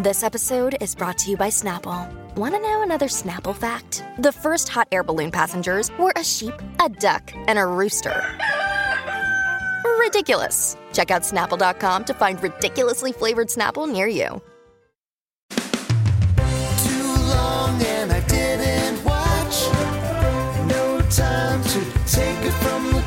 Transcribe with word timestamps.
This 0.00 0.22
episode 0.22 0.76
is 0.80 0.94
brought 0.94 1.18
to 1.18 1.30
you 1.32 1.36
by 1.36 1.48
Snapple. 1.48 2.08
Want 2.36 2.54
to 2.54 2.60
know 2.60 2.82
another 2.82 3.08
Snapple 3.08 3.52
fact? 3.52 4.04
The 4.20 4.30
first 4.30 4.68
hot 4.68 4.86
air 4.92 5.02
balloon 5.02 5.32
passengers 5.32 5.90
were 5.98 6.12
a 6.14 6.22
sheep, 6.22 6.54
a 6.80 6.88
duck, 6.88 7.32
and 7.48 7.58
a 7.58 7.66
rooster. 7.66 8.24
Ridiculous. 9.98 10.76
Check 10.92 11.10
out 11.10 11.22
snapple.com 11.22 12.04
to 12.04 12.14
find 12.14 12.40
ridiculously 12.40 13.10
flavored 13.10 13.48
Snapple 13.48 13.90
near 13.90 14.06
you. 14.06 14.40
Too 15.50 15.66
long 17.26 17.82
and 17.82 18.12
I 18.12 18.20
didn't 18.28 19.04
watch. 19.04 19.66
No 20.68 21.00
time 21.10 21.60
to 21.64 21.80
take 22.06 22.38
it 22.46 22.52
from. 22.62 22.97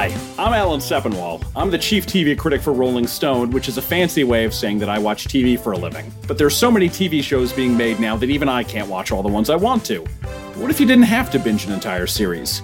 Hi, 0.00 0.06
I'm 0.38 0.54
Alan 0.54 0.80
Sepinwall. 0.80 1.44
I'm 1.54 1.70
the 1.70 1.76
chief 1.76 2.06
TV 2.06 2.34
critic 2.34 2.62
for 2.62 2.72
Rolling 2.72 3.06
Stone, 3.06 3.50
which 3.50 3.68
is 3.68 3.76
a 3.76 3.82
fancy 3.82 4.24
way 4.24 4.46
of 4.46 4.54
saying 4.54 4.78
that 4.78 4.88
I 4.88 4.98
watch 4.98 5.26
TV 5.26 5.60
for 5.60 5.72
a 5.72 5.76
living. 5.76 6.10
But 6.26 6.38
there's 6.38 6.56
so 6.56 6.70
many 6.70 6.88
TV 6.88 7.22
shows 7.22 7.52
being 7.52 7.76
made 7.76 8.00
now 8.00 8.16
that 8.16 8.30
even 8.30 8.48
I 8.48 8.64
can't 8.64 8.88
watch 8.88 9.12
all 9.12 9.22
the 9.22 9.28
ones 9.28 9.50
I 9.50 9.56
want 9.56 9.84
to. 9.84 9.98
What 10.56 10.70
if 10.70 10.80
you 10.80 10.86
didn't 10.86 11.04
have 11.04 11.30
to 11.32 11.38
binge 11.38 11.66
an 11.66 11.72
entire 11.72 12.06
series? 12.06 12.60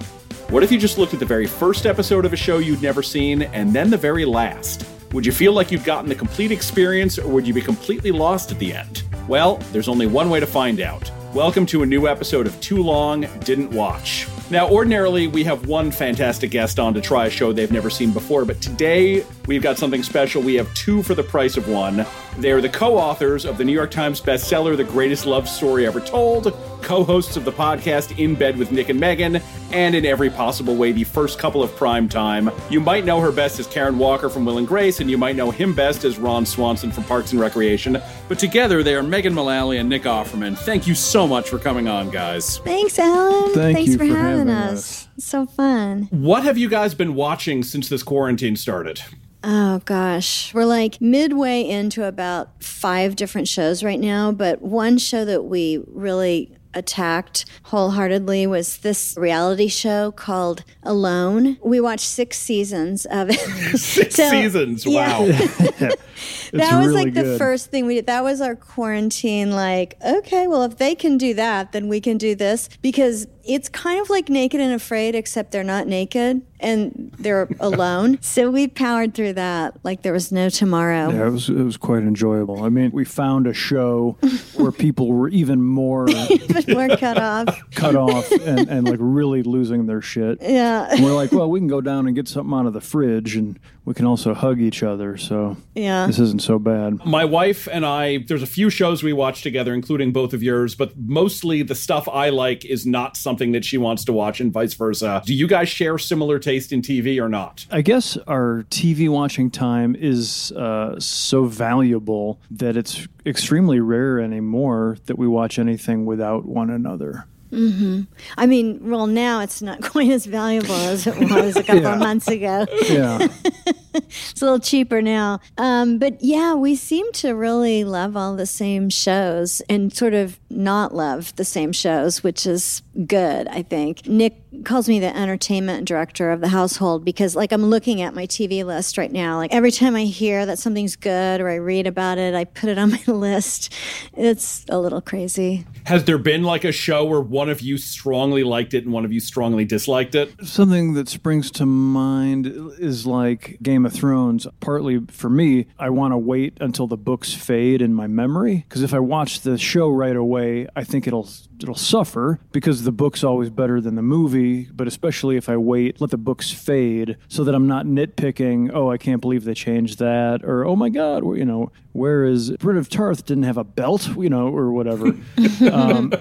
What 0.49 0.63
if 0.63 0.71
you 0.71 0.79
just 0.79 0.97
looked 0.97 1.13
at 1.13 1.19
the 1.19 1.27
very 1.27 1.45
first 1.45 1.85
episode 1.85 2.25
of 2.25 2.33
a 2.33 2.35
show 2.35 2.57
you'd 2.57 2.81
never 2.81 3.03
seen 3.03 3.43
and 3.43 3.71
then 3.71 3.91
the 3.91 3.97
very 3.97 4.25
last? 4.25 4.87
Would 5.11 5.23
you 5.23 5.31
feel 5.31 5.53
like 5.53 5.71
you'd 5.71 5.85
gotten 5.85 6.09
the 6.09 6.15
complete 6.15 6.51
experience 6.51 7.19
or 7.19 7.27
would 7.27 7.45
you 7.45 7.53
be 7.53 7.61
completely 7.61 8.09
lost 8.09 8.51
at 8.51 8.57
the 8.57 8.73
end? 8.73 9.03
Well, 9.27 9.57
there's 9.71 9.89
only 9.89 10.07
one 10.07 10.31
way 10.31 10.39
to 10.39 10.47
find 10.47 10.81
out. 10.81 11.11
Welcome 11.37 11.67
to 11.67 11.83
a 11.83 11.85
new 11.85 12.07
episode 12.07 12.47
of 12.47 12.59
Too 12.61 12.81
Long 12.81 13.27
Didn't 13.41 13.69
Watch. 13.69 14.27
Now, 14.49 14.67
ordinarily, 14.67 15.27
we 15.27 15.43
have 15.43 15.67
one 15.67 15.91
fantastic 15.91 16.49
guest 16.49 16.79
on 16.79 16.95
to 16.95 16.99
try 16.99 17.27
a 17.27 17.29
show 17.29 17.53
they've 17.53 17.71
never 17.71 17.91
seen 17.91 18.11
before, 18.11 18.43
but 18.43 18.59
today 18.59 19.23
we've 19.45 19.61
got 19.61 19.77
something 19.77 20.01
special. 20.01 20.41
We 20.41 20.55
have 20.55 20.73
two 20.73 21.03
for 21.03 21.13
the 21.13 21.21
price 21.21 21.55
of 21.55 21.69
one. 21.69 22.07
They're 22.39 22.59
the 22.59 22.69
co 22.69 22.97
authors 22.97 23.45
of 23.45 23.59
the 23.59 23.63
New 23.63 23.71
York 23.71 23.91
Times 23.91 24.19
bestseller, 24.19 24.75
The 24.75 24.83
Greatest 24.83 25.27
Love 25.27 25.47
Story 25.47 25.85
Ever 25.85 25.99
Told, 25.99 26.45
co 26.81 27.03
hosts 27.03 27.37
of 27.37 27.45
the 27.45 27.51
podcast 27.51 28.17
In 28.17 28.35
Bed 28.35 28.57
with 28.57 28.71
Nick 28.71 28.89
and 28.89 28.99
Megan, 28.99 29.41
and 29.71 29.95
in 29.95 30.05
every 30.05 30.29
possible 30.29 30.75
way, 30.75 30.91
the 30.91 31.03
first 31.03 31.39
couple 31.39 31.61
of 31.61 31.75
prime 31.75 32.07
time. 32.07 32.49
You 32.69 32.79
might 32.79 33.05
know 33.05 33.19
her 33.19 33.31
best 33.31 33.59
as 33.59 33.67
Karen 33.67 33.97
Walker 33.97 34.29
from 34.29 34.45
Will 34.45 34.57
and 34.57 34.67
Grace, 34.67 34.99
and 34.99 35.09
you 35.09 35.17
might 35.17 35.35
know 35.35 35.51
him 35.51 35.73
best 35.73 36.03
as 36.03 36.17
Ron 36.17 36.45
Swanson 36.45 36.91
from 36.91 37.03
Parks 37.05 37.31
and 37.31 37.41
Recreation. 37.41 38.01
But 38.27 38.39
together, 38.39 38.83
they 38.83 38.95
are 38.95 39.03
Megan 39.03 39.33
Mullally 39.33 39.77
and 39.77 39.89
Nick 39.89 40.03
Offerman. 40.03 40.57
Thank 40.57 40.87
you 40.87 40.95
so 40.95 41.27
much 41.27 41.49
for 41.49 41.59
coming 41.59 41.87
on, 41.87 42.09
guys. 42.09 42.59
Thanks, 42.59 42.97
Alan. 42.99 43.53
Thank 43.53 43.77
Thanks 43.77 43.91
you 43.91 43.97
for, 43.97 44.07
for 44.07 44.15
having, 44.15 44.47
having 44.47 44.49
us. 44.49 45.07
us. 45.07 45.25
So 45.25 45.45
fun. 45.45 46.07
What 46.11 46.43
have 46.43 46.57
you 46.57 46.69
guys 46.69 46.93
been 46.93 47.15
watching 47.15 47.63
since 47.63 47.89
this 47.89 48.03
quarantine 48.03 48.55
started? 48.55 49.01
Oh 49.43 49.79
gosh, 49.85 50.53
we're 50.53 50.65
like 50.65 50.99
midway 50.99 51.61
into 51.61 52.03
about 52.05 52.61
five 52.61 53.15
different 53.15 53.47
shows 53.47 53.83
right 53.83 53.99
now, 53.99 54.31
but 54.31 54.61
one 54.61 54.97
show 54.97 55.23
that 55.25 55.43
we 55.45 55.83
really 55.87 56.56
attacked 56.77 57.45
wholeheartedly 57.63 58.47
was 58.47 58.77
this 58.77 59.15
reality 59.17 59.67
show 59.67 60.11
called 60.11 60.63
Alone. 60.83 61.57
We 61.63 61.79
watched 61.81 62.05
six 62.05 62.37
seasons 62.37 63.05
of 63.07 63.29
it. 63.29 63.39
Six 63.77 64.15
So, 64.15 64.29
seasons. 64.29 64.85
yeah. 64.85 65.89
That 66.57 66.77
was 66.79 66.87
really 66.87 67.05
like 67.05 67.13
the 67.13 67.37
first 67.37 67.69
thing 67.71 67.85
we 67.85 67.95
did. 67.95 68.05
That 68.07 68.23
was 68.23 68.41
our 68.41 68.55
quarantine. 68.55 69.51
Like, 69.51 69.97
okay, 70.05 70.47
well, 70.47 70.63
if 70.63 70.77
they 70.77 70.95
can 70.95 71.17
do 71.17 71.33
that, 71.35 71.71
then 71.71 71.87
we 71.87 71.99
can 72.01 72.17
do 72.17 72.35
this 72.35 72.69
because 72.81 73.27
it's 73.43 73.69
kind 73.69 74.01
of 74.01 74.09
like 74.09 74.27
Naked 74.29 74.59
and 74.59 74.73
Afraid, 74.73 75.15
except 75.15 75.51
they're 75.51 75.63
not 75.63 75.87
naked 75.87 76.41
and 76.59 77.13
they're 77.17 77.47
alone. 77.61 78.17
so 78.21 78.49
we 78.51 78.67
powered 78.67 79.13
through 79.13 79.31
that 79.33 79.77
like 79.83 80.01
there 80.01 80.11
was 80.11 80.31
no 80.31 80.49
tomorrow. 80.49 81.09
Yeah, 81.11 81.27
it 81.27 81.29
was 81.29 81.49
it 81.49 81.53
was 81.63 81.77
quite 81.77 82.03
enjoyable. 82.03 82.63
I 82.63 82.69
mean, 82.69 82.91
we 82.91 83.05
found 83.05 83.47
a 83.47 83.53
show 83.53 84.17
where 84.55 84.71
people 84.71 85.07
were 85.13 85.29
even 85.29 85.61
more 85.63 86.05
But 86.49 86.65
we're 86.67 86.97
cut 86.97 87.17
off. 87.17 87.61
cut 87.71 87.95
off 87.95 88.29
and, 88.31 88.67
and 88.69 88.87
like 88.87 88.99
really 89.01 89.43
losing 89.43 89.85
their 89.85 90.01
shit. 90.01 90.39
Yeah, 90.41 90.87
And 90.91 91.03
we're 91.03 91.13
like, 91.13 91.31
well, 91.31 91.49
we 91.49 91.59
can 91.59 91.67
go 91.67 91.79
down 91.81 92.07
and 92.07 92.15
get 92.15 92.27
something 92.27 92.53
out 92.57 92.65
of 92.65 92.73
the 92.73 92.81
fridge, 92.81 93.35
and 93.35 93.57
we 93.87 93.93
can 93.93 94.05
also 94.05 94.33
hug 94.33 94.59
each 94.59 94.83
other. 94.83 95.15
So 95.15 95.55
yeah. 95.73 96.07
this 96.07 96.19
isn't 96.19 96.41
so 96.41 96.59
bad. 96.59 97.05
My 97.05 97.23
wife 97.23 97.69
and 97.71 97.85
I, 97.85 98.17
there's 98.17 98.43
a 98.43 98.47
few 98.47 98.69
shows 98.69 99.01
we 99.01 99.13
watch 99.13 99.43
together, 99.43 99.73
including 99.73 100.11
both 100.11 100.33
of 100.33 100.43
yours, 100.43 100.75
but 100.75 100.91
mostly 100.97 101.63
the 101.63 101.73
stuff 101.73 102.05
I 102.09 102.27
like 102.27 102.65
is 102.65 102.85
not 102.85 103.15
something 103.15 103.53
that 103.53 103.63
she 103.63 103.77
wants 103.77 104.03
to 104.03 104.11
watch, 104.11 104.41
and 104.41 104.51
vice 104.51 104.73
versa. 104.73 105.21
Do 105.25 105.33
you 105.33 105.47
guys 105.47 105.69
share 105.69 105.97
similar 105.97 106.37
taste 106.37 106.73
in 106.73 106.81
TV 106.81 107.17
or 107.17 107.29
not? 107.29 107.65
I 107.71 107.79
guess 107.79 108.17
our 108.27 108.65
TV 108.69 109.07
watching 109.07 109.49
time 109.49 109.95
is 109.95 110.51
uh, 110.51 110.99
so 110.99 111.45
valuable 111.45 112.41
that 112.51 112.75
it's 112.75 113.07
extremely 113.25 113.79
rare 113.79 114.19
anymore 114.19 114.97
that 115.05 115.17
we 115.17 115.29
watch 115.29 115.57
anything 115.57 116.05
without 116.05 116.45
one 116.45 116.69
another. 116.69 117.25
Mm-hmm. 117.51 118.01
I 118.37 118.45
mean, 118.45 118.89
well, 118.89 119.07
now 119.07 119.39
it's 119.41 119.61
not 119.61 119.81
quite 119.91 120.09
as 120.09 120.25
valuable 120.25 120.75
as 120.75 121.07
it 121.07 121.17
was 121.17 121.55
a 121.55 121.63
couple 121.63 121.81
Yeah. 121.83 121.93
of 121.93 121.99
months 121.99 122.27
ago. 122.27 122.65
Yeah. 122.89 123.27
it's 124.31 124.41
a 124.41 124.45
little 124.45 124.59
cheaper 124.59 125.01
now. 125.01 125.39
Um, 125.57 125.97
but 125.97 126.21
yeah, 126.21 126.53
we 126.53 126.75
seem 126.75 127.11
to 127.13 127.31
really 127.31 127.83
love 127.83 128.15
all 128.15 128.35
the 128.35 128.45
same 128.45 128.89
shows 128.89 129.61
and 129.69 129.93
sort 129.93 130.13
of 130.13 130.39
not 130.49 130.93
love 130.93 131.35
the 131.35 131.45
same 131.45 131.71
shows, 131.71 132.23
which 132.23 132.45
is 132.45 132.81
good, 133.05 133.47
I 133.47 133.63
think. 133.63 134.07
Nick 134.07 134.41
calls 134.63 134.87
me 134.87 134.99
the 134.99 135.15
entertainment 135.15 135.87
director 135.87 136.31
of 136.31 136.41
the 136.41 136.47
household 136.47 137.05
because, 137.05 137.35
like, 137.35 137.51
I'm 137.51 137.65
looking 137.65 138.01
at 138.01 138.13
my 138.13 138.25
TV 138.25 138.63
list 138.63 138.97
right 138.97 139.11
now. 139.11 139.37
Like, 139.37 139.53
every 139.53 139.71
time 139.71 139.95
I 139.95 140.03
hear 140.05 140.45
that 140.45 140.59
something's 140.59 140.95
good 140.95 141.41
or 141.41 141.49
I 141.49 141.55
read 141.55 141.87
about 141.87 142.17
it, 142.17 142.33
I 142.33 142.45
put 142.45 142.69
it 142.69 142.77
on 142.77 142.91
my 142.91 143.03
list. 143.07 143.73
It's 144.13 144.65
a 144.69 144.79
little 144.79 145.01
crazy. 145.01 145.65
Has 145.85 146.05
there 146.05 146.17
been 146.17 146.43
like 146.43 146.63
a 146.63 146.71
show 146.71 147.05
where 147.05 147.21
one 147.21 147.49
of 147.49 147.61
you 147.61 147.77
strongly 147.77 148.43
liked 148.43 148.73
it 148.73 148.83
and 148.83 148.93
one 148.93 149.05
of 149.05 149.11
you 149.11 149.19
strongly 149.19 149.65
disliked 149.65 150.15
it? 150.15 150.33
Something 150.45 150.93
that 150.93 151.09
springs 151.09 151.51
to 151.51 151.65
mind 151.65 152.47
is 152.79 153.05
like 153.05 153.57
Game 153.61 153.85
of 153.87 153.93
Thrones. 153.93 154.47
Partly 154.59 154.99
for 155.07 155.29
me, 155.29 155.67
I 155.79 155.89
want 155.89 156.11
to 156.13 156.17
wait 156.17 156.57
until 156.61 156.87
the 156.87 156.97
books 156.97 157.33
fade 157.33 157.81
in 157.81 157.93
my 157.93 158.07
memory 158.07 158.65
because 158.67 158.83
if 158.83 158.93
I 158.93 158.99
watch 158.99 159.41
the 159.41 159.57
show 159.57 159.89
right 159.89 160.15
away, 160.15 160.67
I 160.75 160.83
think 160.83 161.07
it'll 161.07 161.27
it'll 161.61 161.75
suffer 161.75 162.39
because 162.51 162.83
the 162.83 162.91
book's 162.91 163.23
always 163.23 163.49
better 163.49 163.81
than 163.81 163.95
the 163.95 164.01
movie, 164.01 164.65
but 164.65 164.87
especially 164.87 165.37
if 165.37 165.49
I 165.49 165.57
wait, 165.57 165.99
let 165.99 166.11
the 166.11 166.17
books 166.17 166.51
fade 166.51 167.17
so 167.27 167.43
that 167.43 167.55
I'm 167.55 167.67
not 167.67 167.85
nitpicking, 167.85 168.71
oh, 168.73 168.91
I 168.91 168.97
can't 168.97 169.21
believe 169.21 169.43
they 169.43 169.55
changed 169.55 169.99
that 169.99 170.43
or 170.43 170.65
oh 170.65 170.75
my 170.75 170.89
god, 170.89 171.23
you 171.23 171.45
know, 171.45 171.71
whereas 171.93 172.51
Brienne 172.59 172.77
of 172.77 172.89
Tarth 172.89 173.25
didn't 173.25 173.43
have 173.43 173.57
a 173.57 173.63
belt, 173.63 174.15
you 174.17 174.29
know, 174.29 174.47
or 174.47 174.71
whatever. 174.71 175.07
um, 175.71 176.13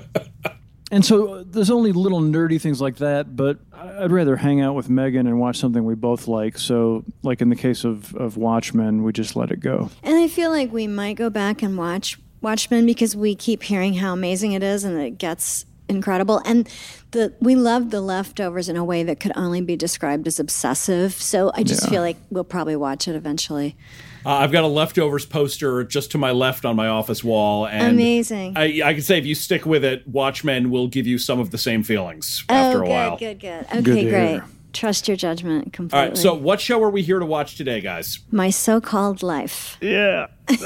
and 0.93 1.05
so 1.05 1.35
uh, 1.35 1.45
there's 1.47 1.71
only 1.71 1.93
little 1.93 2.21
nerdy 2.21 2.61
things 2.61 2.81
like 2.81 2.97
that, 2.97 3.35
but 3.37 3.59
I'd 3.73 4.13
rather 4.13 4.37
hang 4.37 4.61
out 4.61 4.75
with 4.75 4.89
Megan 4.89 5.27
and 5.27 5.39
watch 5.41 5.57
something 5.59 5.85
we 5.85 5.95
both 5.95 6.29
like. 6.29 6.59
So, 6.59 7.05
like 7.23 7.41
in 7.41 7.49
the 7.49 7.57
case 7.57 7.85
of, 7.85 8.15
of 8.15 8.37
Watchmen, 8.37 9.03
we 9.03 9.13
just 9.13 9.35
let 9.37 9.51
it 9.51 9.61
go. 9.61 9.91
And 10.03 10.17
I 10.17 10.29
feel 10.29 10.51
like 10.51 10.73
we 10.73 10.87
might 10.87 11.15
go 11.17 11.29
back 11.31 11.63
and 11.63 11.77
watch 11.77 12.19
Watchmen 12.41 12.87
because 12.87 13.17
we 13.17 13.35
keep 13.35 13.63
hearing 13.65 13.95
how 13.95 14.13
amazing 14.13 14.53
it 14.53 14.63
is 14.63 14.85
and 14.85 14.97
it 15.01 15.19
gets 15.19 15.65
incredible. 15.89 16.41
And 16.45 16.69
the 17.13 17.33
we 17.41 17.55
love 17.57 17.91
the 17.91 18.01
leftovers 18.01 18.69
in 18.69 18.77
a 18.77 18.85
way 18.85 19.03
that 19.05 19.21
could 19.21 19.33
only 19.37 19.61
be 19.61 19.77
described 19.77 20.27
as 20.27 20.39
obsessive. 20.41 21.13
So 21.15 21.51
I 21.55 21.63
just 21.63 21.85
Yeah. 21.85 21.91
feel 21.91 22.03
like 22.03 22.17
we'll 22.31 22.45
probably 22.45 22.77
watch 22.77 23.09
it 23.09 23.15
eventually. 23.17 23.77
Uh, 24.27 24.39
I've 24.39 24.51
got 24.51 24.65
a 24.65 24.67
leftovers 24.67 25.25
poster 25.25 25.85
just 25.85 26.11
to 26.11 26.19
my 26.19 26.33
left 26.33 26.65
on 26.65 26.75
my 26.75 26.89
office 26.89 27.23
wall, 27.23 27.69
and 27.69 27.93
Amazing. 27.93 28.55
I, 28.57 28.83
I 28.85 28.93
can 28.95 29.03
say 29.03 29.19
if 29.19 29.25
you 29.25 29.37
stick 29.37 29.65
with 29.65 29.85
it, 29.85 30.05
Watchmen 30.09 30.71
will 30.71 30.89
give 30.89 31.07
you 31.07 31.17
some 31.17 31.39
of 31.39 31.53
the 31.53 31.59
same 31.59 31.85
feelings 31.85 32.45
oh, 32.49 32.55
after 32.55 32.79
a 32.79 32.81
good, 32.87 32.91
while. 32.91 33.17
good, 33.19 33.39
good. 33.39 33.65
Okay, 33.67 33.83
Good 33.83 34.05
to 34.05 34.11
great. 34.11 34.29
hear. 34.31 34.45
Trust 34.73 35.07
your 35.07 35.17
judgment 35.17 35.73
completely. 35.73 36.09
right, 36.09 36.19
so 36.19 36.35
what 36.35 36.61
show 36.61 36.83
are 36.83 36.91
we 36.91 37.03
here 37.03 37.21
to 37.21 37.25
watch 37.25 37.57
today, 37.57 37.81
guys? 37.81 38.19
My 38.33 38.51
so-called 38.51 39.23
life. 39.23 39.79
Yeah. 39.81 40.27
From 40.49 40.59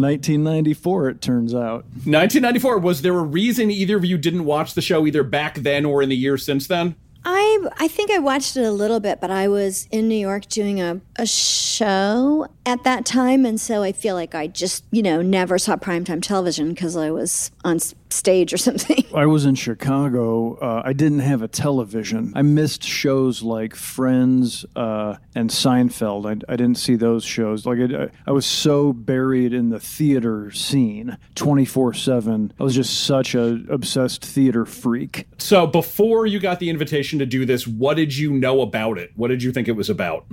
1994, 0.00 1.10
it 1.10 1.20
turns 1.20 1.54
out. 1.54 1.84
1994. 1.84 2.78
Was 2.78 3.02
there 3.02 3.16
a 3.16 3.22
reason 3.22 3.70
either 3.70 3.96
of 3.98 4.04
you 4.04 4.18
didn't 4.18 4.46
watch 4.46 4.74
the 4.74 4.82
show 4.82 5.06
either 5.06 5.22
back 5.22 5.56
then 5.56 5.84
or 5.84 6.02
in 6.02 6.08
the 6.08 6.16
years 6.16 6.44
since 6.44 6.66
then? 6.66 6.96
I 7.24 7.68
I 7.78 7.88
think 7.88 8.10
I 8.10 8.18
watched 8.18 8.56
it 8.56 8.64
a 8.64 8.70
little 8.70 9.00
bit, 9.00 9.20
but 9.20 9.30
I 9.30 9.48
was 9.48 9.88
in 9.90 10.08
New 10.08 10.16
York 10.16 10.46
doing 10.46 10.80
a, 10.80 11.00
a 11.16 11.26
show 11.26 12.48
at 12.64 12.84
that 12.84 13.04
time, 13.04 13.44
and 13.44 13.60
so 13.60 13.82
I 13.82 13.92
feel 13.92 14.14
like 14.14 14.34
I 14.34 14.46
just 14.46 14.84
you 14.90 15.02
know 15.02 15.22
never 15.22 15.58
saw 15.58 15.76
primetime 15.76 16.22
television 16.22 16.70
because 16.70 16.96
I 16.96 17.10
was 17.10 17.50
on 17.64 17.78
stage 18.12 18.52
or 18.52 18.56
something. 18.58 19.04
I 19.14 19.26
was 19.26 19.44
in 19.44 19.54
Chicago. 19.54 20.56
Uh, 20.56 20.82
I 20.84 20.92
didn't 20.92 21.20
have 21.20 21.42
a 21.42 21.48
television. 21.48 22.32
I 22.34 22.42
missed 22.42 22.82
shows 22.82 23.42
like 23.42 23.74
Friends 23.74 24.64
uh, 24.76 25.16
and 25.34 25.50
Seinfeld. 25.50 26.26
I, 26.26 26.52
I 26.52 26.56
didn't 26.56 26.78
see 26.78 26.96
those 26.96 27.24
shows. 27.24 27.66
Like 27.66 27.78
I, 27.80 28.08
I 28.26 28.32
was 28.32 28.46
so 28.46 28.92
buried 28.92 29.52
in 29.52 29.70
the 29.70 29.80
theater 29.80 30.50
scene, 30.50 31.18
twenty 31.34 31.64
four 31.64 31.92
seven. 31.94 32.52
I 32.58 32.62
was 32.64 32.74
just 32.74 33.04
such 33.04 33.34
a 33.34 33.62
obsessed 33.68 34.24
theater 34.24 34.64
freak. 34.64 35.26
So 35.38 35.66
before 35.66 36.26
you 36.26 36.40
got 36.40 36.60
the 36.60 36.70
invitation 36.70 37.18
to 37.18 37.26
do 37.26 37.44
this, 37.44 37.66
what 37.66 37.96
did 37.96 38.16
you 38.16 38.32
know 38.32 38.60
about 38.60 38.98
it? 38.98 39.10
What 39.16 39.28
did 39.28 39.42
you 39.42 39.52
think 39.52 39.68
it 39.68 39.72
was 39.72 39.90
about? 39.90 40.26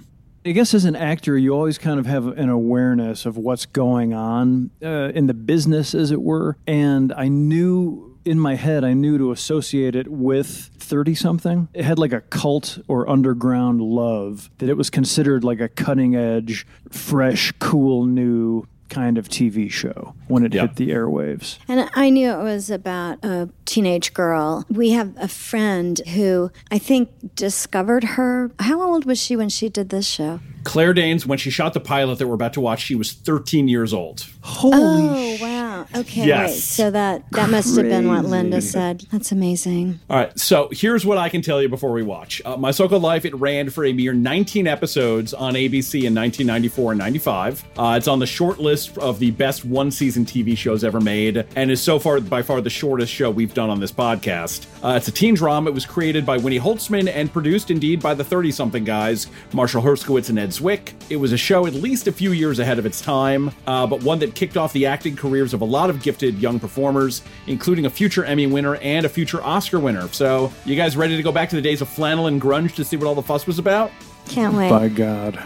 I 0.46 0.52
guess 0.52 0.76
as 0.76 0.86
an 0.86 0.96
actor, 0.96 1.36
you 1.36 1.56
always 1.56 1.80
kind 1.80 2.00
of 2.00 2.06
have 2.06 2.28
an 2.28 2.50
awareness 2.50 3.26
of 3.26 3.36
what's 3.36 3.66
going 3.66 4.14
on 4.14 4.70
uh, 4.84 5.12
in 5.16 5.26
the 5.26 5.34
business, 5.34 5.96
as 5.96 6.12
it 6.12 6.22
were. 6.22 6.56
And 6.68 7.12
I 7.14 7.30
knew 7.30 8.16
in 8.26 8.40
my 8.40 8.54
head, 8.54 8.84
I 8.84 8.94
knew 8.94 9.18
to 9.18 9.32
associate 9.32 9.96
it 9.96 10.08
with 10.08 10.70
30 10.78 11.16
something. 11.16 11.68
It 11.74 11.84
had 11.84 11.98
like 11.98 12.14
a 12.14 12.22
cult 12.22 12.78
or 12.88 13.10
underground 13.10 13.82
love, 13.82 14.52
that 14.60 14.70
it 14.70 14.78
was 14.78 14.92
considered 14.92 15.44
like 15.44 15.60
a 15.60 15.68
cutting 15.68 16.16
edge, 16.16 16.68
fresh, 16.92 17.52
cool, 17.58 18.06
new 18.06 18.68
kind 18.90 19.18
of 19.18 19.28
TV 19.30 19.70
show 19.72 20.14
when 20.28 20.46
it 20.46 20.54
Yeah. 20.54 20.62
hit 20.62 20.76
the 20.76 20.90
airwaves. 20.90 21.58
And 21.68 21.90
I 21.96 22.10
knew 22.10 22.30
it 22.30 22.44
was 22.44 22.70
about 22.70 23.24
a 23.24 23.50
teenage 23.66 24.14
girl. 24.14 24.66
We 24.70 24.92
have 24.92 25.14
a 25.18 25.28
friend 25.28 26.00
who 26.10 26.52
I 26.72 26.78
think 26.78 27.10
discovered 27.36 28.04
her. 28.04 28.52
How 28.60 28.82
old 28.82 29.06
was 29.06 29.20
she 29.22 29.36
when 29.36 29.50
she 29.50 29.70
did 29.70 29.90
this 29.90 30.06
show? 30.08 30.40
Claire 30.66 30.94
Danes, 30.94 31.26
when 31.26 31.38
she 31.38 31.50
shot 31.50 31.74
the 31.74 31.80
pilot 31.80 32.18
that 32.20 32.28
we're 32.28 32.34
about 32.36 32.52
to 32.54 32.62
watch, 32.62 32.82
she 32.84 32.96
was 32.96 33.14
13 33.14 33.68
years 33.70 33.94
old. 33.94 34.26
Holy 34.42 34.76
Oh 34.78 35.38
wow! 35.42 35.86
Okay, 35.96 36.26
Yes. 36.26 36.52
wait. 36.52 36.60
So 36.60 36.92
that 36.92 37.24
that 37.32 37.50
must 37.50 37.76
have 37.78 37.86
been 37.88 38.08
what 38.10 38.26
Linda 38.26 38.60
said. 38.62 39.06
That's 39.12 39.32
amazing. 39.32 40.00
All 40.10 40.18
right, 40.18 40.38
so 40.40 40.70
here's 40.72 41.06
what 41.06 41.18
I 41.18 41.30
can 41.30 41.42
tell 41.42 41.62
you 41.62 41.70
before 41.70 41.92
we 41.94 42.04
watch. 42.04 42.42
Uh, 42.44 42.58
My 42.58 42.72
So 42.72 42.88
Called 42.90 43.02
Life, 43.04 43.26
it 43.26 43.34
ran 43.36 43.70
for 43.70 43.86
a 43.86 43.94
mere 43.94 44.14
19 44.14 44.68
episodes 44.68 45.34
on 45.34 45.54
ABC 45.54 46.04
in 46.04 46.14
1994 46.16 46.92
and 46.94 47.00
95. 47.00 47.64
Uh, 47.78 47.96
it's 47.98 48.08
on 48.08 48.20
the 48.20 48.26
short 48.28 48.60
list 48.60 48.98
of 48.98 49.20
the 49.20 49.32
best 49.32 49.66
one 49.66 49.90
season 49.92 50.26
TV 50.26 50.58
shows 50.58 50.84
ever 50.84 51.00
made, 51.00 51.46
and 51.56 51.72
is 51.72 51.82
so 51.82 51.98
far 52.00 52.20
by 52.20 52.42
far 52.42 52.60
the 52.62 52.70
shortest 52.70 53.12
show 53.14 53.30
we've 53.32 53.54
done 53.54 53.70
on 53.70 53.80
this 53.80 53.92
podcast. 53.92 54.66
Uh, 54.84 54.96
it's 54.98 55.08
a 55.08 55.12
teen 55.12 55.34
drama. 55.36 55.70
It 55.70 55.74
was 55.74 55.86
created 55.86 56.26
by 56.26 56.38
Winnie 56.38 56.60
Holzman 56.60 57.08
and 57.14 57.32
produced 57.32 57.72
indeed 57.72 58.02
by 58.02 58.14
the 58.14 58.24
30 58.24 58.52
something 58.52 58.84
guys, 58.84 59.28
Marshall 59.54 59.82
Herskovitz 59.82 60.30
and 60.30 60.40
Ed 60.40 60.54
Zwick. 60.60 60.94
It 61.10 61.18
was 61.18 61.32
a 61.32 61.38
show 61.38 61.66
at 61.66 61.74
least 61.74 62.08
a 62.08 62.12
few 62.12 62.32
years 62.32 62.60
ahead 62.60 62.80
of 62.80 62.86
its 62.86 63.02
time, 63.02 63.52
uh, 63.68 63.86
but 63.88 64.04
one 64.04 64.20
that 64.20 64.36
kicked 64.36 64.58
off 64.58 64.74
the 64.74 64.86
acting 64.86 65.16
careers 65.16 65.54
of 65.54 65.62
a 65.62 65.66
lot 65.66 65.90
of 65.90 66.02
gifted 66.02 66.40
young 66.40 66.60
performers, 66.60 67.22
including 67.48 67.86
a 67.86 67.90
future 67.90 68.24
Emmy 68.26 68.48
winner 68.48 68.76
and 68.78 69.06
a 69.06 69.10
future 69.10 69.42
Oscar 69.44 69.80
winner. 69.80 70.08
So, 70.10 70.52
you 70.66 70.76
guys 70.76 70.96
ready 70.98 71.16
to 71.18 71.24
go 71.24 71.32
back 71.32 71.50
to 71.50 71.56
the 71.56 71.62
days 71.62 71.82
of 71.82 71.90
flannel 71.90 72.28
and 72.28 72.42
grunge 72.42 72.76
to 72.76 72.84
see 72.84 72.98
what 72.98 73.08
all 73.08 73.16
the 73.16 73.22
fuss 73.24 73.46
was 73.48 73.60
about? 73.60 73.92
Can't 74.28 74.56
wait. 74.56 74.70
by 74.70 74.88
God. 74.90 75.42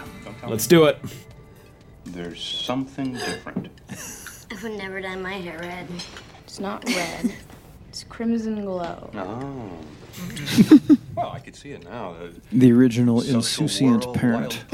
Let's 0.46 0.66
do 0.66 0.84
it. 0.86 0.98
There's 2.04 2.42
something 2.42 3.12
different. 3.12 3.68
I've 4.50 4.64
never 4.64 5.00
dye 5.00 5.16
my 5.16 5.34
hair 5.34 5.58
red. 5.58 5.86
It's 6.44 6.58
not 6.58 6.84
red. 6.86 7.34
It's 7.88 8.04
crimson 8.04 8.64
glow. 8.64 9.10
Oh. 9.14 9.70
well, 11.16 11.30
I 11.32 11.38
could 11.40 11.56
see 11.56 11.70
it 11.70 11.84
now. 11.84 12.14
The 12.14 12.58
The 12.58 12.72
original 12.72 13.20
insouciant 13.22 14.04
world, 14.06 14.16
parent. 14.18 14.64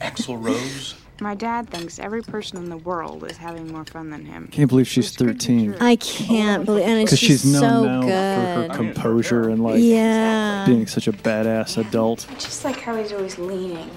Axl 0.00 0.42
Rose. 0.42 0.94
My 1.20 1.34
dad 1.34 1.70
thinks 1.70 1.98
every 1.98 2.20
person 2.22 2.58
in 2.58 2.68
the 2.68 2.76
world 2.76 3.24
is 3.30 3.38
having 3.38 3.72
more 3.72 3.86
fun 3.86 4.10
than 4.10 4.26
him. 4.26 4.48
Can't 4.52 4.68
believe 4.68 4.86
she's 4.86 5.10
Which 5.12 5.16
could 5.18 5.26
be 5.38 5.68
13. 5.70 5.76
I 5.80 5.96
can't 5.96 6.66
believe, 6.66 6.84
and 6.84 7.00
it's 7.00 7.10
Because 7.12 7.20
just 7.20 7.42
she's 7.44 7.52
known 7.52 7.62
so 7.62 7.84
now 7.84 8.00
for 8.02 8.08
her 8.08 8.68
composure 8.76 9.48
and 9.48 9.62
like 9.62 9.80
Yeah. 9.82 10.66
being 10.66 10.86
such 10.86 11.08
a 11.08 11.12
badass 11.12 11.78
adult. 11.78 12.26
I 12.30 12.34
just 12.34 12.64
like 12.66 12.80
how 12.80 12.96
he's 12.96 13.12
always 13.12 13.38
leaning 13.38 13.90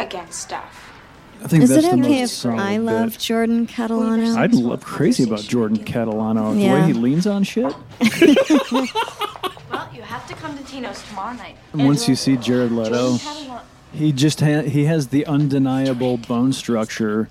against 0.00 0.40
stuff. 0.40 0.99
I 1.42 1.48
think 1.48 1.62
Is 1.64 1.70
that's 1.70 1.86
it 1.86 1.90
the 1.96 2.00
okay 2.02 2.20
most 2.20 2.32
if 2.32 2.38
solid 2.38 2.60
I 2.60 2.76
love 2.76 3.10
bit. 3.12 3.18
Jordan 3.20 3.66
Catalano? 3.66 4.36
I'd 4.36 4.52
love 4.54 4.84
crazy 4.84 5.24
about 5.24 5.40
Jordan 5.40 5.78
Catalano. 5.78 6.54
The 6.54 6.60
Yeah. 6.60 6.74
way 6.74 6.86
he 6.86 6.92
leans 6.92 7.26
on 7.26 7.44
shit. 7.44 7.74
Well, 8.70 9.88
you 9.94 10.02
have 10.02 10.26
to 10.28 10.34
come 10.34 10.56
to 10.58 10.64
Tino's 10.64 11.02
tomorrow 11.08 11.34
night. 11.34 11.56
And 11.72 11.86
once 11.86 12.08
you 12.08 12.14
see 12.16 12.36
Jared 12.36 12.72
Leto, 12.72 13.16
he 13.92 14.12
just 14.12 14.40
ha- 14.40 14.62
he 14.62 14.84
has 14.84 15.08
the 15.08 15.24
undeniable 15.26 16.16
bone 16.18 16.52
structure 16.52 17.28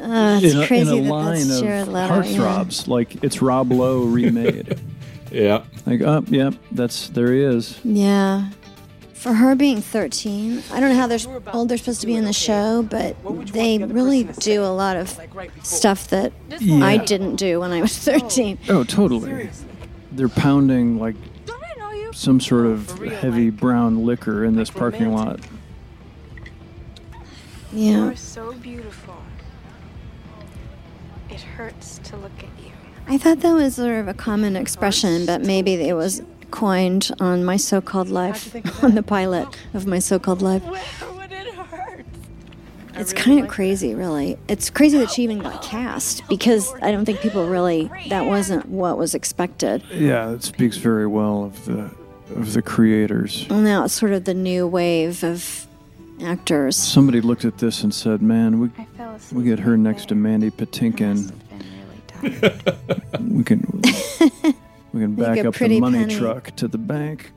Uh, 0.00 0.40
it's 0.42 0.54
in 0.54 0.62
a, 0.62 0.66
crazy 0.66 0.90
in 0.96 0.98
a 0.98 1.02
that 1.02 1.10
line 1.10 1.34
that's 1.48 1.50
of 1.58 1.62
Jared 1.64 1.88
Leto. 1.88 1.98
yeah. 2.00 2.08
heartthrobs. 2.08 2.88
Like 2.88 3.22
it's 3.22 3.42
Rob 3.42 3.70
Lowe 3.72 4.02
remade. 4.04 4.78
Yeah. 5.30 5.62
like, 5.86 6.00
oh, 6.00 6.24
yep, 6.28 6.54
that's 6.72 7.08
there 7.10 7.32
he 7.34 7.42
is. 7.42 7.78
Yeah. 7.84 8.48
For 9.20 9.34
her 9.34 9.54
being 9.54 9.82
13, 9.82 10.62
I 10.72 10.80
don't 10.80 10.88
know 10.88 10.94
how 10.94 11.06
they're 11.06 11.18
old 11.52 11.68
they're 11.68 11.76
supposed 11.76 12.00
to 12.00 12.06
be 12.06 12.14
in 12.14 12.24
the 12.24 12.32
show, 12.32 12.82
but 12.82 13.14
they 13.52 13.76
really 13.76 14.24
do 14.24 14.64
a 14.64 14.72
lot 14.72 14.96
of 14.96 15.20
stuff 15.62 16.08
that 16.08 16.32
Yeah. 16.58 16.82
I 16.82 16.96
didn't 16.96 17.36
do 17.36 17.60
when 17.60 17.70
I 17.70 17.82
was 17.82 17.98
13. 17.98 18.58
Oh, 18.70 18.82
totally. 18.82 19.50
They're 20.10 20.30
pounding 20.30 20.98
like 20.98 21.16
some 22.14 22.40
sort 22.40 22.64
of 22.64 22.98
heavy 23.20 23.50
brown 23.50 24.06
liquor 24.06 24.42
in 24.42 24.56
this 24.56 24.70
parking 24.70 25.12
lot. 25.12 25.40
Yeah. 27.74 28.06
You're 28.06 28.16
so 28.16 28.54
beautiful. 28.54 29.16
It 31.28 31.42
hurts 31.42 32.00
to 32.04 32.16
look 32.16 32.32
at 32.38 32.64
you. 32.64 32.72
I 33.06 33.18
thought 33.18 33.40
that 33.40 33.52
was 33.52 33.74
sort 33.74 33.98
of 33.98 34.08
a 34.08 34.14
common 34.14 34.56
expression, 34.56 35.26
but 35.26 35.42
maybe 35.42 35.74
it 35.74 35.94
was 35.94 36.22
coined 36.50 37.10
on 37.20 37.44
my 37.44 37.56
so 37.56 37.80
called 37.80 38.08
life, 38.08 38.54
on 38.84 38.94
the 38.94 39.02
pilot 39.02 39.48
of 39.74 39.86
my 39.86 39.98
so 39.98 40.18
called 40.18 40.42
life. 40.42 40.62
would 40.64 41.32
it 41.32 41.54
hurt? 41.54 42.04
It's 42.94 43.12
kind 43.12 43.40
of 43.40 43.48
crazy, 43.48 43.94
really. 43.94 44.36
It's 44.48 44.68
crazy 44.70 44.98
that 44.98 45.10
she 45.10 45.22
even 45.22 45.38
got 45.38 45.62
cast 45.62 46.26
because 46.28 46.72
I 46.82 46.90
don't 46.92 47.04
think 47.04 47.20
people 47.20 47.46
really, 47.48 47.90
that 48.08 48.26
wasn't 48.26 48.66
what 48.68 48.98
was 48.98 49.14
expected. 49.14 49.82
Yeah, 49.92 50.30
it 50.32 50.42
speaks 50.42 50.76
very 50.76 51.06
well 51.06 51.44
of 51.44 51.64
the 51.64 51.90
of 52.36 52.52
the 52.52 52.62
creators. 52.62 53.46
Well, 53.50 53.60
now 53.60 53.84
it's 53.84 53.94
sort 53.94 54.12
of 54.12 54.24
the 54.24 54.34
new 54.34 54.66
wave 54.66 55.24
of 55.24 55.66
actors. 56.22 56.76
Somebody 56.76 57.20
looked 57.20 57.44
at 57.44 57.58
this 57.58 57.82
and 57.82 57.92
said, 57.94 58.22
"Man, 58.22 58.60
we 58.60 58.70
I 58.78 58.84
fell 58.96 59.14
asleep. 59.14 59.38
we 59.38 59.44
get 59.48 59.58
her 59.60 59.76
next 59.76 60.08
to. 60.08 60.14
Mandy 60.14 60.50
Patinkin. 60.50 61.32
really. 62.22 62.60
We 63.20 63.44
can 63.44 63.60
we 65.08 65.16
can 65.24 65.34
back 65.34 65.44
a 65.44 65.48
up 65.48 65.54
the 65.54 65.80
money 65.80 65.98
penny. 65.98 66.16
truck 66.16 66.54
to 66.56 66.68
the 66.68 66.78
bank." 66.78 67.32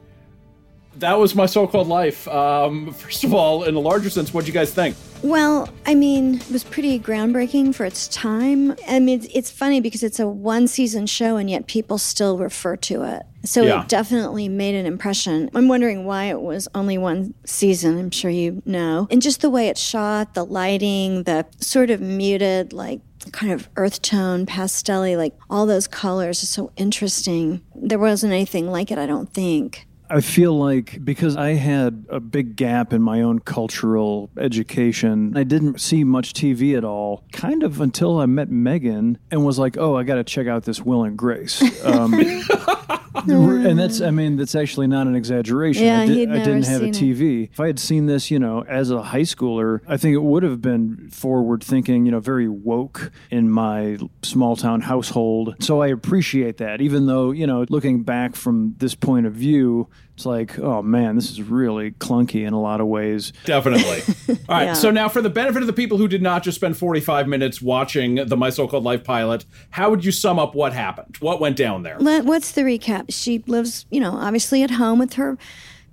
That 0.97 1.17
was 1.17 1.33
my 1.33 1.47
so 1.47 1.65
called 1.65 1.87
life. 1.87 2.27
Um, 2.27 2.93
first 2.93 3.23
of 3.23 3.33
all, 3.33 3.63
in 3.63 3.73
a 3.73 3.79
larger 3.79 4.11
sense, 4.11 4.31
what 4.31 4.45
do 4.45 4.47
you 4.49 4.53
guys 4.53 4.71
think? 4.71 4.95
Well, 5.23 5.67
I 5.87 5.95
mean, 5.95 6.35
it 6.35 6.51
was 6.51 6.63
pretty 6.63 6.99
groundbreaking 6.99 7.73
for 7.73 7.83
its 7.83 8.07
time. 8.09 8.75
I 8.87 8.99
mean, 8.99 9.19
it's, 9.21 9.27
it's 9.33 9.49
funny 9.49 9.81
because 9.81 10.03
it's 10.03 10.19
a 10.19 10.27
one 10.27 10.67
season 10.67 11.07
show 11.07 11.37
and 11.37 11.49
yet 11.49 11.65
people 11.65 11.97
still 11.97 12.37
refer 12.37 12.75
to 12.75 13.03
it. 13.05 13.23
So 13.43 13.63
Yeah. 13.63 13.81
it 13.81 13.87
definitely 13.87 14.47
made 14.49 14.75
an 14.75 14.85
impression. 14.85 15.49
I'm 15.55 15.67
wondering 15.67 16.05
why 16.05 16.25
it 16.25 16.41
was 16.41 16.67
only 16.75 16.99
one 16.99 17.33
season. 17.43 17.97
I'm 17.97 18.11
sure 18.11 18.29
you 18.29 18.61
know. 18.65 19.07
And 19.09 19.19
just 19.19 19.41
the 19.41 19.49
way 19.49 19.69
it's 19.69 19.81
shot, 19.81 20.35
the 20.35 20.45
lighting, 20.45 21.23
the 21.23 21.47
sort 21.59 21.89
of 21.89 22.01
muted, 22.01 22.71
like, 22.71 23.01
kind 23.31 23.51
of 23.51 23.69
earth 23.75 24.01
tone, 24.01 24.45
pastel 24.45 25.17
like 25.17 25.33
all 25.49 25.65
those 25.65 25.87
colors 25.87 26.43
are 26.43 26.47
so 26.47 26.71
interesting. 26.75 27.61
There 27.75 27.99
wasn't 27.99 28.33
anything 28.33 28.67
like 28.67 28.91
it, 28.91 28.97
I 28.97 29.05
don't 29.05 29.33
think. 29.33 29.87
I 30.13 30.21
feel 30.21 30.55
like 30.55 31.03
because 31.03 31.35
I 31.35 31.53
had 31.53 32.05
a 32.07 32.19
big 32.19 32.55
gap 32.55 32.93
in 32.93 33.01
my 33.01 33.23
own 33.23 33.39
cultural 33.39 34.29
education, 34.37 35.35
I 35.35 35.43
didn't 35.43 35.81
see 35.81 36.03
much 36.03 36.33
TV 36.33 36.77
at 36.77 36.83
all, 36.83 37.23
kind 37.31 37.63
of 37.63 37.81
until 37.81 38.19
I 38.19 38.27
met 38.27 38.47
Megan 38.47 39.17
and 39.31 39.43
was 39.43 39.57
like, 39.57 39.75
oh, 39.75 39.97
I 39.97 40.03
got 40.03 40.15
to 40.15 40.23
check 40.23 40.45
out 40.45 40.65
this 40.65 40.81
Will 40.81 41.03
and 41.03 41.17
Grace. 41.17 41.63
Um, 41.83 42.13
and 43.15 43.79
that's, 43.79 44.01
I 44.01 44.11
mean, 44.11 44.37
that's 44.37 44.53
actually 44.53 44.85
not 44.85 45.07
an 45.07 45.15
exaggeration. 45.15 45.85
Yeah, 45.85 46.01
I, 46.01 46.05
did, 46.05 46.31
I 46.31 46.37
didn't 46.39 46.65
have 46.65 46.83
a 46.83 46.93
seen 46.93 47.11
it. 47.11 47.17
TV. 47.17 47.49
If 47.51 47.59
I 47.59 47.67
had 47.67 47.79
seen 47.79 48.05
this, 48.05 48.29
you 48.29 48.37
know, 48.37 48.63
as 48.63 48.91
a 48.91 49.01
high 49.01 49.21
schooler, 49.21 49.81
I 49.87 49.97
think 49.97 50.13
it 50.13 50.21
would 50.21 50.43
have 50.43 50.61
been 50.61 51.09
forward 51.09 51.63
thinking, 51.63 52.05
you 52.05 52.11
know, 52.11 52.19
very 52.19 52.47
woke 52.47 53.11
in 53.31 53.49
my 53.49 53.97
small 54.21 54.55
town 54.55 54.81
household. 54.81 55.55
So 55.59 55.81
I 55.81 55.87
appreciate 55.87 56.57
that, 56.57 56.81
even 56.81 57.07
though, 57.07 57.31
you 57.31 57.47
know, 57.47 57.65
looking 57.69 58.03
back 58.03 58.35
from 58.35 58.75
this 58.77 58.93
point 58.93 59.25
of 59.25 59.33
view, 59.33 59.89
it's 60.15 60.25
like, 60.27 60.59
oh 60.59 60.81
man, 60.83 61.15
this 61.15 61.31
is 61.31 61.41
really 61.41 61.91
clunky 61.91 62.45
in 62.45 62.53
a 62.53 62.61
lot 62.61 62.79
of 62.81 62.87
ways. 62.87 63.33
Definitely. 63.45 64.01
All 64.49 64.55
right. 64.57 64.63
Yeah. 64.65 64.73
So 64.73 64.91
now, 64.91 65.09
for 65.09 65.21
the 65.23 65.29
benefit 65.29 65.61
of 65.61 65.67
the 65.67 65.73
people 65.73 65.97
who 65.97 66.07
did 66.07 66.21
not 66.21 66.43
just 66.43 66.55
spend 66.55 66.77
45 66.77 67.27
minutes 67.27 67.61
watching 67.61 68.15
the 68.15 68.37
My 68.37 68.51
So 68.51 68.67
Called 68.67 68.83
Life 68.83 69.03
pilot, 69.03 69.45
how 69.71 69.89
would 69.89 70.05
you 70.05 70.11
sum 70.11 70.37
up 70.37 70.53
what 70.53 70.71
happened? 70.73 71.17
What 71.19 71.39
went 71.39 71.55
down 71.57 71.81
there? 71.83 71.97
Let, 71.99 72.25
what's 72.25 72.51
the 72.51 72.61
recap? 72.61 73.05
She 73.09 73.43
lives, 73.47 73.85
you 73.89 73.99
know, 73.99 74.11
obviously 74.11 74.61
at 74.61 74.71
home 74.71 74.99
with 74.99 75.13
her 75.13 75.37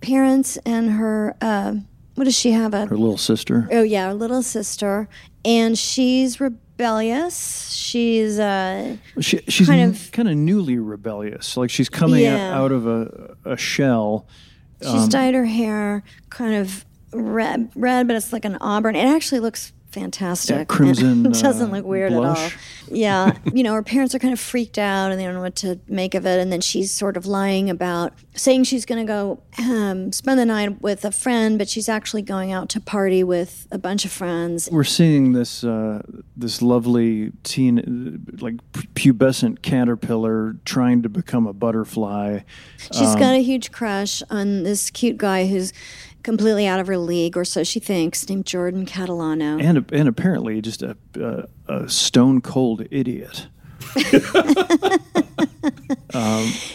parents 0.03 0.59
and 0.67 0.91
her. 0.91 1.35
Uh, 1.41 1.77
what 2.17 2.25
does 2.25 2.37
she 2.37 2.51
have? 2.51 2.75
A 2.75 2.87
Her 2.87 2.97
little 2.99 3.17
sister. 3.17 3.67
oh 3.73 3.83
yeah, 3.83 4.09
her 4.09 4.15
little 4.15 4.43
sister, 4.43 5.09
and 5.45 5.79
she's 5.79 6.39
rebellious. 6.81 7.71
She's 7.71 8.39
uh, 8.39 8.97
She, 9.21 9.41
she's 9.49 9.67
kind 9.67 9.81
kind 9.81 9.95
of- 9.95 10.13
kind 10.13 10.29
of 10.29 10.37
newly 10.37 10.79
rebellious. 10.79 11.57
Like 11.57 11.71
she's 11.71 11.89
coming 11.89 12.27
out- 12.27 12.37
Yeah. 12.39 12.59
out 12.59 12.73
of 12.73 12.87
a, 12.87 13.37
a 13.45 13.57
shell. 13.57 14.27
she's 14.83 14.91
Um, 15.05 15.09
dyed 15.11 15.35
her 15.35 15.45
hair 15.45 16.03
kind 16.31 16.55
of 16.55 16.85
red, 17.13 17.71
red, 17.75 18.07
but 18.07 18.17
it's 18.17 18.33
like 18.33 18.45
an 18.45 18.57
auburn. 18.61 18.97
It 18.97 19.05
actually 19.07 19.41
looks 19.41 19.73
fantastic. 19.91 20.57
Yeah, 20.57 20.65
crimson, 20.65 21.27
It 21.27 21.33
doesn't 21.43 21.71
uh, 21.71 21.77
look 21.77 21.85
weird 21.85 22.13
at 22.13 22.25
all. 22.25 22.51
Yeah, 22.91 23.37
you 23.53 23.63
know, 23.63 23.75
her 23.75 23.83
parents 23.83 24.15
are 24.15 24.19
kind 24.19 24.33
of 24.33 24.41
freaked 24.41 24.79
out 24.79 25.11
and 25.11 25.21
they 25.21 25.25
don't 25.25 25.35
know 25.35 25.41
what 25.41 25.57
to 25.57 25.81
make 25.89 26.15
of 26.15 26.27
it. 26.27 26.41
And 26.41 26.53
then 26.53 26.61
she's 26.61 26.93
sort 26.93 27.17
of 27.17 27.27
lying 27.27 27.69
about 27.71 28.13
saying 28.35 28.65
she's 28.65 28.87
going 28.87 29.05
to 29.05 29.11
go 29.11 29.43
um, 29.59 30.13
spend 30.13 30.39
the 30.39 30.47
night 30.47 30.81
with 30.81 31.05
a 31.05 31.11
friend, 31.11 31.59
but 31.59 31.69
she's 31.69 31.89
actually 31.89 32.23
going 32.23 32.53
out 32.53 32.69
to 32.71 32.81
party 32.81 33.23
with 33.25 33.67
a 33.71 33.79
bunch 33.79 34.05
of 34.05 34.11
friends. 34.13 34.69
We're 34.71 34.85
seeing 34.85 35.33
this 35.33 35.65
uh, 35.65 36.03
this 36.37 36.63
lovely 36.63 37.33
teen, 37.43 38.25
like 38.41 38.55
pubescent 38.95 39.63
caterpillar 39.63 40.57
trying 40.65 41.03
to 41.03 41.09
become 41.09 41.47
a 41.47 41.53
butterfly. 41.53 42.41
She's 42.93 43.09
Um, 43.15 43.19
got 43.19 43.35
a 43.35 43.43
huge 43.43 43.73
crush 43.73 44.23
on 44.31 44.63
this 44.63 44.91
cute 44.91 45.17
guy 45.17 45.47
who's 45.47 45.73
completely 46.31 46.67
out 46.67 46.81
of 46.81 46.87
her 46.87 46.99
league, 46.99 47.37
or 47.37 47.45
so 47.45 47.65
she 47.65 47.81
thinks, 47.81 48.29
named 48.29 48.47
Jordan 48.47 48.87
Catalano. 48.87 49.63
and 49.63 49.91
and 49.93 50.09
apparently 50.09 50.61
just 50.61 50.83
a, 50.83 50.97
a, 51.17 51.49
a 51.69 51.89
stone 51.89 52.41
cold 52.41 52.87
idiot. 52.91 53.49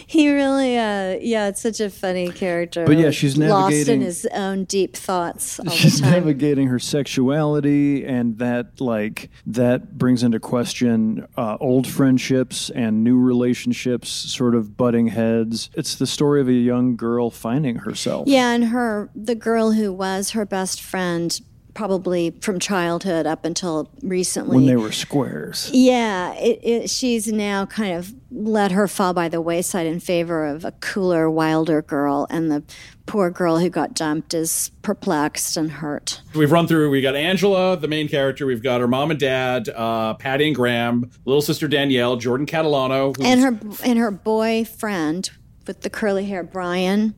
He 0.06 0.32
really, 0.32 0.78
uh, 0.78 1.18
yeah, 1.20 1.48
it's 1.48 1.60
such 1.60 1.80
a 1.80 1.90
funny 1.90 2.30
character. 2.30 2.86
But 2.86 2.96
yeah, 2.96 3.10
she's 3.10 3.36
lost 3.36 3.88
in 3.88 4.00
his 4.00 4.26
own 4.32 4.64
deep 4.64 4.96
thoughts 4.96 5.60
She's 5.72 6.00
navigating 6.00 6.68
her 6.68 6.78
sexuality, 6.78 8.04
and 8.04 8.38
that 8.38 8.80
like 8.80 9.30
that 9.46 9.98
brings 9.98 10.22
into 10.22 10.40
question 10.40 11.26
uh, 11.36 11.56
old 11.60 11.86
friendships 11.86 12.70
and 12.70 13.04
new 13.04 13.18
relationships, 13.18 14.08
sort 14.08 14.54
of 14.54 14.76
butting 14.76 15.08
heads. 15.08 15.70
It's 15.74 15.96
the 15.96 16.06
story 16.06 16.40
of 16.40 16.48
a 16.48 16.52
young 16.52 16.96
girl 16.96 17.30
finding 17.30 17.76
herself. 17.76 18.28
yeah, 18.28 18.52
and 18.52 18.66
her, 18.66 19.10
the 19.14 19.34
girl 19.34 19.72
who 19.72 19.92
was 19.92 20.30
her 20.30 20.46
best 20.46 20.80
friend, 20.80 21.40
probably 21.76 22.30
from 22.40 22.58
childhood 22.58 23.26
up 23.26 23.44
until 23.44 23.90
recently. 24.02 24.56
when 24.56 24.66
they 24.66 24.76
were 24.76 24.90
squares. 24.90 25.70
Yeah, 25.72 26.32
it, 26.34 26.58
it, 26.62 26.90
she's 26.90 27.30
now 27.30 27.66
kind 27.66 27.92
of 27.92 28.12
let 28.30 28.72
her 28.72 28.88
fall 28.88 29.12
by 29.12 29.28
the 29.28 29.42
wayside 29.42 29.86
in 29.86 30.00
favor 30.00 30.46
of 30.46 30.64
a 30.64 30.72
cooler, 30.72 31.30
wilder 31.30 31.82
girl, 31.82 32.26
and 32.30 32.50
the 32.50 32.64
poor 33.04 33.30
girl 33.30 33.58
who 33.58 33.68
got 33.68 33.94
dumped 33.94 34.32
is 34.32 34.70
perplexed 34.80 35.56
and 35.56 35.70
hurt. 35.70 36.22
We've 36.34 36.50
run 36.50 36.66
through. 36.66 36.90
We 36.90 37.02
got 37.02 37.14
Angela, 37.14 37.76
the 37.76 37.88
main 37.88 38.08
character. 38.08 38.46
We've 38.46 38.62
got 38.62 38.80
her 38.80 38.88
mom 38.88 39.10
and 39.10 39.20
dad, 39.20 39.68
uh, 39.68 40.14
Patty 40.14 40.46
and 40.46 40.56
Graham, 40.56 41.10
little 41.26 41.42
sister 41.42 41.68
Danielle, 41.68 42.16
Jordan 42.16 42.46
Catalano, 42.46 43.14
And 43.22 43.40
her 43.40 43.60
and 43.84 43.98
her 43.98 44.10
boyfriend 44.10 45.30
with 45.66 45.82
the 45.82 45.90
curly 45.90 46.24
hair, 46.24 46.42
Brian. 46.42 47.14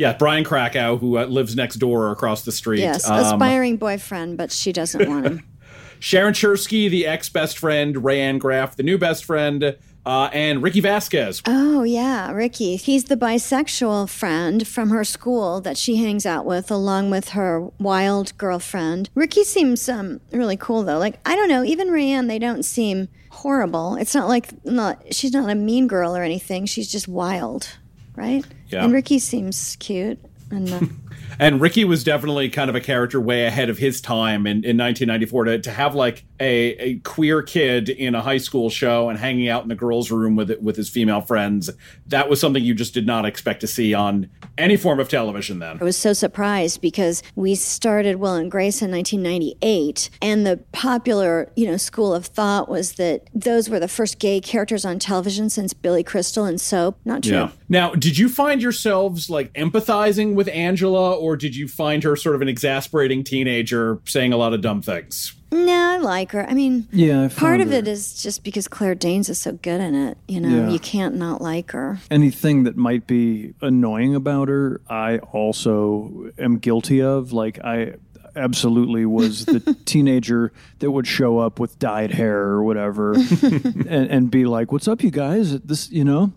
Yeah, 0.00 0.14
Brian 0.14 0.44
Krakow, 0.44 0.96
who 0.96 1.18
uh, 1.18 1.26
lives 1.26 1.54
next 1.54 1.74
door 1.74 2.06
or 2.06 2.10
across 2.10 2.42
the 2.46 2.52
street. 2.52 2.80
Yes, 2.80 3.06
Um, 3.06 3.18
aspiring 3.18 3.76
boyfriend, 3.76 4.38
but 4.38 4.50
she 4.50 4.72
doesn't 4.72 5.06
want 5.06 5.26
him. 5.26 5.42
Sharon 5.98 6.32
Cherski, 6.32 6.88
the 6.88 7.06
ex 7.06 7.28
best 7.28 7.58
friend, 7.58 7.94
Rayanne 7.96 8.38
Graff, 8.38 8.76
the 8.76 8.82
new 8.82 8.96
best 8.96 9.26
friend, 9.26 9.76
uh, 10.06 10.30
and 10.32 10.62
Ricky 10.62 10.80
Vasquez. 10.80 11.42
Oh, 11.44 11.82
yeah, 11.82 12.32
Ricky. 12.32 12.76
He's 12.76 13.04
the 13.04 13.16
bisexual 13.18 14.08
friend 14.08 14.66
from 14.66 14.88
her 14.88 15.04
school 15.04 15.60
that 15.60 15.76
she 15.76 15.96
hangs 15.96 16.24
out 16.24 16.46
with, 16.46 16.70
along 16.70 17.10
with 17.10 17.30
her 17.30 17.68
wild 17.78 18.32
girlfriend. 18.38 19.10
Ricky 19.14 19.44
seems 19.44 19.86
um, 19.86 20.22
really 20.32 20.56
cool, 20.56 20.82
though. 20.82 20.98
Like, 20.98 21.18
I 21.26 21.36
don't 21.36 21.50
know, 21.50 21.62
even 21.62 21.88
Rayanne, 21.88 22.26
they 22.26 22.38
don't 22.38 22.62
seem 22.62 23.08
horrible. 23.28 23.96
It's 23.96 24.14
not 24.14 24.28
like 24.28 24.64
not 24.64 25.12
she's 25.12 25.34
not 25.34 25.50
a 25.50 25.54
mean 25.54 25.88
girl 25.88 26.16
or 26.16 26.22
anything. 26.22 26.64
She's 26.64 26.90
just 26.90 27.06
wild, 27.06 27.68
right? 28.16 28.46
Yeah. 28.70 28.84
And 28.84 28.92
Ricky 28.92 29.18
seems 29.18 29.76
cute. 29.76 30.18
And 30.50 30.72
uh, 30.72 30.80
And 31.38 31.60
Ricky 31.60 31.84
was 31.84 32.04
definitely 32.04 32.50
kind 32.50 32.68
of 32.68 32.76
a 32.76 32.80
character 32.80 33.20
way 33.20 33.46
ahead 33.46 33.70
of 33.70 33.78
his 33.78 34.00
time 34.00 34.46
in, 34.46 34.64
in 34.64 34.76
1994 34.76 35.44
to, 35.44 35.58
to 35.60 35.70
have 35.70 35.94
like 35.94 36.24
a, 36.40 36.74
a 36.78 36.94
queer 37.00 37.42
kid 37.42 37.90
in 37.90 38.14
a 38.14 38.22
high 38.22 38.38
school 38.38 38.70
show 38.70 39.10
and 39.10 39.18
hanging 39.18 39.48
out 39.48 39.62
in 39.62 39.68
the 39.68 39.74
girls' 39.74 40.10
room 40.10 40.36
with 40.36 40.50
with 40.60 40.76
his 40.76 40.88
female 40.88 41.20
friends. 41.20 41.70
That 42.06 42.28
was 42.28 42.40
something 42.40 42.64
you 42.64 42.74
just 42.74 42.94
did 42.94 43.06
not 43.06 43.26
expect 43.26 43.60
to 43.60 43.66
see 43.66 43.92
on 43.92 44.30
any 44.56 44.76
form 44.76 44.98
of 44.98 45.08
television 45.08 45.58
then. 45.58 45.78
I 45.80 45.84
was 45.84 45.96
so 45.96 46.12
surprised 46.12 46.80
because 46.80 47.22
we 47.34 47.54
started 47.54 48.16
Will 48.16 48.34
and 48.34 48.50
Grace 48.50 48.80
in 48.80 48.90
1998, 48.90 50.10
and 50.22 50.46
the 50.46 50.58
popular, 50.72 51.52
you 51.56 51.66
know, 51.66 51.76
school 51.76 52.14
of 52.14 52.26
thought 52.26 52.68
was 52.68 52.94
that 52.94 53.28
those 53.34 53.68
were 53.68 53.78
the 53.78 53.88
first 53.88 54.18
gay 54.18 54.40
characters 54.40 54.84
on 54.84 54.98
television 54.98 55.50
since 55.50 55.74
Billy 55.74 56.02
Crystal 56.02 56.44
and 56.44 56.60
Soap. 56.60 56.98
Not 57.04 57.22
true. 57.22 57.32
Yeah. 57.32 57.50
Now, 57.68 57.94
did 57.94 58.16
you 58.16 58.28
find 58.28 58.62
yourselves 58.62 59.28
like 59.28 59.52
empathizing 59.52 60.34
with 60.34 60.48
Angela, 60.48 61.14
or 61.14 61.36
did 61.36 61.54
you 61.54 61.68
find 61.68 62.02
her 62.02 62.16
sort 62.16 62.34
of 62.34 62.42
an 62.42 62.48
exasperating 62.48 63.24
teenager 63.24 64.00
saying 64.06 64.32
a 64.32 64.36
lot 64.38 64.54
of 64.54 64.62
dumb 64.62 64.80
things? 64.80 65.34
No, 65.52 65.72
I 65.94 65.96
like 65.98 66.30
her. 66.32 66.48
I 66.48 66.54
mean, 66.54 66.86
Yeah, 66.92 67.24
I 67.24 67.28
part 67.28 67.60
of 67.60 67.68
her- 67.70 67.74
it 67.78 67.88
is 67.88 68.22
just 68.22 68.44
because 68.44 68.68
Claire 68.68 68.94
Danes 68.94 69.28
is 69.28 69.38
so 69.38 69.52
good 69.52 69.80
in 69.80 69.94
it. 69.94 70.16
You 70.28 70.40
know, 70.40 70.48
Yeah. 70.66 70.70
you 70.70 70.78
can't 70.78 71.16
not 71.16 71.42
like 71.42 71.72
her. 71.72 71.98
anything 72.10 72.62
that 72.64 72.76
might 72.76 73.06
be 73.06 73.54
annoying 73.60 74.14
about 74.14 74.48
her, 74.48 74.80
I 74.88 75.18
also 75.18 76.30
am 76.38 76.58
guilty 76.58 77.02
of. 77.02 77.32
Like 77.32 77.58
I 77.64 77.94
absolutely 78.36 79.04
was 79.04 79.44
the 79.46 79.58
teenager 79.86 80.52
that 80.78 80.92
would 80.92 81.06
show 81.08 81.38
up 81.38 81.58
with 81.58 81.78
dyed 81.80 82.12
hair 82.12 82.38
or 82.42 82.62
whatever, 82.62 83.14
and, 83.42 83.86
and 83.88 84.30
be 84.30 84.44
like, 84.44 84.70
"What's 84.70 84.86
up, 84.86 85.02
you 85.02 85.10
guys? 85.10 85.58
This, 85.62 85.90
you 85.90 86.04
know, 86.04 86.32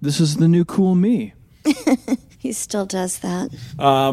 this 0.00 0.20
is 0.20 0.36
the 0.36 0.48
new 0.48 0.64
cool 0.64 0.94
me." 0.94 1.34
He 2.44 2.52
still 2.52 2.84
does 2.84 3.20
that. 3.20 3.48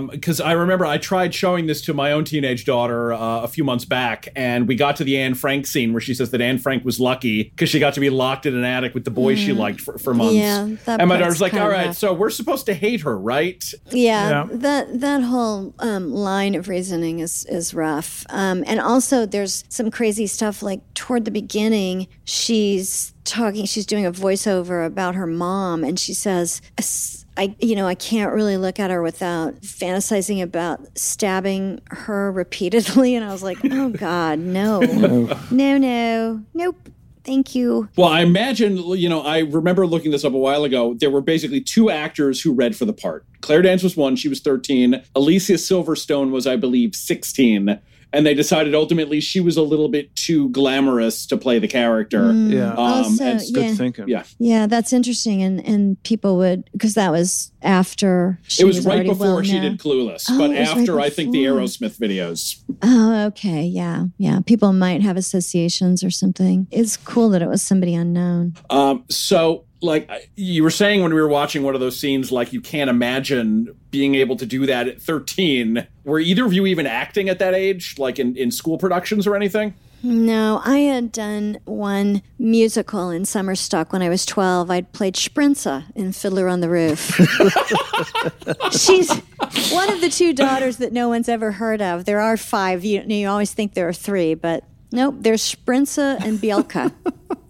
because 0.10 0.40
I 0.40 0.54
remember 0.54 0.86
I 0.86 0.98
tried 0.98 1.34
showing 1.36 1.68
this 1.68 1.82
to 1.82 1.94
my 1.94 2.14
own 2.14 2.24
teenage 2.24 2.64
daughter 2.64 3.12
uh, 3.12 3.42
a 3.42 3.48
few 3.50 3.66
months 3.66 3.84
back, 3.84 4.30
and 4.38 4.70
we 4.70 4.76
got 4.78 4.96
to 4.96 5.04
the 5.04 5.18
Anne 5.18 5.34
Frank 5.34 5.68
scene 5.68 5.92
where 5.92 6.00
she 6.00 6.14
says 6.14 6.32
that 6.32 6.40
Anne 6.40 6.58
Frank 6.58 6.86
was 6.86 6.98
lucky 6.98 7.44
because 7.44 7.68
she 7.68 7.78
got 7.78 7.94
to 7.96 8.00
be 8.00 8.10
locked 8.10 8.46
in 8.46 8.56
an 8.56 8.64
attic 8.64 8.94
with 8.94 9.04
the 9.04 9.12
boys 9.12 9.38
she 9.38 9.52
liked 9.52 9.82
for, 9.82 9.98
for 9.98 10.14
months. 10.14 10.36
Yeah, 10.36 10.70
that 10.86 11.02
and 11.02 11.10
my 11.10 11.18
daughter's 11.18 11.42
like, 11.42 11.54
"All 11.54 11.68
right, 11.68 11.88
rough." 11.88 11.98
so 11.98 12.14
we're 12.14 12.30
supposed 12.30 12.66
to 12.68 12.74
hate 12.74 13.02
her, 13.02 13.20
right?" 13.20 13.62
Yeah, 13.90 14.30
Yeah. 14.30 14.48
that 14.50 15.02
that 15.02 15.24
whole 15.24 15.74
um, 15.80 16.14
line 16.14 16.56
of 16.56 16.70
reasoning 16.70 17.20
is 17.20 17.44
is 17.50 17.74
rough. 17.74 18.26
Um, 18.30 18.64
and 18.66 18.80
also, 18.80 19.26
there's 19.26 19.66
some 19.68 19.92
crazy 19.92 20.26
stuff. 20.26 20.64
Like 20.64 20.80
toward 20.94 21.26
the 21.26 21.32
beginning, 21.32 22.08
she's 22.24 23.14
talking. 23.26 23.66
She's 23.66 23.86
doing 23.86 24.06
a 24.06 24.12
voiceover 24.14 24.86
about 24.86 25.16
her 25.16 25.28
mom, 25.28 25.84
and 25.84 26.00
she 26.00 26.14
says. 26.14 26.62
"S- 27.38 27.50
I, 27.50 27.56
you 27.60 27.76
know, 27.76 27.88
I 27.88 27.96
can't 27.96 28.34
really 28.34 28.58
look 28.58 28.80
at 28.80 28.92
her 28.92 29.02
without 29.02 29.62
fantasizing 29.62 30.42
about 30.42 30.82
stabbing 30.98 31.82
her 31.90 32.32
repeatedly. 32.32 33.16
And 33.16 33.26
I 33.26 33.32
was 33.32 33.44
like, 33.44 33.58
oh 33.72 33.90
God, 33.90 34.40
no, 34.40 34.80
no, 34.80 35.78
no, 35.78 36.42
nope. 36.54 36.90
Thank 37.24 37.54
you. 37.54 37.88
Well, 37.96 38.08
I 38.08 38.22
imagine, 38.22 38.78
you 38.78 39.08
know, 39.08 39.22
I 39.22 39.40
remember 39.40 39.86
looking 39.86 40.10
this 40.10 40.26
up 40.26 40.34
a 40.34 40.38
while 40.38 40.64
ago. 40.64 40.96
There 40.96 41.12
were 41.12 41.22
basically 41.22 41.62
two 41.62 41.92
actors 41.92 42.42
who 42.42 42.52
read 42.52 42.76
for 42.76 42.86
the 42.86 42.94
part. 42.94 43.26
Claire 43.42 43.62
Danes 43.62 43.84
was 43.84 43.96
one, 43.96 44.16
she 44.16 44.28
was 44.28 44.40
13. 44.40 45.04
Alicia 45.16 45.54
Silverstone 45.54 46.32
was, 46.32 46.48
I 46.48 46.56
believe, 46.56 46.96
16. 46.96 47.80
And 48.14 48.26
they 48.26 48.34
decided 48.34 48.76
ultimately 48.76 49.22
she 49.22 49.40
was 49.40 49.56
a 49.56 49.62
little 49.62 49.88
bit 49.88 50.14
too 50.16 50.50
glamorous 50.50 51.26
to 51.28 51.38
play 51.38 51.60
the 51.60 51.68
character. 51.68 52.32
Yeah, 52.34 52.72
Um, 52.74 52.78
Also, 52.78 53.24
and 53.24 53.40
Mm. 53.40 53.44
yeah. 53.48 53.54
good 53.68 53.78
thinking. 53.78 54.06
yeah. 54.10 54.24
Yeah, 54.40 54.68
that's 54.68 54.92
interesting. 54.92 55.42
And 55.42 55.66
and 55.66 56.02
people 56.04 56.36
would 56.38 56.64
because 56.74 56.94
that 56.96 57.12
was 57.12 57.52
after 57.62 58.40
she 58.48 58.64
it 58.64 58.66
was, 58.66 58.86
right 58.86 59.06
before 59.08 59.36
well 59.36 59.42
she 59.44 59.54
known. 59.54 59.62
did 59.62 59.80
Clueless, 59.80 60.26
Oh, 60.30 60.38
but 60.38 60.52
it 60.52 60.60
was 60.60 60.70
right 60.70 60.78
after 60.80 61.00
I 61.00 61.10
think 61.10 61.32
the. 61.32 61.46
Aerosmith 61.46 61.98
videos. 62.00 62.58
Oh, 62.82 63.26
okay. 63.28 63.64
Yeah. 63.64 64.06
Yeah. 64.18 64.40
People 64.46 64.74
might 64.74 65.02
have 65.02 65.16
associations 65.18 66.04
or 66.04 66.10
something. 66.12 66.68
It's 66.72 66.98
cool 66.98 67.30
that 67.30 67.42
it 67.42 67.48
was 67.48 67.62
somebody 67.62 67.94
unknown. 67.96 68.56
Um, 68.70 69.04
so, 69.10 69.64
like 69.82 70.32
you 70.36 70.64
were 70.64 70.70
saying 70.72 71.02
when 71.02 71.14
we 71.14 71.20
were 71.20 71.28
watching 71.28 71.64
one 71.64 71.76
of 71.76 71.82
those 71.82 72.00
scenes, 72.00 72.32
like 72.32 72.54
you 72.54 72.62
can't 72.62 72.90
imagine 72.90 73.76
being 73.90 74.16
able 74.16 74.36
to 74.38 74.46
do 74.46 74.66
that 74.66 74.88
at 74.88 75.02
13. 75.02 75.88
Were 76.04 76.20
either 76.20 76.46
of 76.46 76.54
you 76.54 76.66
even 76.66 76.86
acting 76.86 77.30
at 77.30 77.40
that 77.40 77.54
age, 77.54 77.98
like 77.98 78.20
in, 78.20 78.36
in 78.36 78.52
school 78.52 78.78
productions 78.78 79.26
or 79.28 79.36
anything? 79.36 79.74
No, 80.04 80.62
I 80.66 80.80
had 80.80 81.12
done 81.12 81.60
one 81.66 82.24
musical 82.40 83.12
in 83.12 83.26
Summer 83.26 83.54
Stock 83.54 83.94
when 83.94 84.02
I 84.02 84.10
was 84.10 84.26
12. 84.26 84.72
I'd 84.72 84.92
played 84.94 85.14
Sprinza 85.14 85.86
in 85.96 86.12
Fiddler 86.12 86.48
on 86.48 86.62
the 86.62 86.70
Roof. 86.70 87.00
She's 88.72 89.12
one 89.72 89.92
of 89.92 90.02
the 90.02 90.10
two 90.10 90.34
daughters 90.34 90.78
that 90.78 90.92
no 90.92 91.08
one's 91.08 91.30
ever 91.30 91.52
heard 91.52 91.84
of. 91.84 92.06
There 92.06 92.20
are 92.20 92.36
five. 92.36 92.84
You, 92.84 93.04
you 93.06 93.28
always 93.28 93.54
think 93.54 93.76
there 93.76 93.88
are 93.88 93.94
three, 93.94 94.34
but 94.34 94.64
nope, 94.92 95.16
there's 95.20 95.44
Sprinza 95.44 96.20
and 96.24 96.40
Bielka. 96.40 96.92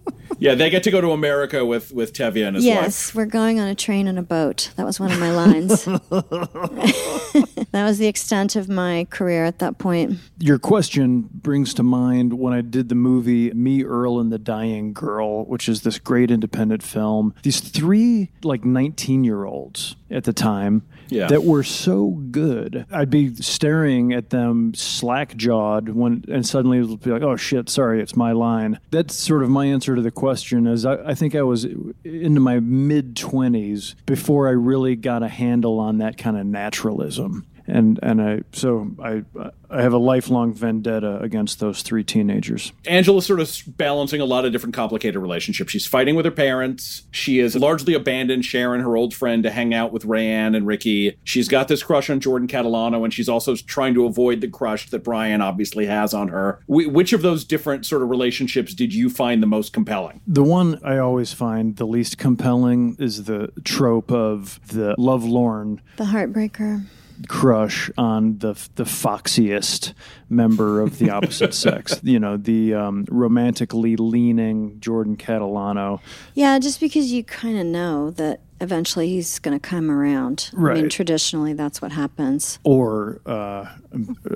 Yeah, 0.42 0.56
they 0.56 0.70
get 0.70 0.82
to 0.82 0.90
go 0.90 1.00
to 1.00 1.12
America 1.12 1.64
with 1.64 1.92
with 1.92 2.12
Tevye 2.12 2.44
and 2.44 2.56
his 2.56 2.64
yes, 2.64 3.08
wife. 3.08 3.14
we're 3.14 3.26
going 3.26 3.60
on 3.60 3.68
a 3.68 3.76
train 3.76 4.08
and 4.08 4.18
a 4.18 4.22
boat. 4.22 4.72
That 4.74 4.84
was 4.84 4.98
one 4.98 5.12
of 5.12 5.20
my 5.20 5.30
lines. 5.30 5.84
that 7.70 7.84
was 7.84 7.98
the 7.98 8.08
extent 8.08 8.56
of 8.56 8.68
my 8.68 9.06
career 9.10 9.44
at 9.44 9.60
that 9.60 9.78
point. 9.78 10.18
Your 10.40 10.58
question 10.58 11.28
brings 11.32 11.72
to 11.74 11.84
mind 11.84 12.40
when 12.40 12.52
I 12.52 12.60
did 12.60 12.88
the 12.88 12.96
movie 12.96 13.52
Me, 13.52 13.84
Earl, 13.84 14.18
and 14.18 14.32
the 14.32 14.38
Dying 14.38 14.92
Girl, 14.92 15.44
which 15.44 15.68
is 15.68 15.82
this 15.82 16.00
great 16.00 16.28
independent 16.28 16.82
film. 16.82 17.34
These 17.44 17.60
three, 17.60 18.30
like 18.42 18.64
19 18.64 19.22
year 19.22 19.44
olds 19.44 19.94
at 20.10 20.24
the 20.24 20.32
time 20.32 20.82
Yeah. 21.12 21.26
that 21.28 21.44
were 21.44 21.62
so 21.62 22.08
good. 22.30 22.86
I'd 22.90 23.10
be 23.10 23.34
staring 23.36 24.12
at 24.12 24.30
them 24.30 24.74
slack 24.74 25.36
jawed 25.36 25.90
when, 25.90 26.24
and 26.28 26.46
suddenly 26.46 26.78
it 26.78 26.86
would 26.86 27.02
be 27.02 27.10
like, 27.10 27.22
oh 27.22 27.36
shit, 27.36 27.68
sorry, 27.68 28.00
it's 28.02 28.16
my 28.16 28.32
line. 28.32 28.78
That's 28.90 29.14
sort 29.14 29.42
of 29.42 29.50
my 29.50 29.66
answer 29.66 29.94
to 29.94 30.02
the 30.02 30.10
question 30.10 30.66
is 30.66 30.84
I, 30.86 30.96
I 31.10 31.14
think 31.14 31.34
I 31.34 31.42
was 31.42 31.66
into 32.04 32.40
my 32.40 32.60
mid 32.60 33.14
20s 33.14 33.94
before 34.06 34.48
I 34.48 34.52
really 34.52 34.96
got 34.96 35.22
a 35.22 35.28
handle 35.28 35.78
on 35.78 35.98
that 35.98 36.16
kind 36.18 36.36
of 36.36 36.46
naturalism. 36.46 37.46
And 37.66 37.98
and 38.02 38.20
I 38.20 38.40
so 38.52 38.90
I 39.02 39.24
I 39.70 39.82
have 39.82 39.92
a 39.92 39.98
lifelong 39.98 40.52
vendetta 40.52 41.18
against 41.20 41.60
those 41.60 41.82
three 41.82 42.04
teenagers. 42.04 42.72
Angela's 42.86 43.24
sort 43.24 43.40
of 43.40 43.50
balancing 43.66 44.20
a 44.20 44.24
lot 44.24 44.44
of 44.44 44.52
different 44.52 44.74
complicated 44.74 45.20
relationships. 45.20 45.72
She's 45.72 45.86
fighting 45.86 46.14
with 46.14 46.24
her 46.24 46.30
parents. 46.30 47.04
She 47.10 47.38
has 47.38 47.56
largely 47.56 47.94
abandoned 47.94 48.44
Sharon, 48.44 48.80
her 48.80 48.96
old 48.96 49.14
friend, 49.14 49.42
to 49.44 49.50
hang 49.50 49.72
out 49.72 49.92
with 49.92 50.04
Rayanne 50.04 50.54
and 50.54 50.66
Ricky. 50.66 51.16
She's 51.24 51.48
got 51.48 51.68
this 51.68 51.82
crush 51.82 52.10
on 52.10 52.20
Jordan 52.20 52.48
Catalano, 52.48 53.04
and 53.04 53.14
she's 53.14 53.28
also 53.28 53.56
trying 53.56 53.94
to 53.94 54.04
avoid 54.04 54.40
the 54.40 54.48
crush 54.48 54.90
that 54.90 55.04
Brian 55.04 55.40
obviously 55.40 55.86
has 55.86 56.12
on 56.12 56.28
her. 56.28 56.60
Wh- 56.66 56.92
which 56.92 57.12
of 57.12 57.22
those 57.22 57.44
different 57.44 57.86
sort 57.86 58.02
of 58.02 58.10
relationships 58.10 58.74
did 58.74 58.92
you 58.92 59.08
find 59.08 59.42
the 59.42 59.46
most 59.46 59.72
compelling? 59.72 60.20
The 60.26 60.44
one 60.44 60.80
I 60.84 60.98
always 60.98 61.32
find 61.32 61.76
the 61.76 61.86
least 61.86 62.18
compelling 62.18 62.96
is 62.98 63.24
the 63.24 63.48
trope 63.64 64.12
of 64.12 64.60
the 64.68 64.94
lovelorn 64.98 65.80
The 65.96 66.04
Heartbreaker. 66.04 66.84
Crush 67.28 67.90
on 67.96 68.38
the 68.38 68.54
the 68.74 68.84
foxiest 68.84 69.94
member 70.28 70.80
of 70.80 70.98
the 70.98 71.10
opposite 71.10 71.54
sex. 71.66 72.00
You 72.02 72.18
know, 72.18 72.36
the 72.36 72.74
um, 72.74 73.06
romantically 73.08 73.96
leaning 73.96 74.80
Jordan 74.80 75.16
Catalano. 75.16 76.00
Yeah, 76.34 76.58
just 76.58 76.80
because 76.80 77.12
you 77.12 77.24
kind 77.24 77.58
of 77.58 77.66
know 77.66 78.10
that 78.12 78.40
eventually 78.62 79.08
he's 79.08 79.38
going 79.38 79.58
to 79.58 79.60
come 79.60 79.90
around. 79.90 80.50
I 80.56 80.74
mean, 80.74 80.88
traditionally, 80.88 81.52
that's 81.52 81.82
what 81.82 81.92
happens. 81.92 82.58
Or 82.64 83.20
uh, 83.26 83.66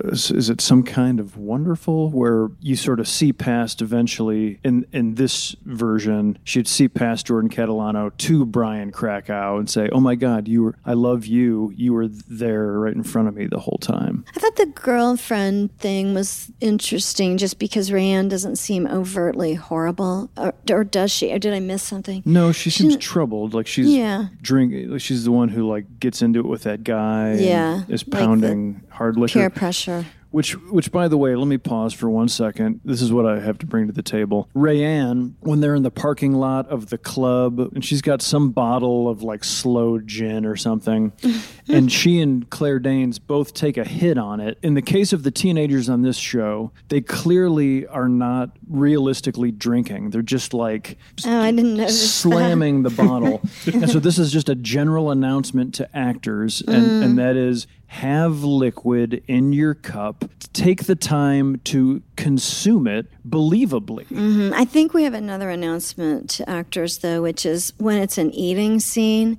is 0.04 0.30
is 0.30 0.50
it 0.50 0.60
some 0.60 0.82
kind 0.82 1.20
of 1.20 1.36
wonderful 1.36 2.10
where 2.10 2.50
you 2.60 2.76
sort 2.76 3.00
of 3.00 3.08
see 3.08 3.32
past 3.32 3.80
eventually 3.80 4.58
in 4.64 4.86
in 4.92 5.14
this 5.14 5.56
version 5.64 6.38
she'd 6.44 6.68
see 6.68 6.88
past 6.88 7.26
Jordan 7.26 7.50
Catalano 7.50 8.16
to 8.18 8.44
Brian 8.44 8.90
Krakow 8.92 9.58
and 9.58 9.70
say, 9.70 9.88
"Oh 9.92 10.00
my 10.00 10.14
God, 10.14 10.48
you 10.48 10.64
were 10.64 10.74
I 10.84 10.94
love 10.94 11.26
you. 11.26 11.72
You 11.76 11.92
were 11.94 12.08
there 12.08 12.72
right 12.80 12.94
in 12.94 13.02
front 13.02 13.28
of 13.28 13.34
me 13.34 13.46
the 13.46 13.60
whole 13.60 13.78
time." 13.80 14.24
I 14.36 14.40
thought 14.40 14.56
the 14.56 14.66
girlfriend 14.66 15.76
thing 15.78 16.14
was 16.14 16.50
interesting 16.60 17.36
just 17.38 17.58
because 17.58 17.90
Rayanne 17.90 18.28
doesn't 18.28 18.56
seem 18.56 18.86
overtly 18.86 19.54
horrible. 19.54 20.30
Or, 20.36 20.54
or 20.70 20.84
does 20.84 21.10
she? 21.12 21.32
Or 21.32 21.38
did 21.38 21.54
I 21.54 21.60
miss 21.60 21.82
something? 21.82 22.22
No, 22.24 22.52
she 22.52 22.70
seems 22.70 22.96
troubled. 22.96 23.54
Like 23.54 23.66
she's 23.66 23.86
Yeah. 23.86 24.15
Drink. 24.40 25.00
She's 25.00 25.24
the 25.24 25.32
one 25.32 25.48
who 25.48 25.68
like 25.68 26.00
gets 26.00 26.22
into 26.22 26.40
it 26.40 26.46
with 26.46 26.62
that 26.64 26.84
guy. 26.84 27.34
Yeah, 27.34 27.82
is 27.88 28.06
like 28.06 28.20
pounding 28.20 28.82
hard 28.90 29.16
liquor. 29.16 29.40
Peer 29.40 29.50
pressure. 29.50 30.06
Which, 30.36 30.52
which, 30.68 30.92
by 30.92 31.08
the 31.08 31.16
way, 31.16 31.34
let 31.34 31.48
me 31.48 31.56
pause 31.56 31.94
for 31.94 32.10
one 32.10 32.28
second. 32.28 32.80
This 32.84 33.00
is 33.00 33.10
what 33.10 33.24
I 33.24 33.40
have 33.40 33.56
to 33.56 33.66
bring 33.66 33.86
to 33.86 33.92
the 33.94 34.02
table. 34.02 34.50
Rayanne, 34.54 35.32
when 35.40 35.60
they're 35.60 35.74
in 35.74 35.82
the 35.82 35.90
parking 35.90 36.34
lot 36.34 36.68
of 36.68 36.90
the 36.90 36.98
club, 36.98 37.58
and 37.58 37.82
she's 37.82 38.02
got 38.02 38.20
some 38.20 38.50
bottle 38.50 39.08
of 39.08 39.22
like 39.22 39.44
slow 39.44 39.98
gin 39.98 40.44
or 40.44 40.54
something, 40.54 41.14
and 41.70 41.90
she 41.90 42.20
and 42.20 42.50
Claire 42.50 42.78
Danes 42.78 43.18
both 43.18 43.54
take 43.54 43.78
a 43.78 43.84
hit 43.84 44.18
on 44.18 44.40
it. 44.40 44.58
In 44.60 44.74
the 44.74 44.82
case 44.82 45.14
of 45.14 45.22
the 45.22 45.30
teenagers 45.30 45.88
on 45.88 46.02
this 46.02 46.18
show, 46.18 46.70
they 46.88 47.00
clearly 47.00 47.86
are 47.86 48.06
not 48.10 48.50
realistically 48.68 49.52
drinking. 49.52 50.10
They're 50.10 50.20
just 50.20 50.52
like 50.52 50.98
Oh, 51.24 51.40
I 51.40 51.50
didn't 51.50 51.78
notice 51.78 52.14
slamming 52.14 52.82
the 52.82 52.90
bottle. 52.90 53.40
and 53.72 53.88
so 53.88 53.98
this 53.98 54.18
is 54.18 54.32
just 54.32 54.50
a 54.50 54.54
general 54.54 55.10
announcement 55.10 55.72
to 55.76 55.96
actors, 55.96 56.60
and, 56.60 56.84
Mm. 56.86 57.02
and 57.04 57.18
that 57.18 57.36
is 57.36 57.66
have 57.88 58.42
liquid 58.42 59.22
in 59.28 59.52
your 59.52 59.72
cup. 59.72 60.25
Take 60.52 60.84
the 60.84 60.94
time 60.96 61.60
to 61.64 62.02
consume 62.16 62.86
it 62.86 63.06
believably. 63.28 64.06
Mhm. 64.08 64.52
I 64.52 64.64
think 64.64 64.94
we 64.94 65.02
have 65.04 65.14
another 65.14 65.50
announcement 65.50 66.30
to 66.30 66.48
actors, 66.48 66.98
though, 66.98 67.22
which 67.22 67.44
is 67.44 67.72
when 67.78 67.98
it's 67.98 68.18
an 68.18 68.30
eating 68.32 68.80
scene, 68.80 69.38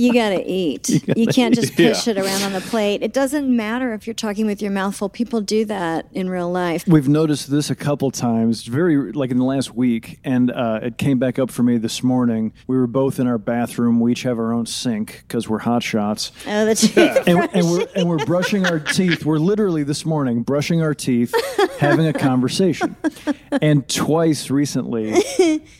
you 0.00 0.12
got 0.14 0.30
to 0.30 0.44
eat. 0.46 0.88
You, 0.88 1.00
gotta 1.00 1.26
can't 1.32 1.54
just 1.54 1.72
eat. 1.78 1.88
push 1.88 2.08
it 2.08 2.16
around 2.18 2.42
on 2.42 2.52
the 2.52 2.60
plate. 2.60 3.02
It 3.02 3.12
doesn't 3.12 3.54
matter 3.54 3.92
if 3.92 4.06
you're 4.06 4.14
talking 4.14 4.46
with 4.46 4.62
your 4.62 4.70
mouth 4.70 4.96
full. 4.96 5.08
People 5.08 5.40
do 5.40 5.64
that 5.66 6.06
in 6.12 6.28
real 6.30 6.50
life. 6.50 6.84
We've 6.86 7.08
noticed 7.08 7.50
this 7.50 7.70
a 7.70 7.74
couple 7.74 8.10
times, 8.10 8.64
very 8.64 9.12
like 9.12 9.30
in 9.30 9.36
the 9.38 9.44
last 9.44 9.74
week, 9.74 10.18
and 10.24 10.50
uh, 10.50 10.80
it 10.82 10.98
came 10.98 11.18
back 11.18 11.38
up 11.38 11.50
for 11.50 11.62
me 11.62 11.78
this 11.78 12.02
morning. 12.02 12.52
We 12.66 12.76
were 12.76 12.86
both 12.86 13.20
in 13.20 13.26
our 13.26 13.38
bathroom. 13.38 14.00
We 14.00 14.12
each 14.12 14.22
have 14.22 14.38
our 14.38 14.52
own 14.52 14.66
sink 14.66 15.24
because 15.26 15.48
we're 15.48 15.58
hot 15.60 15.82
shots. 15.82 16.32
Oh, 16.46 16.64
the 16.64 17.22
and, 17.26 17.48
and 17.52 17.70
we're 17.70 17.86
and 17.94 18.08
we're 18.08 18.24
brushing 18.24 18.66
our 18.66 18.80
teeth. 18.80 19.24
We're 19.24 19.38
literally 19.38 19.82
this 19.82 20.04
morning 20.04 20.42
brushing 20.42 20.82
our 20.82 20.94
teeth, 20.94 21.34
having 21.78 22.06
a 22.06 22.12
conversation. 22.12 22.96
And 23.62 23.88
twice 23.88 24.48
recently, 24.48 25.12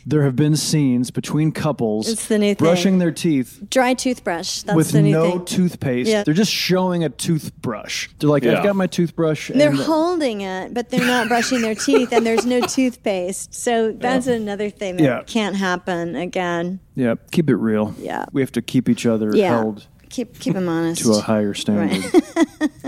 there 0.04 0.24
have 0.24 0.34
been 0.34 0.56
scenes 0.56 1.10
between 1.10 1.52
couples 1.52 2.08
It's 2.08 2.26
the 2.26 2.36
new 2.38 2.54
thing. 2.54 2.56
brushing 2.56 2.98
their 2.98 3.12
teeth 3.12 3.62
Dry 3.70 3.94
toothbrush. 4.14 4.62
That's 4.62 4.76
with 4.76 4.90
the 4.92 5.02
new 5.02 5.12
no 5.12 5.30
thing. 5.30 5.44
toothpaste. 5.44 6.10
Yeah. 6.10 6.24
They're 6.24 6.34
just 6.34 6.52
showing 6.52 7.04
a 7.04 7.08
toothbrush. 7.08 8.08
They're 8.18 8.30
like, 8.30 8.42
Yeah. 8.44 8.58
I've 8.58 8.64
got 8.64 8.76
my 8.76 8.86
toothbrush. 8.86 9.50
They're 9.54 9.70
and 9.70 9.78
holding 9.78 10.40
it, 10.42 10.74
but 10.74 10.90
they're 10.90 11.06
not 11.06 11.28
brushing 11.28 11.62
their 11.62 11.74
teeth, 11.74 12.12
and 12.12 12.26
there's 12.26 12.46
no 12.46 12.60
toothpaste. 12.66 13.54
So 13.54 13.92
that's 13.92 14.26
another 14.26 14.70
thing 14.70 14.96
that 14.96 15.02
Yeah. 15.04 15.22
can't 15.26 15.56
happen 15.56 16.16
again. 16.16 16.80
yeah, 16.94 17.14
keep 17.30 17.48
it 17.48 17.56
real. 17.56 17.94
Yeah. 17.98 18.26
we 18.32 18.40
have 18.42 18.52
to 18.52 18.62
keep 18.62 18.88
each 18.88 19.06
other 19.06 19.30
Yeah. 19.34 19.48
held 19.60 19.86
Keep 20.10 20.38
keep 20.40 20.54
them 20.54 20.68
honest. 20.68 21.02
to 21.04 21.12
a 21.12 21.20
higher 21.20 21.54
standard. 21.54 22.22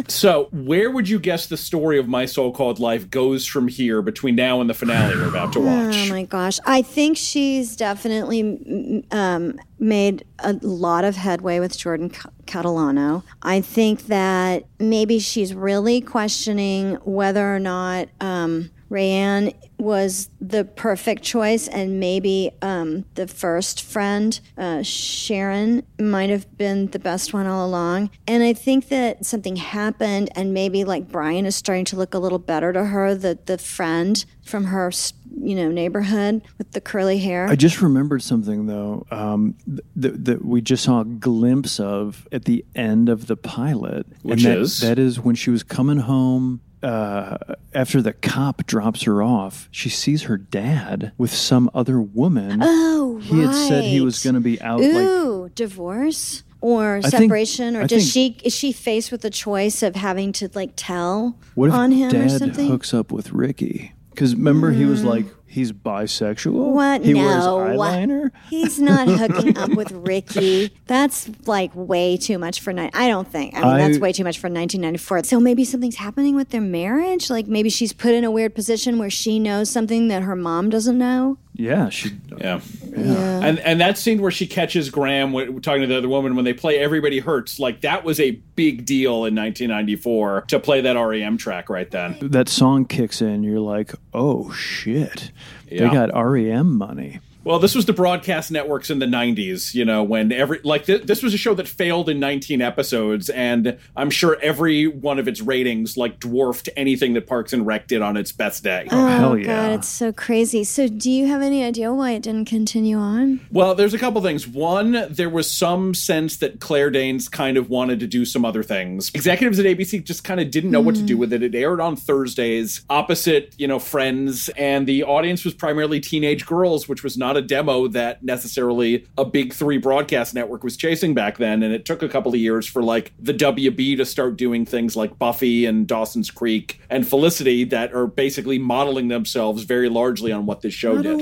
So, 0.08 0.48
where 0.52 0.90
would 0.90 1.08
you 1.08 1.18
guess 1.18 1.46
the 1.46 1.56
story 1.56 1.98
of 1.98 2.08
my 2.08 2.26
so-called 2.26 2.78
life 2.78 3.08
goes 3.08 3.46
from 3.46 3.68
here 3.68 4.02
between 4.02 4.34
now 4.34 4.60
and 4.60 4.68
the 4.68 4.74
finale 4.74 5.14
we're 5.14 5.28
about 5.28 5.52
to 5.54 5.60
watch? 5.60 5.94
Oh 5.96 6.08
my 6.08 6.24
gosh. 6.24 6.58
I 6.66 6.82
think 6.82 7.16
she's 7.16 7.76
definitely 7.76 9.04
um, 9.10 9.58
made 9.78 10.24
a 10.40 10.54
lot 10.54 11.04
of 11.04 11.16
headway 11.16 11.60
with 11.60 11.76
Jordan 11.78 12.10
Catalano. 12.10 13.22
I 13.42 13.60
think 13.60 14.06
that 14.06 14.64
maybe 14.78 15.18
she's 15.18 15.54
really 15.54 16.00
questioning 16.00 16.96
whether 17.04 17.54
or 17.54 17.58
not 17.60 18.08
um, 18.20 18.70
Rayanne 18.92 19.54
was 19.78 20.28
the 20.40 20.64
perfect 20.64 21.22
choice, 21.22 21.66
and 21.66 21.98
maybe 21.98 22.50
um, 22.60 23.04
the 23.14 23.26
first 23.26 23.82
friend, 23.82 24.38
uh, 24.58 24.82
Sharon, 24.82 25.82
might 25.98 26.30
have 26.30 26.56
been 26.58 26.88
the 26.88 26.98
best 26.98 27.32
one 27.32 27.46
all 27.46 27.66
along. 27.66 28.10
And 28.28 28.42
I 28.42 28.52
think 28.52 28.88
that 28.90 29.24
something 29.24 29.56
happened, 29.56 30.28
and 30.36 30.52
maybe 30.52 30.84
like 30.84 31.08
Brian 31.08 31.46
is 31.46 31.56
starting 31.56 31.86
to 31.86 31.96
look 31.96 32.14
a 32.14 32.18
little 32.18 32.38
better 32.38 32.72
to 32.72 32.84
her, 32.84 33.14
the, 33.14 33.38
the 33.46 33.58
friend 33.58 34.24
from 34.44 34.64
her, 34.66 34.88
s- 34.88 35.14
you 35.40 35.56
know, 35.56 35.70
neighborhood 35.70 36.42
with 36.58 36.72
the 36.72 36.80
curly 36.80 37.18
hair. 37.18 37.48
I 37.48 37.56
just 37.56 37.80
remembered 37.80 38.22
something 38.22 38.66
though 38.66 39.06
um, 39.10 39.54
that 39.96 40.24
that 40.26 40.44
we 40.44 40.60
just 40.60 40.84
saw 40.84 41.00
a 41.00 41.04
glimpse 41.06 41.80
of 41.80 42.28
at 42.30 42.44
the 42.44 42.64
end 42.76 43.08
of 43.08 43.26
the 43.28 43.36
pilot, 43.36 44.06
Which 44.22 44.44
and 44.44 44.52
that, 44.52 44.58
is? 44.58 44.80
that 44.80 44.98
is 44.98 45.18
when 45.18 45.34
she 45.34 45.50
was 45.50 45.62
coming 45.62 45.98
home. 45.98 46.60
Uh, 46.82 47.38
after 47.74 48.02
the 48.02 48.12
cop 48.12 48.66
drops 48.66 49.02
her 49.02 49.22
off, 49.22 49.68
she 49.70 49.88
sees 49.88 50.24
her 50.24 50.36
dad 50.36 51.12
with 51.16 51.32
some 51.32 51.70
other 51.74 52.00
woman. 52.00 52.60
oh, 52.62 53.18
he 53.22 53.40
had 53.40 53.54
said 53.54 53.84
he 53.84 54.00
was 54.00 54.22
going 54.22 54.34
to 54.34 54.40
be 54.40 54.60
out. 54.60 54.80
Like, 54.80 54.92
Ooh, 54.94 55.48
divorce 55.54 56.42
or 56.60 57.00
think- 57.02 57.12
separation, 57.12 57.76
or 57.76 57.82
I 57.82 57.86
does 57.86 58.12
think- 58.12 58.38
she 58.40 58.46
is 58.46 58.54
she 58.54 58.72
faced 58.72 59.12
with 59.12 59.20
the 59.22 59.30
choice 59.30 59.82
of 59.82 59.94
having 59.96 60.32
to 60.32 60.48
like 60.54 60.72
tell 60.76 61.38
what 61.54 61.68
if 61.68 61.74
on 61.74 61.92
him 61.92 62.10
dad 62.10 62.26
or 62.26 62.28
something? 62.38 62.68
hooks 62.68 62.92
up 62.92 63.12
with 63.12 63.32
Ricky? 63.32 63.92
Because 64.10 64.34
remember, 64.34 64.72
he 64.72 64.84
was 64.84 65.04
like, 65.04 65.24
he's 65.52 65.70
bisexual. 65.70 66.72
What? 66.72 67.04
He 67.04 67.12
no. 67.12 67.24
wears 67.24 67.44
eyeliner. 67.44 68.30
He's 68.48 68.80
not 68.80 69.06
hooking 69.18 69.56
up 69.58 69.70
with 69.70 69.92
Ricky. 69.92 70.74
That's 70.86 71.30
like 71.46 71.70
way 71.74 72.16
too 72.16 72.38
much 72.38 72.60
for 72.60 72.72
night. 72.72 72.90
I 72.94 73.08
don't 73.08 73.28
think. 73.30 73.54
I 73.54 73.60
mean, 73.60 73.78
that's 73.78 73.98
way 73.98 74.12
too 74.12 74.24
much 74.24 74.38
for 74.38 74.48
1994. 74.48 75.24
So 75.24 75.38
maybe 75.38 75.64
something's 75.64 75.96
happening 75.96 76.34
with 76.34 76.48
their 76.48 76.62
marriage. 76.62 77.28
Like 77.28 77.46
maybe 77.46 77.68
she's 77.68 77.92
put 77.92 78.14
in 78.14 78.24
a 78.24 78.30
weird 78.30 78.54
position 78.54 78.98
where 78.98 79.10
she 79.10 79.38
knows 79.38 79.68
something 79.68 80.08
that 80.08 80.22
her 80.22 80.34
mom 80.34 80.70
doesn't 80.70 80.96
know. 80.96 81.36
Yeah, 81.62 81.90
she. 81.90 82.10
Yeah. 82.38 82.60
And 82.96 83.60
and 83.60 83.80
that 83.80 83.96
scene 83.96 84.20
where 84.20 84.32
she 84.32 84.48
catches 84.48 84.90
Graham 84.90 85.32
when, 85.32 85.60
talking 85.60 85.82
to 85.82 85.86
the 85.86 85.96
other 85.98 86.08
woman 86.08 86.34
when 86.34 86.44
they 86.44 86.52
play 86.52 86.78
Everybody 86.78 87.20
Hurts, 87.20 87.60
like 87.60 87.82
that 87.82 88.02
was 88.02 88.18
a 88.18 88.32
big 88.56 88.84
deal 88.84 89.24
in 89.26 89.34
1994 89.36 90.42
to 90.48 90.58
play 90.58 90.80
that 90.80 90.94
REM 91.00 91.38
track 91.38 91.70
right 91.70 91.88
then. 91.88 92.16
That 92.20 92.48
song 92.48 92.84
kicks 92.84 93.22
in. 93.22 93.44
You're 93.44 93.60
like, 93.60 93.92
oh 94.12 94.50
shit, 94.52 95.30
Yeah. 95.70 95.86
they 95.88 95.94
got 95.94 96.10
REM 96.14 96.76
money. 96.76 97.20
Well, 97.44 97.58
this 97.58 97.74
was 97.74 97.86
the 97.86 97.92
broadcast 97.92 98.52
networks 98.52 98.88
in 98.88 99.00
the 99.00 99.06
90s, 99.06 99.74
you 99.74 99.84
know, 99.84 100.04
when 100.04 100.30
every, 100.30 100.60
like, 100.62 100.86
th- 100.86 101.02
this 101.02 101.22
was 101.22 101.34
a 101.34 101.36
show 101.36 101.54
that 101.54 101.66
failed 101.66 102.08
in 102.08 102.20
19 102.20 102.62
episodes, 102.62 103.28
and 103.30 103.78
I'm 103.96 104.10
sure 104.10 104.38
every 104.40 104.86
one 104.86 105.18
of 105.18 105.26
its 105.26 105.40
ratings, 105.40 105.96
like, 105.96 106.20
dwarfed 106.20 106.68
anything 106.76 107.14
that 107.14 107.26
Parks 107.26 107.52
and 107.52 107.66
Rec 107.66 107.88
did 107.88 108.00
on 108.00 108.16
its 108.16 108.30
best 108.30 108.62
day. 108.62 108.86
Oh, 108.92 109.06
hell 109.08 109.36
yeah. 109.36 109.46
God, 109.46 109.72
it's 109.72 109.88
so 109.88 110.12
crazy. 110.12 110.62
So 110.62 110.86
do 110.86 111.10
you 111.10 111.26
have 111.26 111.42
any 111.42 111.64
idea 111.64 111.92
why 111.92 112.12
it 112.12 112.22
didn't 112.22 112.44
continue 112.44 112.96
on? 112.96 113.40
Well, 113.50 113.74
there's 113.74 113.94
a 113.94 113.98
couple 113.98 114.22
things. 114.22 114.46
One, 114.46 115.06
there 115.10 115.30
was 115.30 115.50
some 115.50 115.94
sense 115.94 116.36
that 116.36 116.60
Claire 116.60 116.90
Danes 116.90 117.28
kind 117.28 117.56
of 117.56 117.68
wanted 117.68 117.98
to 118.00 118.06
do 118.06 118.24
some 118.24 118.44
other 118.44 118.62
things. 118.62 119.10
Executives 119.14 119.58
at 119.58 119.66
ABC 119.66 120.04
just 120.04 120.22
kind 120.22 120.40
of 120.40 120.50
didn't 120.50 120.70
know 120.70 120.80
what 120.80 120.94
to 120.94 121.02
do 121.02 121.14
hmm. 121.14 121.20
with 121.20 121.32
it. 121.32 121.42
It 121.42 121.54
aired 121.54 121.80
on 121.80 121.96
Thursdays, 121.96 122.84
opposite, 122.88 123.54
you 123.58 123.66
know, 123.66 123.80
Friends, 123.80 124.48
and 124.50 124.86
the 124.86 125.02
audience 125.02 125.44
was 125.44 125.54
primarily 125.54 125.98
teenage 125.98 126.46
girls, 126.46 126.88
which 126.88 127.02
was 127.02 127.18
not 127.18 127.31
a 127.36 127.42
demo 127.42 127.88
that 127.88 128.22
necessarily 128.22 129.06
a 129.16 129.24
big 129.24 129.52
three 129.52 129.78
broadcast 129.78 130.34
network 130.34 130.64
was 130.64 130.76
chasing 130.76 131.14
back 131.14 131.38
then. 131.38 131.62
And 131.62 131.74
it 131.74 131.84
took 131.84 132.02
a 132.02 132.08
couple 132.08 132.32
of 132.32 132.38
years 132.38 132.66
for 132.66 132.82
like 132.82 133.12
the 133.18 133.34
WB 133.34 133.96
to 133.96 134.04
start 134.04 134.36
doing 134.36 134.64
things 134.64 134.96
like 134.96 135.18
Buffy 135.18 135.66
and 135.66 135.86
Dawson's 135.86 136.30
Creek 136.30 136.80
and 136.90 137.06
Felicity 137.06 137.64
that 137.64 137.94
are 137.94 138.06
basically 138.06 138.58
modeling 138.58 139.08
themselves 139.08 139.64
very 139.64 139.88
largely 139.88 140.32
on 140.32 140.46
what 140.46 140.60
this 140.60 140.74
show 140.74 141.00
did. 141.02 141.20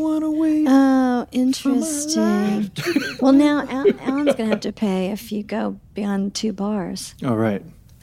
Oh, 0.69 1.27
interesting. 1.33 2.71
well, 3.21 3.33
now 3.33 3.67
Al- 3.69 4.01
Alan's 4.01 4.35
going 4.37 4.37
to 4.37 4.47
have 4.47 4.61
to 4.61 4.73
pay 4.73 5.11
if 5.11 5.33
you 5.33 5.43
go 5.43 5.79
beyond 5.95 6.35
two 6.35 6.53
bars. 6.53 7.15
All 7.25 7.37
right. 7.37 7.63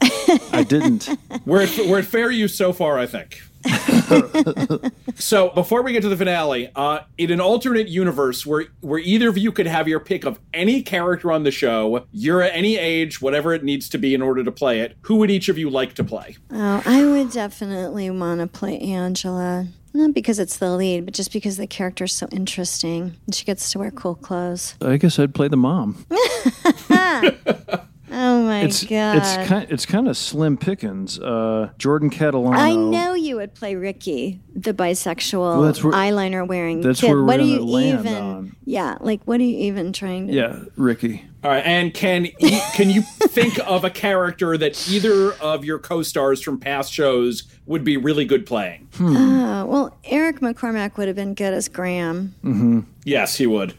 I 0.52 0.64
didn't. 0.66 1.08
We're 1.44 1.62
at, 1.62 1.76
we're 1.86 1.98
at 1.98 2.04
fair 2.04 2.30
use 2.30 2.56
so 2.56 2.72
far, 2.72 2.98
I 2.98 3.06
think. 3.06 3.40
so 5.16 5.50
before 5.50 5.82
we 5.82 5.92
get 5.92 6.02
to 6.02 6.08
the 6.08 6.16
finale, 6.16 6.70
uh, 6.76 7.00
in 7.16 7.30
an 7.30 7.40
alternate 7.40 7.88
universe 7.88 8.46
where 8.46 8.66
where 8.80 8.98
either 8.98 9.28
of 9.28 9.38
you 9.38 9.52
could 9.52 9.66
have 9.66 9.88
your 9.88 10.00
pick 10.00 10.24
of 10.24 10.40
any 10.54 10.82
character 10.82 11.32
on 11.32 11.42
the 11.42 11.50
show, 11.50 12.06
you're 12.12 12.42
at 12.42 12.54
any 12.54 12.76
age, 12.76 13.20
whatever 13.20 13.54
it 13.54 13.64
needs 13.64 13.88
to 13.88 13.98
be 13.98 14.14
in 14.14 14.22
order 14.22 14.44
to 14.44 14.52
play 14.52 14.80
it, 14.80 14.96
who 15.02 15.16
would 15.16 15.30
each 15.30 15.48
of 15.48 15.58
you 15.58 15.70
like 15.70 15.94
to 15.94 16.04
play? 16.04 16.36
Oh, 16.50 16.82
I 16.84 17.04
would 17.04 17.30
definitely 17.30 18.10
want 18.10 18.40
to 18.40 18.46
play 18.46 18.78
Angela. 18.78 19.68
Not 19.94 20.12
because 20.12 20.38
it's 20.38 20.58
the 20.58 20.70
lead, 20.70 21.06
but 21.06 21.14
just 21.14 21.32
because 21.32 21.56
the 21.56 21.66
character 21.66 22.04
is 22.04 22.12
so 22.12 22.28
interesting. 22.30 23.16
And 23.26 23.34
she 23.34 23.44
gets 23.44 23.72
to 23.72 23.78
wear 23.78 23.90
cool 23.90 24.14
clothes. 24.14 24.74
I 24.82 24.96
guess 24.98 25.18
I'd 25.18 25.34
play 25.34 25.48
the 25.48 25.56
mom. 25.56 26.06
Oh 28.10 28.42
my 28.42 28.60
it's 28.62 28.84
god. 28.84 29.16
it's 29.18 29.48
kind 29.48 29.66
it's 29.70 29.86
kind 29.86 30.08
of 30.08 30.16
slim 30.16 30.56
pickings. 30.56 31.18
Uh, 31.18 31.70
Jordan 31.78 32.10
Catalano. 32.10 32.54
I 32.56 32.74
know 32.74 33.14
you 33.14 33.36
would 33.36 33.54
play 33.54 33.74
Ricky, 33.74 34.40
the 34.54 34.72
bisexual 34.74 35.38
Well, 35.58 35.62
that's 35.62 35.84
where- 35.84 35.92
eyeliner 35.92 36.46
wearing 36.46 36.80
that's 36.80 37.00
kid. 37.00 37.08
where 37.08 37.18
we're 37.18 37.24
what 37.24 37.34
are 37.36 37.38
gonna 37.38 37.50
you 37.52 37.64
land 37.64 38.00
even? 38.06 38.14
on. 38.22 38.56
Yeah, 38.64 38.96
like 39.00 39.20
what 39.24 39.40
are 39.40 39.44
you 39.44 39.58
even 39.66 39.92
trying 39.92 40.28
to? 40.28 40.32
Yeah, 40.32 40.60
Ricky. 40.76 41.24
All 41.44 41.50
right, 41.52 41.64
and 41.64 41.94
can 41.94 42.26
e- 42.26 42.60
can 42.74 42.90
you 42.90 43.02
think 43.28 43.58
of 43.66 43.84
a 43.84 43.90
character 43.90 44.56
that 44.58 44.88
either 44.90 45.32
of 45.34 45.64
your 45.64 45.78
co-stars 45.78 46.42
from 46.42 46.58
past 46.58 46.92
shows 46.92 47.44
would 47.66 47.84
be 47.84 47.96
really 47.96 48.24
good 48.24 48.44
playing? 48.46 48.88
Oh, 48.98 49.66
well, 49.66 49.96
Eric 50.04 50.40
McCormack 50.40 50.96
would 50.96 51.06
have 51.06 51.16
been 51.16 51.34
good 51.34 51.54
as 51.54 51.68
Graham. 51.68 52.34
hmm 52.42 52.80
Yes, 53.04 53.36
he 53.36 53.46
would. 53.46 53.74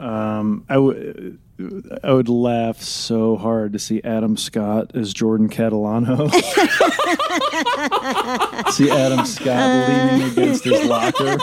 Um, 0.00 0.64
I 0.68 0.78
would. 0.78 1.38
I 1.58 2.12
would 2.12 2.28
laugh 2.28 2.82
so 2.82 3.36
hard 3.36 3.72
to 3.72 3.78
see 3.78 4.02
Adam 4.04 4.36
Scott 4.36 4.90
as 4.94 5.14
Jordan 5.14 5.48
Catalano. 5.48 6.30
see 8.72 8.90
Adam 8.90 9.24
Scott 9.24 9.88
leaning 9.88 10.30
against 10.30 10.64
his 10.64 10.86
locker. 10.86 11.38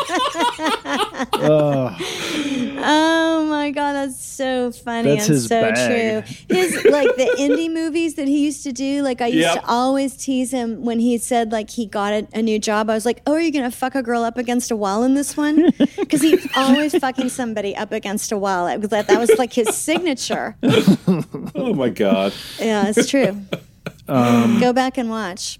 Oh, 1.34 1.96
Oh 2.86 3.46
my 3.50 3.72
god, 3.72 3.94
that's 3.94 4.22
so 4.24 4.72
funny 4.72 5.10
That's 5.16 5.26
and 5.28 5.34
his 5.36 5.48
so 5.48 5.62
bag. 5.62 5.76
true. 6.26 6.36
His 6.58 6.84
like 6.86 7.16
the 7.16 7.34
indie 7.40 7.72
movies 7.72 8.16
that 8.16 8.28
he 8.28 8.44
used 8.44 8.64
to 8.64 8.74
do. 8.74 9.02
Like 9.02 9.22
I 9.22 9.28
used 9.28 9.40
Yep. 9.40 9.62
to 9.64 9.68
always 9.70 10.18
tease 10.18 10.52
him 10.52 10.84
when 10.84 11.00
he 11.00 11.18
said 11.18 11.52
like 11.52 11.70
he 11.70 11.86
got 11.86 12.12
a, 12.14 12.28
a 12.34 12.42
new 12.42 12.60
job. 12.60 12.90
I 12.90 12.94
was 12.94 13.06
like, 13.06 13.22
"Oh, 13.26 13.34
are 13.34 13.40
you 13.40 13.52
gonna 13.52 13.72
fuck 13.72 13.96
a 13.96 14.04
girl 14.04 14.24
up 14.24 14.38
against 14.38 14.70
a 14.72 14.76
wall 14.76 15.04
in 15.04 15.14
this 15.14 15.38
one?" 15.38 15.72
Because 16.04 16.22
he's 16.22 16.46
always 16.58 16.98
fucking 16.98 17.30
somebody 17.30 17.76
up 17.76 17.92
against 17.94 18.32
a 18.32 18.38
wall. 18.38 18.68
It 18.68 18.80
was 18.82 18.92
like 18.92 19.08
that 19.08 19.20
was 19.20 19.32
like 19.38 19.54
his 19.54 19.76
signature. 19.76 20.56
oh 20.64 21.74
my 21.74 21.90
god. 21.90 22.34
Yeah, 22.60 22.88
it's 22.94 23.10
true. 23.10 23.42
Um, 24.08 24.60
Go 24.60 24.74
back 24.74 24.98
and 24.98 25.10
watch. 25.10 25.60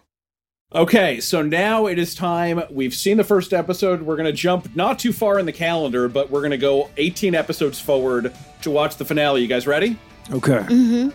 Okay, 0.73 1.19
so 1.19 1.41
now 1.41 1.87
it 1.87 1.99
is 1.99 2.15
time. 2.15 2.63
We've 2.71 2.93
seen 2.93 3.17
the 3.17 3.25
first 3.25 3.51
episode. 3.51 4.01
We're 4.01 4.15
going 4.15 4.27
to 4.27 4.31
jump 4.31 4.73
not 4.73 4.99
too 4.99 5.11
far 5.11 5.37
in 5.37 5.45
the 5.45 5.51
calendar, 5.51 6.07
but 6.07 6.29
we're 6.29 6.39
going 6.39 6.51
to 6.51 6.57
go 6.57 6.89
18 6.95 7.35
episodes 7.35 7.79
forward 7.79 8.33
to 8.61 8.71
watch 8.71 8.95
the 8.95 9.03
finale. 9.03 9.41
You 9.41 9.47
guys 9.47 9.67
ready? 9.67 9.97
Okay. 10.31 10.59
Mm-hmm. 10.59 11.09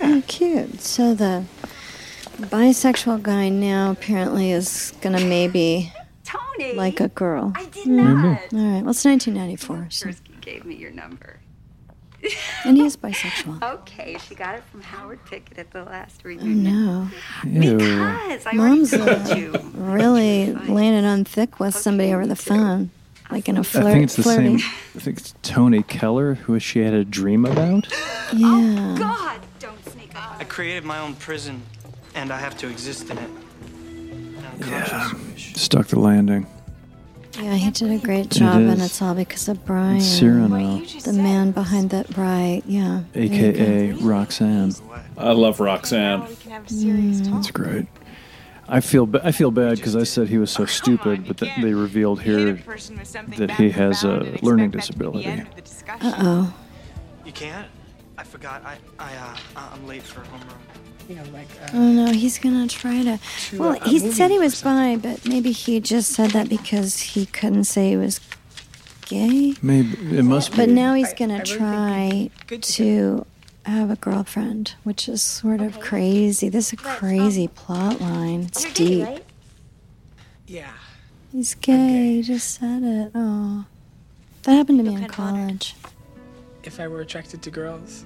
Oh, 0.00 0.22
cute. 0.26 0.80
So 0.80 1.14
the 1.14 1.44
bisexual 2.40 3.22
guy 3.22 3.48
now 3.48 3.90
apparently 3.90 4.52
is 4.52 4.92
gonna 5.00 5.24
maybe 5.24 5.92
like 6.74 7.00
a 7.00 7.08
girl. 7.08 7.52
I 7.54 7.66
did 7.66 7.86
not. 7.86 8.14
All 8.14 8.58
right. 8.58 8.82
Well, 8.82 8.90
it's 8.90 9.04
1994. 9.04 9.88
So. 9.90 10.10
gave 10.40 10.64
me 10.64 10.74
your 10.74 10.90
number. 10.90 11.40
And 12.64 12.76
he 12.78 12.86
is 12.86 12.96
bisexual. 12.96 13.62
Okay, 13.62 14.16
she 14.26 14.34
got 14.34 14.54
it 14.54 14.62
from 14.64 14.80
Howard 14.82 15.18
Pickett 15.26 15.58
at 15.58 15.70
the 15.72 15.84
last 15.84 16.22
Oh, 16.24 16.28
reunion. 16.28 16.62
no. 16.64 17.08
Because 17.44 18.46
I 18.46 18.52
Mom's 18.54 18.92
already 18.94 19.24
told 19.24 19.38
you. 19.38 19.52
really 19.74 20.52
landed 20.52 21.04
on 21.06 21.24
thick 21.24 21.60
with 21.60 21.74
somebody 21.76 22.12
over 22.14 22.26
the 22.26 22.36
phone, 22.36 22.90
like 23.30 23.48
in 23.48 23.58
a 23.58 23.64
flirt. 23.64 23.84
I 23.86 23.92
think 23.92 24.04
it's 24.04 24.16
the 24.16 24.22
flirty. 24.22 24.58
same. 24.58 24.70
I 24.94 24.98
think 25.00 25.18
it's 25.18 25.34
Tony 25.42 25.82
Keller 25.82 26.34
who 26.34 26.58
she 26.58 26.78
had 26.80 26.94
a 26.94 27.04
dream 27.04 27.44
about. 27.44 27.86
Yeah. 28.32 28.46
Oh, 28.48 28.96
God, 28.98 29.40
don't 29.60 29.84
sneak 29.90 30.16
up. 30.16 30.36
I 30.40 30.44
created 30.44 30.82
my 30.84 30.98
own 30.98 31.14
prison, 31.14 31.62
and 32.14 32.32
I 32.32 32.38
have 32.38 32.56
to 32.58 32.68
exist 32.68 33.10
in 33.10 33.18
it. 33.18 33.30
Unconscious. 34.60 35.60
Stuck 35.62 35.88
the 35.88 35.98
landing. 36.00 36.46
Yeah, 37.40 37.54
he 37.54 37.70
did 37.70 37.90
a 37.90 37.98
great 37.98 38.30
job, 38.30 38.60
and 38.60 38.80
it's 38.80 39.00
all 39.02 39.14
because 39.14 39.48
of 39.48 39.64
Brian. 39.64 39.96
It's 39.96 40.06
Cyrano, 40.06 40.80
The 41.02 41.12
man 41.12 41.50
behind 41.50 41.90
that 41.90 42.16
right, 42.16 42.62
yeah. 42.66 43.02
There 43.12 43.22
you 43.24 43.28
go. 43.28 43.34
aka 43.36 43.92
Roxanne. 43.92 44.72
I 45.18 45.32
love 45.32 45.58
Roxanne. 45.60 46.26
That's 46.46 47.50
great. 47.50 47.86
I 48.68 48.80
feel 48.80 49.04
ba- 49.06 49.20
I 49.24 49.32
feel 49.32 49.50
bad 49.50 49.76
because 49.76 49.94
I 49.94 50.04
said 50.04 50.28
he 50.28 50.38
was 50.38 50.50
so 50.50 50.64
stupid, 50.64 51.26
but 51.26 51.36
th- 51.38 51.52
they 51.60 51.74
revealed 51.74 52.22
here 52.22 52.54
that 53.36 53.50
he 53.58 53.70
has 53.70 54.04
a 54.04 54.38
learning 54.42 54.70
disability. 54.70 55.42
Uh 56.00 56.14
oh. 56.18 56.54
You 57.26 57.32
can't? 57.32 57.66
I 58.16 58.22
forgot. 58.24 58.64
I, 58.64 58.78
I, 58.98 59.16
uh, 59.16 59.36
I'm 59.72 59.86
late 59.86 60.02
for 60.02 60.20
homeroom. 60.20 60.60
You 61.08 61.16
know, 61.16 61.22
like. 61.32 61.48
Uh, 61.62 61.68
Oh 61.74 61.92
no, 61.92 62.12
he's 62.12 62.38
gonna 62.38 62.68
try 62.68 63.02
to. 63.02 63.18
To, 63.18 63.58
Well, 63.58 63.72
uh, 63.72 63.78
a 63.80 63.88
he 63.88 63.98
said 63.98 64.30
he 64.30 64.38
was 64.38 64.60
bi, 64.62 64.96
but 64.96 65.26
maybe 65.26 65.52
he 65.52 65.80
just 65.80 66.12
said 66.12 66.30
that 66.30 66.48
because 66.48 67.00
he 67.00 67.26
couldn't 67.26 67.64
say 67.64 67.90
he 67.90 67.96
was 67.96 68.20
gay. 69.06 69.54
Maybe 69.62 70.18
it 70.18 70.22
must 70.24 70.52
be. 70.52 70.56
But 70.58 70.68
now 70.68 70.94
he's 70.94 71.12
gonna 71.14 71.42
try 71.44 72.30
to 72.48 73.26
have 73.66 73.90
a 73.90 73.96
girlfriend, 73.96 74.74
which 74.84 75.08
is 75.08 75.22
sort 75.22 75.60
of 75.60 75.80
crazy. 75.80 76.48
This 76.48 76.68
is 76.68 76.72
a 76.74 76.76
crazy 76.76 77.48
plot 77.48 78.00
line. 78.00 78.42
It's 78.44 78.72
deep. 78.72 79.08
Yeah. 80.46 80.70
He's 81.32 81.54
gay. 81.54 82.16
He 82.16 82.22
just 82.22 82.60
said 82.60 82.82
it. 82.82 83.10
Oh, 83.14 83.64
that 84.44 84.52
happened 84.52 84.78
to 84.78 84.84
me 84.84 84.94
in 84.94 85.06
college. 85.08 85.74
If 86.62 86.78
I 86.78 86.88
were 86.88 87.00
attracted 87.00 87.42
to 87.42 87.50
girls. 87.50 88.04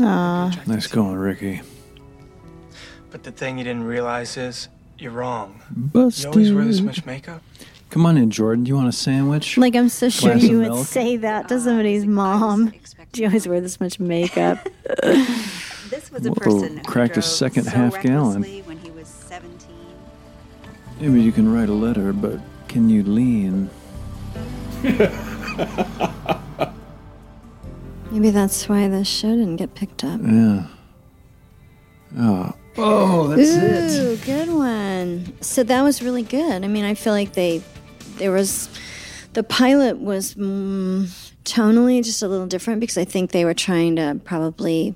Aw. 0.00 0.62
Nice 0.66 0.86
going, 0.86 1.16
Ricky. 1.16 1.60
But 3.10 3.22
the 3.22 3.32
thing 3.32 3.58
you 3.58 3.64
didn't 3.64 3.84
realize 3.84 4.36
is, 4.36 4.68
you're 4.98 5.12
wrong. 5.12 5.60
Busted. 5.70 6.24
You 6.24 6.30
always 6.30 6.52
wear 6.52 6.64
this 6.64 6.80
much 6.80 7.04
makeup? 7.06 7.42
Come 7.90 8.04
on 8.04 8.18
in, 8.18 8.30
Jordan. 8.30 8.64
Do 8.64 8.68
you 8.68 8.76
want 8.76 8.88
a 8.88 8.92
sandwich? 8.92 9.56
Like 9.56 9.74
I'm 9.74 9.88
so 9.88 10.08
sure 10.10 10.32
Glass 10.32 10.42
you 10.42 10.56
of 10.56 10.62
would 10.62 10.74
milk? 10.76 10.86
say 10.86 11.16
that 11.16 11.48
to 11.48 11.58
somebody's 11.60 12.04
uh, 12.04 12.08
mom. 12.08 12.72
Do 13.12 13.22
you 13.22 13.28
always 13.28 13.48
wear 13.48 13.60
this 13.60 13.80
much 13.80 13.98
makeup? 13.98 14.66
This 15.88 16.10
was 16.12 16.26
a 16.26 16.28
Whoa, 16.28 16.34
person 16.34 16.76
who 16.76 16.84
cracked 16.84 17.12
a 17.12 17.20
drove 17.20 17.24
second 17.24 17.64
so 17.64 17.70
half 17.70 18.02
gallon. 18.02 18.42
recklessly 18.42 18.60
when 18.62 18.76
he 18.76 18.90
was 18.90 19.08
17. 19.08 19.56
Maybe 21.00 21.22
you 21.22 21.32
can 21.32 21.50
write 21.50 21.70
a 21.70 21.72
letter, 21.72 22.12
but 22.12 22.38
can 22.68 22.90
you 22.90 23.02
lean? 23.04 23.70
Maybe 28.10 28.28
that's 28.30 28.68
why 28.68 28.86
this 28.88 29.08
show 29.08 29.28
didn't 29.34 29.56
get 29.56 29.74
picked 29.74 30.04
up. 30.04 30.20
Yeah. 30.22 30.66
Oh. 32.18 32.52
Oh, 32.80 33.26
that's 33.26 33.56
Ooh, 33.56 34.12
it. 34.12 34.24
good 34.24 34.48
one. 34.48 35.32
So 35.42 35.64
that 35.64 35.82
was 35.82 36.00
really 36.00 36.22
good. 36.22 36.64
I 36.64 36.68
mean, 36.68 36.84
I 36.84 36.94
feel 36.94 37.12
like 37.12 37.32
they, 37.32 37.60
there 38.18 38.30
was, 38.30 38.68
the 39.32 39.42
pilot 39.42 39.98
was 39.98 40.34
mm, 40.34 41.06
tonally 41.44 42.04
just 42.04 42.22
a 42.22 42.28
little 42.28 42.46
different 42.46 42.78
because 42.80 42.96
I 42.96 43.04
think 43.04 43.32
they 43.32 43.44
were 43.44 43.54
trying 43.54 43.96
to 43.96 44.20
probably 44.24 44.94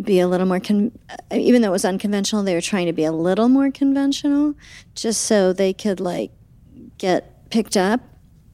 be 0.00 0.20
a 0.20 0.28
little 0.28 0.46
more, 0.46 0.60
con- 0.60 0.96
uh, 1.10 1.16
even 1.36 1.62
though 1.62 1.68
it 1.68 1.72
was 1.72 1.84
unconventional, 1.84 2.44
they 2.44 2.54
were 2.54 2.60
trying 2.60 2.86
to 2.86 2.92
be 2.92 3.04
a 3.04 3.12
little 3.12 3.48
more 3.48 3.70
conventional 3.70 4.54
just 4.94 5.22
so 5.22 5.52
they 5.52 5.72
could 5.72 5.98
like 5.98 6.30
get 6.98 7.50
picked 7.50 7.76
up. 7.76 8.00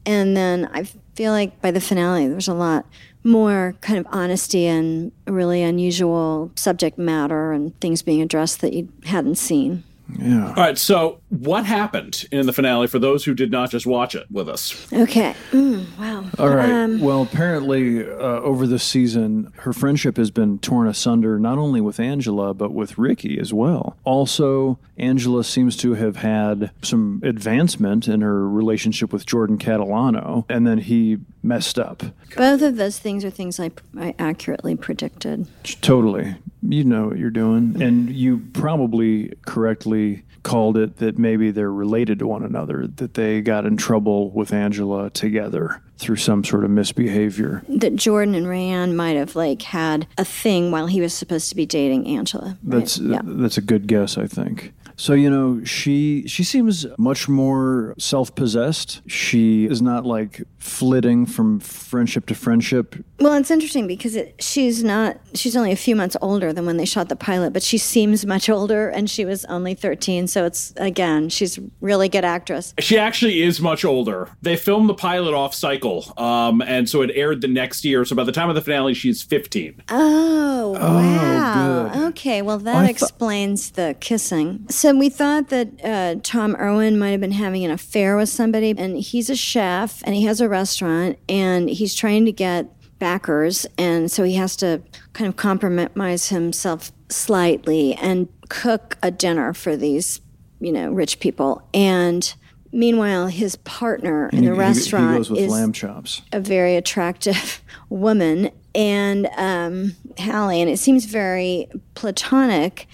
And 0.07 0.35
then 0.35 0.69
I 0.73 0.83
feel 1.15 1.31
like 1.31 1.61
by 1.61 1.69
the 1.69 1.81
finale, 1.81 2.25
there 2.25 2.35
was 2.35 2.47
a 2.47 2.53
lot 2.55 2.87
more 3.23 3.75
kind 3.81 3.99
of 3.99 4.07
honesty 4.11 4.65
and 4.65 5.11
really 5.27 5.61
unusual 5.61 6.51
subject 6.55 6.97
matter 6.97 7.51
and 7.51 7.79
things 7.79 8.01
being 8.01 8.21
addressed 8.21 8.61
that 8.61 8.73
you 8.73 8.89
hadn't 9.05 9.35
seen. 9.35 9.83
Yeah. 10.17 10.47
All 10.49 10.53
right, 10.55 10.77
so 10.77 11.21
what 11.29 11.65
happened 11.65 12.25
in 12.31 12.45
the 12.45 12.53
finale 12.53 12.87
for 12.87 12.99
those 12.99 13.23
who 13.23 13.33
did 13.33 13.51
not 13.51 13.71
just 13.71 13.85
watch 13.85 14.15
it 14.15 14.27
with 14.29 14.49
us? 14.49 14.91
Okay. 14.91 15.35
Mm, 15.51 15.85
wow. 15.97 16.25
All 16.37 16.49
right. 16.49 16.69
Um, 16.69 16.99
well, 16.99 17.21
apparently, 17.21 18.03
uh, 18.03 18.41
over 18.41 18.67
the 18.67 18.79
season, 18.79 19.51
her 19.59 19.73
friendship 19.73 20.17
has 20.17 20.31
been 20.31 20.59
torn 20.59 20.87
asunder 20.87 21.39
not 21.39 21.57
only 21.57 21.81
with 21.81 21.99
Angela, 21.99 22.53
but 22.53 22.73
with 22.73 22.97
Ricky 22.97 23.39
as 23.39 23.53
well. 23.53 23.95
Also, 24.03 24.79
Angela 24.97 25.43
seems 25.43 25.77
to 25.77 25.93
have 25.93 26.17
had 26.17 26.71
some 26.81 27.21
advancement 27.23 28.07
in 28.07 28.21
her 28.21 28.47
relationship 28.47 29.13
with 29.13 29.25
Jordan 29.25 29.57
Catalano, 29.57 30.45
and 30.49 30.67
then 30.67 30.79
he 30.79 31.19
messed 31.43 31.79
up. 31.79 32.03
both 32.35 32.61
of 32.61 32.75
those 32.77 32.99
things 32.99 33.25
are 33.25 33.29
things 33.29 33.59
I, 33.59 33.71
I 33.97 34.15
accurately 34.19 34.75
predicted. 34.75 35.47
Totally. 35.81 36.35
You 36.61 36.83
know 36.83 37.07
what 37.07 37.17
you're 37.17 37.31
doing. 37.31 37.81
And 37.81 38.09
you 38.09 38.39
probably 38.53 39.33
correctly 39.45 40.23
called 40.43 40.77
it 40.77 40.97
that 40.97 41.17
maybe 41.17 41.51
they're 41.51 41.71
related 41.71 42.19
to 42.19 42.27
one 42.27 42.43
another, 42.43 42.87
that 42.87 43.13
they 43.13 43.41
got 43.41 43.65
in 43.65 43.77
trouble 43.77 44.29
with 44.31 44.53
Angela 44.53 45.09
together 45.09 45.81
through 45.97 46.15
some 46.15 46.43
sort 46.43 46.63
of 46.63 46.71
misbehavior. 46.71 47.63
That 47.67 47.95
Jordan 47.95 48.33
and 48.35 48.47
Rayanne 48.47 48.95
might 48.95 49.15
have 49.15 49.35
like 49.35 49.61
had 49.61 50.07
a 50.17 50.25
thing 50.25 50.71
while 50.71 50.87
he 50.87 51.01
was 51.01 51.13
supposed 51.13 51.49
to 51.49 51.55
be 51.55 51.65
dating 51.65 52.07
Angela. 52.07 52.57
right? 52.63 52.79
That's 52.79 52.99
that's 53.01 53.57
a 53.57 53.61
good 53.61 53.87
guess, 53.87 54.17
I 54.17 54.27
think. 54.27 54.73
So 54.95 55.13
you 55.13 55.29
know, 55.29 55.63
she 55.63 56.27
she 56.27 56.43
seems 56.43 56.85
much 56.97 57.27
more 57.27 57.95
self-possessed. 57.97 59.01
She 59.09 59.65
is 59.65 59.81
not 59.81 60.05
like 60.05 60.43
flitting 60.61 61.25
from 61.25 61.59
friendship 61.59 62.27
to 62.27 62.35
friendship. 62.35 62.95
Well, 63.19 63.33
it's 63.33 63.49
interesting 63.49 63.87
because 63.87 64.15
it, 64.15 64.35
she's 64.41 64.83
not, 64.83 65.19
she's 65.33 65.57
only 65.57 65.71
a 65.71 65.75
few 65.75 65.95
months 65.95 66.15
older 66.21 66.53
than 66.53 66.65
when 66.67 66.77
they 66.77 66.85
shot 66.85 67.09
the 67.09 67.15
pilot, 67.15 67.51
but 67.51 67.63
she 67.63 67.79
seems 67.79 68.25
much 68.27 68.47
older 68.47 68.87
and 68.89 69.09
she 69.09 69.25
was 69.25 69.43
only 69.45 69.73
13. 69.73 70.27
So 70.27 70.45
it's, 70.45 70.71
again, 70.77 71.29
she's 71.29 71.59
really 71.81 72.09
good 72.09 72.23
actress. 72.23 72.75
She 72.79 72.97
actually 72.97 73.41
is 73.41 73.59
much 73.59 73.83
older. 73.83 74.29
They 74.43 74.55
filmed 74.55 74.87
the 74.87 74.93
pilot 74.93 75.33
off 75.33 75.55
cycle, 75.55 76.13
um, 76.17 76.61
and 76.61 76.87
so 76.87 77.01
it 77.01 77.09
aired 77.15 77.41
the 77.41 77.47
next 77.47 77.83
year. 77.83 78.05
So 78.05 78.15
by 78.15 78.23
the 78.23 78.31
time 78.31 78.49
of 78.49 78.55
the 78.55 78.61
finale, 78.61 78.93
she's 78.93 79.23
15. 79.23 79.81
Oh, 79.89 80.71
wow. 80.73 81.89
good. 81.91 82.03
Okay, 82.09 82.41
well, 82.43 82.59
that 82.59 82.75
I 82.75 82.81
thought- 82.81 82.89
explains 82.89 83.71
the 83.71 83.95
kissing. 83.99 84.65
So 84.69 84.95
we 84.95 85.09
thought 85.09 85.49
that 85.49 85.69
uh, 85.83 86.15
Tom 86.23 86.55
Irwin 86.55 86.99
might 86.99 87.09
have 87.11 87.21
been 87.21 87.31
having 87.31 87.65
an 87.65 87.71
affair 87.71 88.15
with 88.15 88.29
somebody, 88.29 88.75
and 88.77 88.97
he's 88.97 89.29
a 89.29 89.35
chef 89.35 90.01
and 90.05 90.13
he 90.13 90.25
has 90.25 90.39
a 90.39 90.50
restaurant 90.51 91.17
and 91.27 91.69
he's 91.69 91.95
trying 91.95 92.25
to 92.25 92.31
get 92.31 92.67
backers, 92.99 93.65
and 93.79 94.11
so 94.11 94.23
he 94.23 94.35
has 94.35 94.55
to 94.57 94.81
kind 95.13 95.27
of 95.27 95.35
compromise 95.35 96.29
himself 96.29 96.91
slightly 97.09 97.95
and 97.95 98.27
cook 98.49 98.97
a 99.01 99.09
dinner 99.09 99.53
for 99.53 99.75
these, 99.75 100.21
you 100.59 100.71
know, 100.71 100.91
rich 100.91 101.19
people. 101.19 101.67
And 101.73 102.31
meanwhile, 102.71 103.27
his 103.27 103.55
partner 103.55 104.29
in 104.29 104.45
the 104.45 104.51
he- 104.51 104.57
restaurant 104.57 105.25
he 105.27 105.39
is 105.39 105.51
lamb 105.51 105.73
chops. 105.73 106.21
a 106.31 106.39
very 106.39 106.75
attractive 106.75 107.61
woman 107.89 108.51
and 108.75 109.27
um, 109.35 109.95
Hallie, 110.19 110.61
and 110.61 110.69
it 110.69 110.77
seems 110.77 111.05
very 111.05 111.67
platonic. 111.95 112.87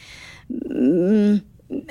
Mm, 0.50 1.44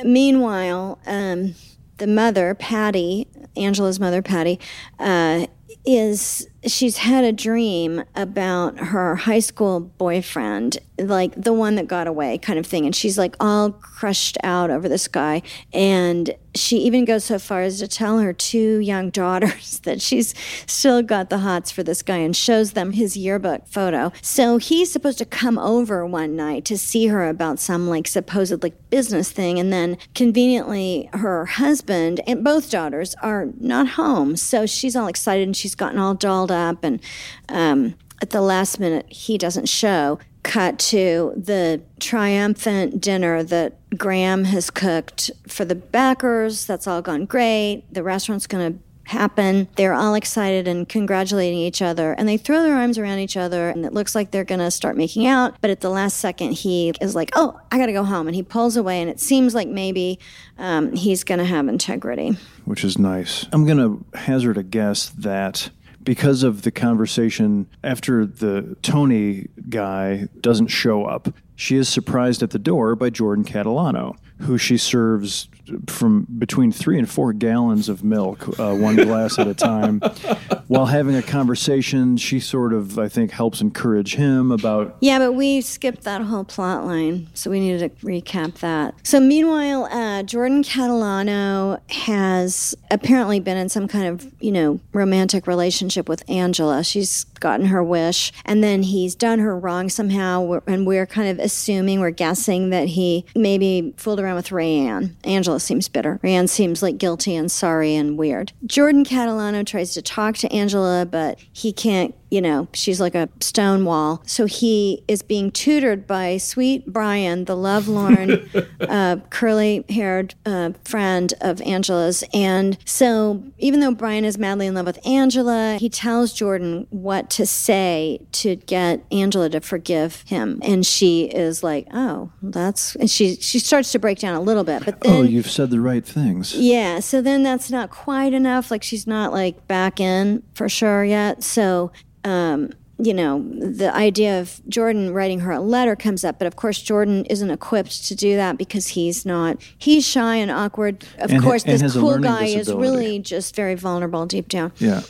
meanwhile, 0.05 0.99
um, 1.07 1.55
the 1.99 2.07
mother, 2.07 2.55
Patty, 2.55 3.27
Angela's 3.57 4.01
mother, 4.01 4.23
Patty, 4.23 4.59
uh, 4.99 5.47
is 5.87 6.49
she's 6.67 6.99
had 6.99 7.25
a 7.25 7.33
dream 7.33 8.05
about 8.15 8.79
her 8.79 9.17
high 9.17 9.39
school 9.39 9.81
boyfriend, 9.81 10.79
like 10.99 11.35
the 11.35 11.53
one 11.53 11.77
that 11.77 11.87
got 11.87 12.07
away, 12.07 12.39
kind 12.39 12.59
of 12.59 12.67
thing. 12.67 12.85
And 12.85 12.95
she's 12.95 13.17
like 13.17 13.37
all 13.41 13.71
crushed 13.71 14.37
out 14.43 14.71
over 14.71 14.89
this 14.89 15.09
guy. 15.09 15.43
And 15.73 16.35
she 16.55 16.79
even 16.79 17.05
goes 17.05 17.25
so 17.25 17.39
far 17.39 17.63
as 17.63 17.79
to 17.79 17.89
tell 17.89 18.19
her 18.19 18.33
two 18.33 18.79
young 18.79 19.11
daughters 19.17 19.81
that 19.81 20.01
she's 20.01 20.35
still 20.67 21.03
got 21.03 21.31
the 21.31 21.39
hots 21.39 21.71
for 21.71 21.83
this 21.83 22.03
guy 22.03 22.17
and 22.17 22.37
shows 22.37 22.73
them 22.73 22.93
his 22.93 23.17
yearbook 23.17 23.67
photo. 23.67 24.13
So 24.23 24.59
he's 24.59 24.91
supposed 24.91 25.19
to 25.19 25.25
come 25.25 25.59
over 25.59 26.05
one 26.05 26.37
night 26.37 26.65
to 26.67 26.79
see 26.79 27.07
her 27.07 27.29
about 27.29 27.59
some 27.59 27.89
like 27.89 28.09
supposed 28.09 28.63
like 28.63 28.91
business 28.91 29.31
thing. 29.31 29.59
And 29.59 29.73
then 29.73 29.99
conveniently, 30.15 31.09
her 31.13 31.45
husband 31.47 32.21
and 32.27 32.43
both 32.43 32.71
daughters 32.71 33.15
are 33.23 33.49
not 33.61 33.89
home. 33.89 34.37
So 34.37 34.67
she's 34.67 34.97
all 34.97 35.07
excited 35.07 35.47
and 35.47 35.57
she's 35.57 35.75
gotten 35.75 35.99
all 35.99 36.15
dolled 36.15 36.51
up. 36.51 36.56
And 36.83 37.01
um, 37.49 37.95
at 38.23 38.31
the 38.31 38.41
last 38.41 38.81
minute, 38.81 39.07
he 39.09 39.39
doesn't 39.39 39.69
show. 39.69 40.19
Cut 40.43 40.79
to 40.79 41.33
the 41.37 41.83
triumphant 41.99 43.01
dinner 43.01 43.43
that 43.43 43.79
Graham 43.99 44.45
has 44.45 44.71
cooked 44.71 45.31
for 45.49 45.65
the 45.65 45.75
backers. 45.75 46.67
That's 46.67 46.87
all 46.87 47.03
gone 47.03 47.25
great. 47.25 47.83
The 47.91 48.05
restaurant's 48.05 48.47
going 48.47 48.75
to 48.75 48.79
happen. 49.07 49.69
They're 49.77 49.95
all 49.95 50.15
excited 50.15 50.69
and 50.69 50.89
congratulating 50.89 51.59
each 51.59 51.81
other, 51.81 52.13
and 52.13 52.29
they 52.29 52.37
throw 52.37 52.63
their 52.63 52.77
arms 52.77 52.99
around 52.99 53.19
each 53.21 53.37
other, 53.37 53.71
and 53.71 53.85
it 53.85 53.93
looks 53.93 54.15
like 54.15 54.31
they're 54.31 54.45
going 54.45 54.61
to 54.61 54.71
start 54.71 54.97
making 54.97 55.27
out. 55.27 55.57
But 55.61 55.71
at 55.71 55.81
the 55.81 55.91
last 55.91 56.19
second, 56.19 56.53
he 56.53 56.93
is 57.01 57.15
like, 57.15 57.31
"Oh, 57.35 57.59
I 57.71 57.79
got 57.79 57.87
to 57.87 57.93
go 57.93 58.05
home," 58.05 58.27
and 58.27 58.35
he 58.35 58.43
pulls 58.43 58.77
away, 58.77 59.01
and 59.01 59.11
it 59.11 59.21
seems 59.21 59.55
like 59.55 59.69
maybe 59.69 60.19
um, 60.59 60.93
he's 60.95 61.25
going 61.25 61.39
to 61.39 61.45
have 61.45 61.69
integrity. 61.69 62.37
which 62.65 62.85
is 62.85 62.99
nice. 62.99 63.47
I'm 63.53 63.65
going 63.65 63.79
to 63.79 64.19
hazard 64.19 64.59
a 64.59 64.63
guess 64.65 65.09
that 65.11 65.71
because 66.07 66.45
of 66.45 66.63
the 66.63 66.71
conversation 66.71 67.67
after 67.83 68.25
the 68.25 68.77
Tony 68.81 69.49
guy 69.69 70.29
doesn't 70.41 70.69
show 70.69 71.05
up, 71.05 71.35
she 71.57 71.77
is 71.77 71.89
surprised 71.89 72.43
at 72.43 72.51
the 72.51 72.59
door 72.61 72.95
by 72.95 73.11
Jordan 73.11 73.45
Catalano, 73.45 74.17
who 74.41 74.59
she 74.59 74.77
serves 74.77 75.49
from 75.89 76.27
between 76.39 76.71
three 76.71 76.99
and 76.99 77.09
four 77.09 77.33
gallons 77.33 77.89
of 77.89 78.05
milk, 78.05 78.59
uh, 78.59 78.75
one 78.75 78.97
glass 78.97 79.39
at 79.39 79.47
a 79.47 79.55
time. 79.55 80.01
While 80.69 80.87
having 80.87 81.15
a 81.15 81.23
conversation, 81.23 82.17
she 82.17 82.41
sort 82.41 82.73
of, 82.73 82.99
I 82.99 83.09
think, 83.09 83.31
helps 83.31 83.61
encourage 83.61 84.17
him 84.17 84.51
about 84.51 84.97
Yeah, 85.01 85.19
but 85.19 85.33
we 85.33 85.61
skipped 85.61 86.03
that 86.03 86.23
whole 86.23 86.45
plot 86.45 86.85
line, 86.85 87.29
so 87.35 87.51
we 87.51 87.61
needed 87.61 87.79
to 88.01 88.07
recap 88.07 88.59
that. 88.59 88.95
So, 89.05 89.21
meanwhile, 89.21 89.85
uh, 89.85 90.23
Jordan 90.25 90.63
Catalano 90.65 91.81
has 91.91 92.75
apparently 92.91 93.41
been 93.41 93.57
in 93.57 93.69
some 93.69 93.87
kind 93.89 94.07
of, 94.07 94.33
you 94.41 94.53
know, 94.53 94.81
romantic 94.93 95.47
relationship 95.47 96.09
with 96.09 96.29
Angela. 96.29 96.83
She's 96.83 97.25
gotten 97.41 97.67
her 97.67 97.83
wish, 97.83 98.33
and 98.45 98.63
then 98.63 98.83
he's 98.83 99.15
done 99.15 99.39
her 99.39 99.57
wrong 99.57 99.89
somehow, 99.89 100.61
and 100.67 100.87
we're 100.87 101.07
kind 101.07 101.29
of 101.29 101.39
assuming, 101.39 102.01
we're 102.01 102.11
guessing 102.11 102.71
that 102.71 102.89
he 102.89 103.25
maybe 103.35 103.95
fooled 103.97 104.19
around 104.19 104.26
with 104.35 104.49
Rayanne. 104.49 105.15
Angela 105.25 105.61
seems 105.61 105.89
bitter. 105.89 106.21
Rayanne 106.23 106.49
seems 106.49 106.83
like 106.83 106.99
guilty 106.99 107.35
and 107.35 107.51
sorry 107.51 107.95
and 107.95 108.19
weird. 108.19 108.53
Jordan 108.65 109.05
Catalano 109.05 109.65
tries 109.65 109.95
to 109.95 110.03
talk 110.03 110.37
to 110.39 110.53
Angela, 110.53 111.07
but 111.07 111.39
he 111.53 111.73
can't 111.73 112.15
you 112.31 112.41
know, 112.41 112.69
she's 112.73 113.01
like 113.01 113.15
a 113.15 113.29
stone 113.41 113.85
wall. 113.85 114.23
So 114.27 114.47
he 114.47 115.05
is 115.07 115.23
being 115.23 115.51
tutored 115.51 116.07
by 116.07 116.39
sweet 116.39 116.87
Brian, 116.87 117.45
the 117.45 117.57
lovelorn, 117.57 118.51
uh, 118.81 119.19
curly 119.31 119.85
haired 119.89 120.35
uh, 120.45 120.73
friend 120.85 121.33
of 121.41 121.61
Angela's. 121.63 122.25
And 122.35 122.79
so 122.85 123.43
even 123.59 123.81
though 123.81 123.95
Brian 123.95 124.25
is 124.25 124.39
madly 124.39 124.67
in 124.67 124.75
love 124.75 124.87
with 124.87 125.05
Angela, 125.07 125.77
he 125.79 125.89
tells 125.89 126.33
Jordan 126.33 126.87
what 126.91 127.31
to 127.31 127.47
say 127.47 128.21
to 128.33 128.57
get 128.57 129.05
Angela 129.13 129.49
to 129.51 129.61
forgive 129.61 130.23
him. 130.23 130.61
And 130.63 130.85
she 130.85 131.27
is 131.27 131.63
like, 131.63 131.87
oh, 131.93 132.33
that's, 132.43 132.97
and 132.97 133.11
she, 133.11 133.37
she 133.37 133.59
starts 133.59 133.93
to 133.93 133.99
break 133.99 134.16
down 134.21 134.35
a 134.35 134.41
little 134.41 134.65
bit. 134.65 134.85
But 134.85 135.01
then, 135.01 135.13
Oh, 135.13 135.23
you've 135.23 135.51
said 135.51 135.71
the 135.71 135.81
right 135.81 136.05
things. 136.05 136.55
yeah, 136.55 137.01
so 137.01 137.21
then 137.23 137.43
that's 137.43 137.71
not 137.71 137.91
quite 137.91 138.33
enough. 138.35 138.71
Like 138.71 138.83
she's 138.83 139.07
not 139.07 139.33
like 139.33 139.67
back 139.69 140.01
in 140.01 140.43
for 140.55 140.69
sure 140.69 141.05
yet. 141.05 141.43
So, 141.43 141.91
um, 142.25 142.73
you 142.99 143.13
know, 143.13 143.43
the 143.51 143.95
idea 143.95 144.41
of 144.41 144.61
Jordan 144.69 145.13
writing 145.13 145.41
her 145.41 145.53
a 145.53 145.61
letter 145.61 145.95
comes 145.95 146.25
up, 146.25 146.39
but 146.39 146.47
of 146.47 146.57
course 146.57 146.81
Jordan 146.81 147.27
isn't 147.27 147.51
equipped 147.51 148.07
to 148.07 148.15
do 148.15 148.37
that 148.37 148.57
because 148.57 148.89
he's 148.89 149.27
not. 149.27 149.59
He's 149.77 150.07
shy 150.07 150.37
and 150.37 150.51
awkward. 150.51 151.05
Of 151.19 151.31
And 151.31 151.43
course, 151.43 151.65
and 151.65 151.79
this 151.79 151.93
cool 151.93 152.19
guy 152.19 152.47
is 152.47 152.73
really 152.73 153.19
just 153.19 153.55
very 153.55 153.75
vulnerable 153.75 154.25
deep 154.25 154.49
down. 154.49 154.73
Yeah. 154.79 155.03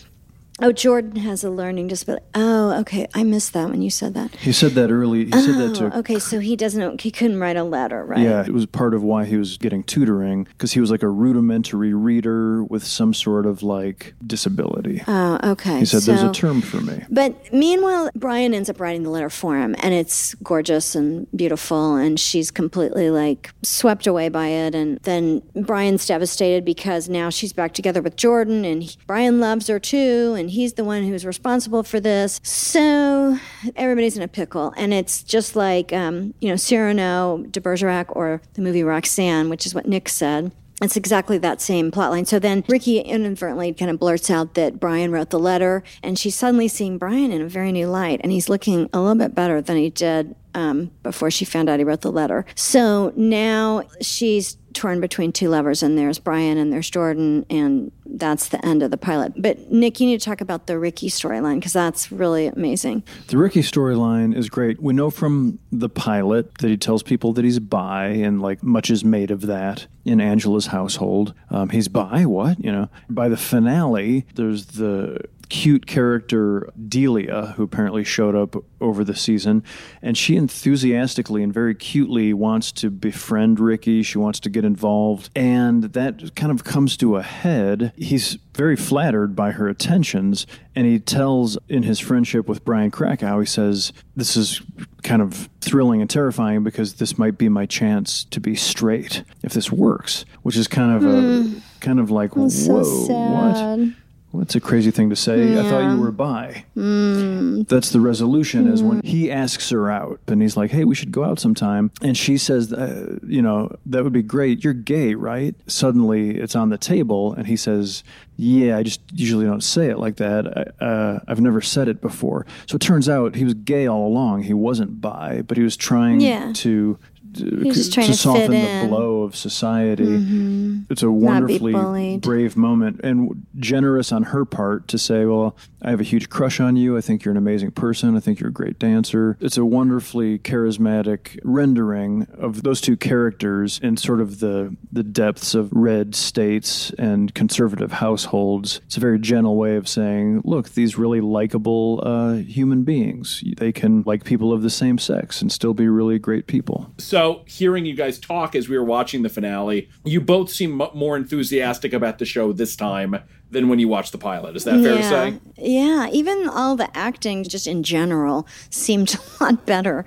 Oh, 0.61 0.73
Jordan 0.73 1.16
has 1.16 1.45
a 1.45 1.51
learning 1.51 1.88
disability. 1.88 2.25
Oh, 2.35 2.73
okay. 2.81 3.07
I 3.14 3.25
missed 3.25 3.53
that 3.53 3.69
when 3.69 3.83
you 3.83 3.90
said 3.90 4.14
that. 4.14 4.35
He 4.37 4.53
said 4.53 4.73
that 4.73 4.90
early. 4.90 5.27
He 5.27 5.33
said 5.33 5.57
that 5.57 5.75
to 5.77 5.95
Oh, 5.95 5.99
okay. 5.99 6.19
So 6.19 6.40
he 6.40 6.57
doesn't. 6.57 7.03
He 7.03 7.11
couldn't 7.11 7.38
write 7.40 7.57
a 7.57 7.62
letter, 7.64 8.05
right? 8.05 8.21
Yeah, 8.21 8.40
it 8.42 8.53
was 8.53 8.64
part 8.64 8.95
of 8.95 9.03
why 9.03 9.27
he 9.27 9.37
was 9.37 9.59
getting 9.59 9.83
tutoring 9.85 10.45
because 10.45 10.73
he 10.73 10.81
was 10.81 10.90
like 10.90 11.03
a 11.03 11.09
rudimentary 11.09 11.92
reader 11.92 12.64
with 12.64 12.85
some 12.87 13.12
sort 13.12 13.45
of 13.45 13.62
like 13.62 14.14
disability. 14.27 15.03
Oh, 15.07 15.38
okay. 15.53 15.81
He 15.81 15.85
said, 15.85 16.03
"There's 16.03 16.23
a 16.23 16.33
term 16.33 16.62
for 16.62 16.81
me." 16.81 17.05
But 17.11 17.53
meanwhile, 17.53 18.11
Brian 18.14 18.55
ends 18.55 18.71
up 18.71 18.81
writing 18.81 19.03
the 19.03 19.11
letter 19.11 19.31
for 19.31 19.59
him, 19.59 19.77
and 19.81 19.92
it's 19.92 20.35
gorgeous 20.37 20.95
and 20.95 21.27
beautiful, 21.37 21.97
and 21.97 22.19
she's 22.19 22.51
completely 22.51 23.11
like 23.11 23.51
swept 23.62 24.07
away 24.07 24.31
by 24.31 24.49
it. 24.49 24.75
And 24.75 24.99
then 25.03 25.42
Brian's 25.55 26.07
devastated 26.07 26.64
because 26.64 27.09
now 27.11 27.29
she's 27.29 27.53
back 27.53 27.75
together 27.75 28.01
with 28.01 28.16
Jordan, 28.16 28.64
and 28.64 28.83
he- 28.85 28.97
Brian 29.07 29.38
loves 29.38 29.66
her 29.66 29.79
too, 29.79 30.35
and 30.38 30.45
he's 30.48 30.74
the 30.74 30.85
one 30.85 31.04
who's 31.04 31.24
responsible 31.24 31.82
for 31.82 32.00
this. 32.00 32.40
So 32.42 33.38
everybody's 33.74 34.16
in 34.16 34.22
a 34.22 34.28
pickle, 34.28 34.72
and 34.76 34.92
it's 34.92 35.22
just 35.22 35.56
like 35.56 35.92
um, 35.92 36.35
you 36.40 36.48
know 36.48 36.56
Cyrano 36.56 37.44
de 37.50 37.61
Bergerac 37.61 38.14
or 38.14 38.40
the 38.54 38.62
movie 38.62 38.82
Roxanne, 38.82 39.48
which 39.48 39.66
is 39.66 39.74
what 39.74 39.87
Nick 39.87 40.09
said. 40.09 40.52
It's 40.82 40.96
exactly 40.96 41.38
that 41.38 41.62
same 41.62 41.90
plotline. 41.90 42.26
So 42.26 42.38
then 42.38 42.62
Ricky 42.68 42.98
inadvertently 42.98 43.72
kind 43.72 43.90
of 43.90 43.98
blurts 43.98 44.30
out 44.30 44.54
that 44.54 44.78
Brian 44.78 45.11
wrote 45.11 45.30
the 45.30 45.38
letter, 45.38 45.82
and 46.02 46.18
she's 46.18 46.35
suddenly 46.35 46.68
seeing 46.68 46.98
Brian 46.98 47.32
in 47.32 47.40
a 47.40 47.48
very 47.48 47.72
new 47.72 47.87
light, 47.87 48.20
and 48.22 48.30
he's 48.30 48.50
looking 48.50 48.90
a 48.92 49.00
little 49.00 49.16
bit 49.16 49.35
better 49.35 49.62
than 49.62 49.78
he 49.78 49.88
did 49.88 50.35
um, 50.57 50.90
before 51.03 51.31
she 51.31 51.45
found 51.45 51.69
out 51.69 51.79
he 51.79 51.85
wrote 51.85 52.01
the 52.01 52.11
letter. 52.11 52.47
So 52.55 53.12
now 53.14 53.83
she's 54.01 54.57
torn 54.73 55.01
between 55.01 55.33
two 55.33 55.49
lovers, 55.49 55.83
and 55.83 55.97
there's 55.97 56.19
Brian 56.19 56.59
and 56.59 56.73
there's 56.73 56.90
Jordan, 56.90 57.47
and 57.49 57.92
that's 58.05 58.49
the 58.49 58.64
end 58.64 58.83
of 58.83 58.90
the 58.90 58.97
pilot. 58.97 59.33
But 59.37 59.71
Nick, 59.71 60.01
you 60.01 60.07
need 60.07 60.21
to 60.21 60.25
talk 60.25 60.40
about 60.40 60.66
the 60.66 60.79
Ricky 60.79 61.09
storyline 61.09 61.57
because 61.57 61.73
that's 61.73 62.11
really 62.11 62.47
amazing. 62.47 63.03
The 63.29 63.38
Ricky 63.38 63.61
storyline 63.61 64.37
is 64.37 64.49
great. 64.49 64.81
We 64.81 64.95
know 64.95 65.11
from 65.11 65.59
the 65.73 65.88
pilot 65.88 66.59
that 66.59 66.69
he 66.69 66.77
tells 66.77 67.03
people 67.03 67.33
that 67.35 67.45
he's 67.45 67.59
bi, 67.59 68.07
and 68.07 68.40
like 68.40 68.62
much 68.62 68.90
is 68.90 69.05
made 69.05 69.31
of 69.31 69.42
that 69.42 69.87
in 70.05 70.21
Angela's 70.21 70.66
household. 70.66 71.35
Um, 71.51 71.71
he's 71.71 71.88
bi, 71.88 72.25
what? 72.25 72.62
You 72.62 72.73
know, 72.73 72.88
by 73.11 73.29
the 73.29 73.37
finale, 73.37 74.25
there's 74.35 74.66
the 74.66 75.21
cute 75.48 75.87
character 75.87 76.68
Delia, 76.88 77.54
who 77.56 77.62
apparently 77.62 78.04
showed 78.04 78.35
up 78.35 78.56
over 78.80 79.04
the 79.04 79.14
season, 79.14 79.62
and 80.02 80.16
she 80.18 80.37
enthusiastically 80.37 81.42
and 81.42 81.52
very 81.54 81.74
cutely 81.74 82.32
wants 82.32 82.72
to 82.72 82.90
befriend 82.90 83.61
Ricky. 83.61 84.02
She 84.02 84.18
wants 84.18 84.40
to 84.40 84.50
get 84.50 84.64
involved, 84.64 85.30
and 85.37 85.85
that 85.85 86.35
kind 86.35 86.50
of 86.52 86.64
comes 86.64 86.96
to 86.98 87.16
a 87.16 87.22
head. 87.22 87.92
He's 87.96 88.38
very 88.54 88.76
flattered 88.76 89.37
by 89.37 89.52
her 89.52 89.68
attentions, 89.68 90.46
and 90.74 90.87
he 90.87 90.98
tells 90.98 91.56
in 91.68 91.82
his 91.85 91.98
friendship 92.00 92.48
with 92.48 92.64
Brian 92.64 92.90
Krakow, 92.90 93.40
he 93.40 93.46
says, 93.46 93.92
This 94.16 94.37
is 94.37 94.61
kind 95.02 95.22
of 95.22 95.48
thrilling 95.61 96.00
and 96.00 96.11
terrifying 96.11 96.64
because 96.64 96.94
this 96.94 97.16
might 97.18 97.38
be 97.38 97.48
my 97.48 97.66
chance 97.66 98.24
to 98.24 98.40
be 98.40 98.54
straight 98.56 99.22
if 99.42 99.52
this 99.52 99.70
works, 99.70 100.24
which 100.42 100.56
is 100.56 100.66
kind 100.68 100.92
of 100.96 101.02
Hmm. 101.02 101.59
a 101.59 101.80
kind 101.80 102.00
of 102.00 102.11
like, 102.11 102.35
That's 102.35 102.66
whoa, 102.66 102.82
so 102.82 103.06
sad. 103.06 103.94
What? 104.37 104.46
What's 104.46 104.55
a 104.55 104.61
crazy 104.61 104.90
thing 104.92 105.11
to 105.11 105.16
say? 105.16 105.59
I 105.59 105.62
thought 105.68 105.92
you 105.92 106.01
were 106.01 106.12
bi. 106.12 106.64
Mm. 106.77 107.66
That's 107.68 107.90
the 107.90 108.01
resolution 108.01 108.68
is 108.68 108.83
when 108.83 109.01
he 109.03 109.31
asks 109.31 109.70
her 109.70 109.90
out 109.90 110.20
and 110.29 110.40
he's 110.40 110.57
like, 110.57 110.70
hey, 110.70 110.85
we 110.85 110.94
should 110.94 111.11
go 111.11 111.25
out 111.25 111.40
sometime. 111.40 111.90
And 112.03 112.16
she 112.16 112.38
says, 112.38 112.72
uh, 112.72 113.18
you 113.27 113.42
know, 113.42 113.75
that 113.87 114.05
would 114.05 114.12
be 114.12 114.22
great. 114.22 114.62
You're 114.62 114.72
gay, 114.72 115.14
right? 115.14 115.55
Suddenly 115.66 116.37
it's 116.38 116.55
on 116.55 116.68
the 116.70 116.79
table 116.79 117.33
and 117.35 117.46
he 117.49 117.57
says, 117.57 118.05
yeah, 118.37 118.77
I 118.77 118.83
just 118.83 119.01
usually 119.12 119.46
don't 119.46 119.64
say 119.64 119.88
it 119.88 119.99
like 119.99 120.16
that. 120.16 120.75
I, 120.81 120.85
uh, 120.85 121.20
I've 121.27 121.40
never 121.40 121.61
said 121.61 121.88
it 121.88 122.01
before. 122.01 122.46
So 122.66 122.77
it 122.77 122.81
turns 122.83 123.09
out 123.09 123.35
he 123.35 123.44
was 123.44 123.55
gay 123.55 123.87
all 123.88 124.07
along. 124.07 124.42
He 124.44 124.55
wasn't 124.55 125.01
bi, 125.01 125.42
but 125.42 125.57
he 125.57 125.62
was 125.64 125.77
trying 125.77 126.20
Yeah. 126.20 126.53
to. 126.57 126.99
Was 127.40 127.77
just 127.77 127.92
trying 127.92 128.07
to 128.07 128.12
fit 128.12 128.18
soften 128.18 128.53
in. 128.53 128.83
the 128.83 128.88
blow 128.88 129.22
of 129.22 129.35
society. 129.37 130.05
Mhm. 130.05 130.87
It's 130.90 131.03
a 131.03 131.11
wonderfully 131.11 132.18
brave 132.18 132.57
moment 132.57 133.01
and 133.03 133.46
generous 133.59 134.12
on 134.12 134.25
her 134.25 134.44
part 134.44 134.88
to 134.88 134.99
say, 134.99 135.25
Well, 135.25 135.57
I 135.83 135.90
have 135.90 136.01
a 136.01 136.05
huge 136.05 136.29
crush 136.31 136.59
on 136.61 136.77
you. 136.77 136.96
I 136.96 137.01
think 137.01 137.25
you're 137.25 137.33
an 137.33 137.38
amazing 137.38 137.70
person. 137.72 138.16
I 138.16 138.20
think 138.20 138.40
you're 138.40 138.49
a 138.51 138.53
great 138.53 138.79
dancer. 138.79 139.37
It's 139.40 139.57
a 139.57 139.64
wonderfully 139.64 140.38
charismatic 140.38 141.38
rendering 141.44 142.27
of 142.38 142.62
those 142.62 142.81
two 142.81 142.96
characters 142.96 143.79
in 143.83 143.96
sort 143.96 144.20
of 144.20 144.40
the, 144.40 144.77
the 144.92 145.03
depths 145.03 145.55
of 145.55 145.70
red 145.72 146.14
states 146.14 146.90
and 146.99 147.35
conservative 147.35 147.92
households. 147.92 148.81
It's 148.87 148.96
a 148.96 149.01
very 149.01 149.18
gentle 149.18 149.57
way 149.57 149.77
of 149.77 149.88
saying, 149.88 150.42
Look, 150.44 150.70
these 150.70 150.99
really 150.99 151.20
likable 151.20 152.03
uh, 152.05 152.35
human 152.35 152.83
beings, 152.83 153.42
they 153.59 153.72
can 153.72 154.03
like 154.07 154.25
people 154.25 154.53
of 154.53 154.62
the 154.62 154.70
same 154.70 154.99
sex 154.99 155.40
and 155.42 155.51
still 155.53 155.75
be 155.75 155.88
really 155.88 156.18
great 156.18 156.46
people. 156.46 156.90
So, 156.99 157.26
hearing 157.47 157.87
you 157.87 157.95
guys 157.95 158.19
talk 158.19 158.55
as 158.55 158.69
we 158.69 158.77
were 158.77 158.85
watching 158.85 159.23
the 159.23 159.29
finale, 159.29 159.89
you 160.05 160.21
both 160.21 160.51
seem 160.51 160.73
mu- 160.73 160.93
more 160.95 161.17
enthusiastic 161.17 161.93
about 161.93 162.19
the 162.19 162.25
show 162.25 162.53
this 162.53 162.77
time 162.77 163.17
than 163.51 163.69
when 163.69 163.79
you 163.79 163.89
watched 163.89 164.12
the 164.12 164.19
pilot. 164.19 164.57
Is 164.57 164.65
that 164.65 164.83
fair 164.83 164.95
to 164.95 165.01
yeah. 165.01 165.11
say? 165.11 165.39
Yeah, 165.57 166.09
even 166.11 166.49
all 166.49 166.77
the 166.77 166.95
acting, 166.97 167.45
just 167.45 167.67
in 167.67 167.83
general, 167.83 168.47
seemed 168.71 169.15
a 169.41 169.45
lot 169.45 169.67
better. 169.67 170.05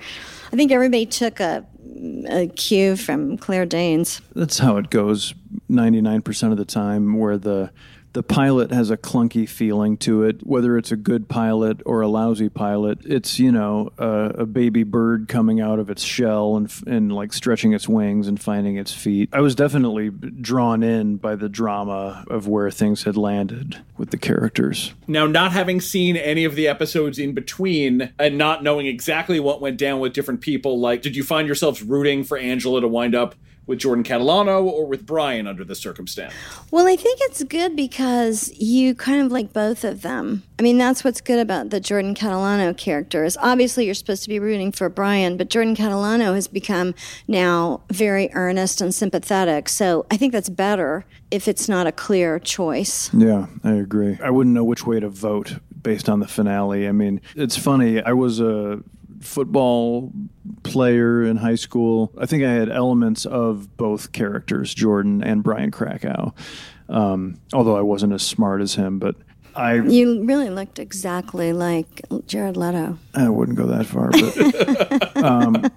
I 0.52 0.56
think 0.56 0.72
everybody 0.72 1.06
took 1.06 1.40
a, 1.40 1.66
a 2.30 2.48
cue 2.48 2.96
from 2.96 3.38
Claire 3.38 3.66
Danes. 3.66 4.22
that's 4.36 4.60
how 4.60 4.78
it 4.78 4.90
goes 4.90 5.34
99% 5.70 6.52
of 6.52 6.58
the 6.58 6.66
time 6.66 7.18
where 7.18 7.38
the 7.38 7.72
the 8.14 8.24
pilot 8.24 8.72
has 8.72 8.90
a 8.90 8.98
clunky 8.98 9.48
feeling 9.48 9.98
to 9.98 10.24
it, 10.24 10.46
whether 10.46 10.78
it's 10.78 10.92
a 10.92 10.96
good 10.96 11.30
pilot 11.30 11.82
or 11.86 12.02
a 12.02 12.08
lousy 12.08 12.50
pilot. 12.50 13.00
It's, 13.06 13.40
you 13.40 13.52
know, 13.52 13.92
a, 13.98 14.46
baby 14.50 14.84
bird 14.84 15.28
coming 15.28 15.62
out 15.62 15.78
of 15.78 15.92
its 15.92 16.02
shell 16.02 16.58
and, 16.58 16.74
and 16.88 17.12
like 17.12 17.34
stretching 17.34 17.74
its 17.74 17.88
wings 17.88 18.28
and 18.28 18.42
finding 18.42 18.78
its 18.78 18.92
feet. 18.92 19.30
I 19.32 19.42
was 19.42 19.54
definitely 19.54 20.10
drawn 20.10 20.82
in 20.82 21.18
by 21.18 21.36
the 21.36 21.48
drama 21.48 22.26
of 22.30 22.48
where 22.48 22.72
things 22.72 23.04
had 23.04 23.16
landed 23.16 23.78
with 23.98 24.10
the 24.10 24.18
characters. 24.18 24.94
Now, 25.08 25.28
not 25.28 25.52
having 25.52 25.80
seen 25.80 26.18
any 26.18 26.46
of 26.46 26.56
the 26.56 26.68
episodes 26.68 27.20
in 27.20 27.34
between 27.34 28.12
and 28.18 28.38
not 28.38 28.64
knowing 28.64 28.88
exactly 28.88 29.40
what 29.40 29.62
went 29.62 29.78
down 29.78 30.00
with 30.00 30.14
different 30.14 30.42
people, 30.42 30.80
like, 30.80 31.04
did 31.04 31.16
you 31.16 31.24
find 31.24 31.48
yourselves 31.48 31.84
rooting 31.84 32.24
for 32.24 32.38
Angela 32.38 32.82
to 32.82 32.88
wind 32.88 33.14
up 33.14 33.36
with 33.70 33.80
Jordan 33.80 34.04
Catalano 34.04 34.64
or 34.64 34.86
with 34.86 35.06
Brian 35.06 35.48
under 35.48 35.64
the 35.64 35.76
circumstance? 35.76 36.34
Well, 36.72 36.88
I 36.88 36.96
think 36.96 37.20
it's 37.24 37.44
good 37.44 37.76
because 37.76 38.52
you 38.60 38.96
kind 38.96 39.22
of 39.22 39.32
like 39.32 39.54
both 39.54 39.84
of 39.84 40.02
them. 40.02 40.44
I 40.58 40.64
mean, 40.64 40.80
that's 40.80 41.04
what's 41.04 41.22
good 41.22 41.40
about 41.40 41.70
the 41.70 41.80
Jordan 41.80 42.16
Catalano 42.16 42.76
characters. 42.76 43.38
Obviously, 43.38 43.86
you're 43.86 43.94
supposed 43.94 44.24
to 44.24 44.30
be 44.30 44.40
rooting 44.40 44.72
for 44.72 44.90
Brian, 44.90 45.38
but 45.38 45.50
Jordan 45.50 45.76
Catalano 45.76 46.34
has 46.34 46.48
become 46.48 46.96
now 47.28 47.82
very 47.92 48.30
earnest 48.34 48.82
and 48.82 48.94
sympathetic. 48.94 49.70
So 49.70 50.06
I 50.10 50.18
think 50.18 50.34
that's 50.34 50.50
better 50.50 51.06
if 51.30 51.48
it's 51.48 51.70
not 51.70 51.86
a 51.86 51.92
clear 51.92 52.40
choice. 52.40 53.14
Yeah, 53.14 53.46
I 53.64 53.74
agree. 53.74 54.18
I 54.22 54.32
wouldn't 54.32 54.56
know 54.56 54.64
which 54.64 54.86
way 54.86 55.00
to 55.00 55.10
vote 55.10 55.58
based 55.82 56.10
on 56.10 56.20
the 56.20 56.28
finale. 56.28 56.88
I 56.88 56.92
mean, 56.92 57.22
it's 57.36 57.56
funny. 57.56 58.02
I 58.02 58.14
was 58.14 58.40
a 58.40 58.82
football 59.22 60.12
player 60.64 61.24
in 61.24 61.38
high 61.38 61.56
school. 61.56 62.12
I 62.18 62.26
think 62.26 62.44
I 62.44 62.52
had 62.52 62.70
elements 62.70 63.26
of 63.26 63.76
both 63.78 64.12
characters, 64.12 64.74
Jordan 64.74 65.24
and 65.24 65.44
Brian 65.44 65.72
Krakow. 65.72 66.34
Um, 66.88 67.40
although 67.54 67.78
I 67.78 67.82
wasn't 67.82 68.14
as 68.14 68.24
smart 68.24 68.62
as 68.62 68.76
him, 68.76 69.00
but 69.00 69.16
I 69.56 69.76
You 69.76 70.24
really 70.24 70.50
looked 70.50 70.80
exactly 70.80 71.54
like 71.54 72.02
Jared 72.28 72.58
Leto. 72.58 72.98
I 73.14 73.30
wouldn't 73.30 73.58
go 73.58 73.66
that 73.68 73.86
far, 73.86 74.10
but 74.12 75.18
um, 75.24 75.70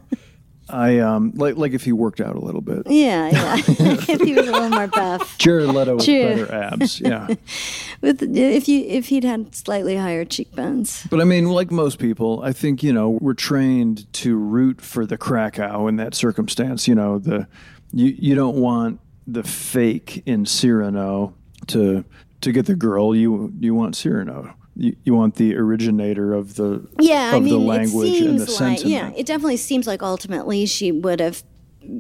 I 0.72 1.00
um, 1.00 1.32
like 1.34 1.56
like 1.56 1.72
if 1.72 1.84
he 1.84 1.92
worked 1.92 2.20
out 2.20 2.34
a 2.34 2.40
little 2.40 2.62
bit. 2.62 2.86
Yeah, 2.86 3.28
yeah. 3.30 3.56
if 3.68 4.20
he 4.20 4.34
was 4.34 4.48
a 4.48 4.52
little 4.52 4.70
more 4.70 4.86
buff. 4.86 5.36
Jared 5.38 5.68
Leto 5.68 5.96
with 5.96 6.04
True. 6.04 6.22
better 6.22 6.54
abs, 6.54 7.00
yeah. 7.00 7.28
With 8.00 8.22
if 8.22 8.68
you 8.68 8.84
if 8.86 9.08
he'd 9.08 9.22
had 9.22 9.54
slightly 9.54 9.96
higher 9.96 10.24
cheekbones. 10.24 11.06
But 11.08 11.20
I 11.20 11.24
mean, 11.24 11.50
like 11.50 11.70
most 11.70 12.00
people, 12.00 12.42
I 12.42 12.52
think 12.52 12.82
you 12.82 12.92
know 12.92 13.10
we're 13.10 13.34
trained 13.34 14.12
to 14.14 14.36
root 14.36 14.80
for 14.80 15.06
the 15.06 15.16
Krakow 15.16 15.86
in 15.86 15.96
that 15.96 16.14
circumstance. 16.14 16.88
You 16.88 16.96
know, 16.96 17.18
the 17.18 17.46
you 17.92 18.16
you 18.18 18.34
don't 18.34 18.56
want 18.56 18.98
the 19.26 19.44
fake 19.44 20.22
in 20.26 20.46
Cyrano 20.46 21.34
to 21.68 22.04
to 22.40 22.52
get 22.52 22.66
the 22.66 22.74
girl. 22.74 23.14
You 23.14 23.52
you 23.60 23.74
want 23.74 23.94
Cyrano. 23.94 24.54
You, 24.74 24.96
you 25.04 25.14
want 25.14 25.34
the 25.36 25.54
originator 25.56 26.32
of 26.32 26.54
the 26.54 26.86
Yeah, 26.98 27.28
of 27.30 27.34
I 27.34 27.40
mean, 27.40 27.48
the 27.52 27.58
language 27.58 28.20
and 28.20 28.38
the 28.38 28.46
like 28.46 28.48
sentiment. 28.78 28.86
yeah, 28.90 29.10
it 29.14 29.26
definitely 29.26 29.58
seems 29.58 29.86
like 29.86 30.02
ultimately 30.02 30.64
she 30.66 30.90
would 30.92 31.20
have 31.20 31.42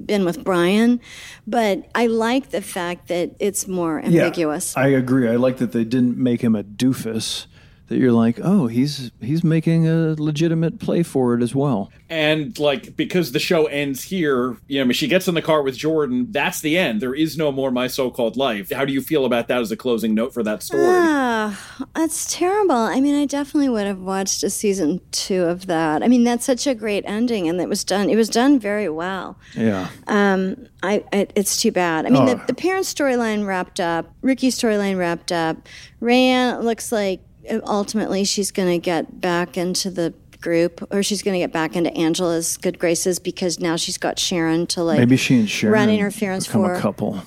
been 0.06 0.24
with 0.24 0.42
Brian, 0.44 1.00
but 1.46 1.88
I 1.94 2.06
like 2.06 2.50
the 2.50 2.62
fact 2.62 3.08
that 3.08 3.34
it's 3.40 3.66
more 3.68 4.00
ambiguous. 4.00 4.74
Yeah, 4.76 4.82
I 4.84 4.86
agree. 4.88 5.28
I 5.28 5.36
like 5.36 5.58
that 5.58 5.72
they 5.72 5.84
didn't 5.84 6.16
make 6.18 6.40
him 6.40 6.54
a 6.54 6.62
doofus. 6.62 7.46
That 7.92 7.98
you're 7.98 8.10
like, 8.12 8.40
oh, 8.42 8.68
he's 8.68 9.10
he's 9.20 9.44
making 9.44 9.86
a 9.86 10.14
legitimate 10.18 10.80
play 10.80 11.02
for 11.02 11.34
it 11.34 11.42
as 11.42 11.54
well. 11.54 11.90
And 12.08 12.58
like 12.58 12.96
because 12.96 13.32
the 13.32 13.38
show 13.38 13.66
ends 13.66 14.02
here, 14.02 14.56
you 14.66 14.78
know, 14.78 14.82
I 14.82 14.84
mean, 14.84 14.92
she 14.94 15.08
gets 15.08 15.28
in 15.28 15.34
the 15.34 15.42
car 15.42 15.62
with 15.62 15.76
Jordan. 15.76 16.28
That's 16.30 16.60
the 16.62 16.76
end. 16.78 17.00
There 17.02 17.14
is 17.14 17.36
no 17.36 17.52
more 17.52 17.70
my 17.70 17.86
so-called 17.86 18.36
life. 18.36 18.70
How 18.72 18.84
do 18.84 18.92
you 18.92 19.00
feel 19.02 19.24
about 19.26 19.48
that 19.48 19.60
as 19.60 19.70
a 19.70 19.76
closing 19.76 20.14
note 20.14 20.32
for 20.34 20.42
that 20.42 20.62
story? 20.62 20.84
Ah, 20.86 21.86
that's 21.94 22.34
terrible. 22.34 22.74
I 22.74 23.00
mean, 23.00 23.14
I 23.14 23.26
definitely 23.26 23.68
would 23.68 23.86
have 23.86 24.00
watched 24.00 24.42
a 24.42 24.50
season 24.50 25.00
two 25.10 25.42
of 25.44 25.66
that. 25.66 26.02
I 26.02 26.08
mean, 26.08 26.24
that's 26.24 26.44
such 26.46 26.66
a 26.66 26.74
great 26.74 27.04
ending, 27.06 27.48
and 27.48 27.60
it 27.60 27.68
was 27.68 27.84
done. 27.84 28.08
It 28.10 28.16
was 28.16 28.28
done 28.28 28.58
very 28.58 28.88
well. 28.88 29.38
Yeah. 29.54 29.88
Um, 30.06 30.66
I, 30.82 31.04
I 31.12 31.28
it's 31.34 31.60
too 31.60 31.72
bad. 31.72 32.06
I 32.06 32.10
mean, 32.10 32.22
Oh. 32.22 32.34
the, 32.34 32.44
the 32.46 32.54
parent 32.54 32.84
storyline 32.86 33.46
wrapped 33.46 33.80
up. 33.80 34.12
Ricky's 34.22 34.58
storyline 34.58 34.98
wrapped 34.98 35.32
up. 35.32 35.56
Rayanne 36.00 36.62
looks 36.62 36.90
like 36.92 37.20
ultimately 37.64 38.24
she's 38.24 38.50
going 38.50 38.68
to 38.68 38.78
get 38.78 39.20
back 39.20 39.56
into 39.56 39.90
the 39.90 40.14
group, 40.40 40.86
or 40.92 41.02
she's 41.02 41.22
going 41.22 41.34
to 41.34 41.38
get 41.38 41.52
back 41.52 41.76
into 41.76 41.92
Angela's 41.94 42.56
good 42.56 42.78
graces 42.78 43.18
because 43.18 43.60
now 43.60 43.76
she's 43.76 43.96
got 43.96 44.18
Sharon 44.18 44.66
to 44.68 44.82
like 44.82 44.98
Maybe 44.98 45.16
she 45.16 45.38
and 45.38 45.48
Sharon 45.48 45.72
run 45.72 45.88
interference 45.90 46.46
become 46.46 46.64
for. 46.64 46.74
a 46.74 46.80
couple. 46.80 47.22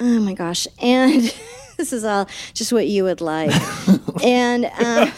Oh 0.00 0.20
my 0.20 0.34
gosh! 0.34 0.68
And 0.80 1.22
this 1.76 1.92
is 1.92 2.04
all 2.04 2.28
just 2.54 2.72
what 2.72 2.86
you 2.86 3.04
would 3.04 3.20
like. 3.20 3.50
and 4.24 4.66
um, 4.66 5.12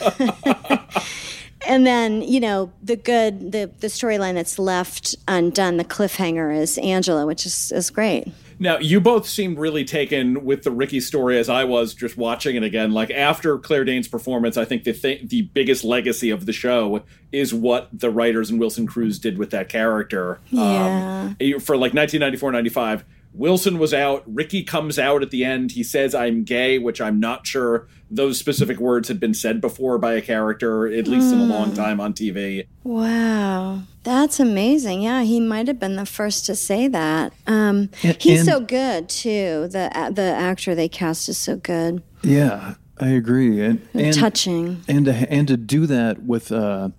and 1.66 1.86
then 1.86 2.22
you 2.22 2.40
know 2.40 2.72
the 2.82 2.96
good 2.96 3.52
the 3.52 3.70
the 3.80 3.88
storyline 3.88 4.34
that's 4.34 4.58
left 4.58 5.14
undone, 5.28 5.76
the 5.76 5.84
cliffhanger 5.84 6.56
is 6.56 6.78
Angela, 6.78 7.26
which 7.26 7.44
is 7.44 7.72
is 7.72 7.90
great. 7.90 8.28
Now, 8.62 8.78
you 8.78 9.00
both 9.00 9.26
seem 9.26 9.56
really 9.56 9.84
taken 9.84 10.44
with 10.44 10.64
the 10.64 10.70
Ricky 10.70 11.00
story 11.00 11.38
as 11.38 11.48
I 11.48 11.64
was 11.64 11.94
just 11.94 12.18
watching 12.18 12.56
it 12.56 12.62
again. 12.62 12.92
Like 12.92 13.10
after 13.10 13.58
Claire 13.58 13.84
Danes' 13.84 14.06
performance, 14.06 14.58
I 14.58 14.66
think 14.66 14.84
the 14.84 14.92
th- 14.92 15.28
the 15.28 15.42
biggest 15.42 15.82
legacy 15.82 16.28
of 16.28 16.44
the 16.44 16.52
show 16.52 17.02
is 17.32 17.54
what 17.54 17.88
the 17.90 18.10
writers 18.10 18.50
and 18.50 18.60
Wilson 18.60 18.86
Cruz 18.86 19.18
did 19.18 19.38
with 19.38 19.48
that 19.50 19.70
character. 19.70 20.40
Yeah. 20.50 21.32
Um, 21.40 21.60
for 21.60 21.74
like 21.74 21.94
1994 21.94 22.52
95, 22.52 23.04
Wilson 23.32 23.78
was 23.78 23.94
out. 23.94 24.22
Ricky 24.26 24.62
comes 24.62 24.98
out 24.98 25.22
at 25.22 25.30
the 25.30 25.42
end. 25.42 25.72
He 25.72 25.82
says, 25.82 26.14
I'm 26.14 26.44
gay, 26.44 26.78
which 26.78 27.00
I'm 27.00 27.18
not 27.18 27.46
sure 27.46 27.88
those 28.10 28.38
specific 28.38 28.78
words 28.78 29.08
had 29.08 29.20
been 29.20 29.34
said 29.34 29.60
before 29.60 29.96
by 29.98 30.14
a 30.14 30.20
character, 30.20 30.86
at 30.86 31.06
least 31.06 31.32
in 31.32 31.38
a 31.40 31.44
long 31.44 31.70
Mm. 31.70 31.76
time 31.76 32.00
on 32.00 32.12
TV. 32.12 32.64
Wow, 32.82 33.82
that's 34.02 34.40
amazing. 34.40 35.02
Yeah, 35.02 35.22
he 35.22 35.40
might 35.40 35.66
have 35.68 35.78
been 35.78 35.96
the 35.96 36.06
first 36.06 36.44
to 36.46 36.54
say 36.56 36.88
that. 36.88 37.32
Um, 37.46 37.88
And- 38.02 38.16
he's 38.20 38.40
and- 38.40 38.48
so 38.48 38.60
good 38.60 39.08
too. 39.08 39.68
The 39.70 39.90
the 40.14 40.22
actor 40.22 40.74
they 40.74 40.88
cast 40.88 41.28
is 41.28 41.36
so 41.38 41.56
good. 41.56 42.02
Yeah, 42.22 42.74
I 42.98 43.08
agree. 43.08 43.60
And, 43.64 43.80
and 43.94 44.14
Touching. 44.14 44.82
And 44.88 45.04
to, 45.06 45.12
and 45.32 45.48
to 45.48 45.56
do 45.56 45.86
that 45.86 46.22
with 46.24 46.50
uh, 46.52 46.90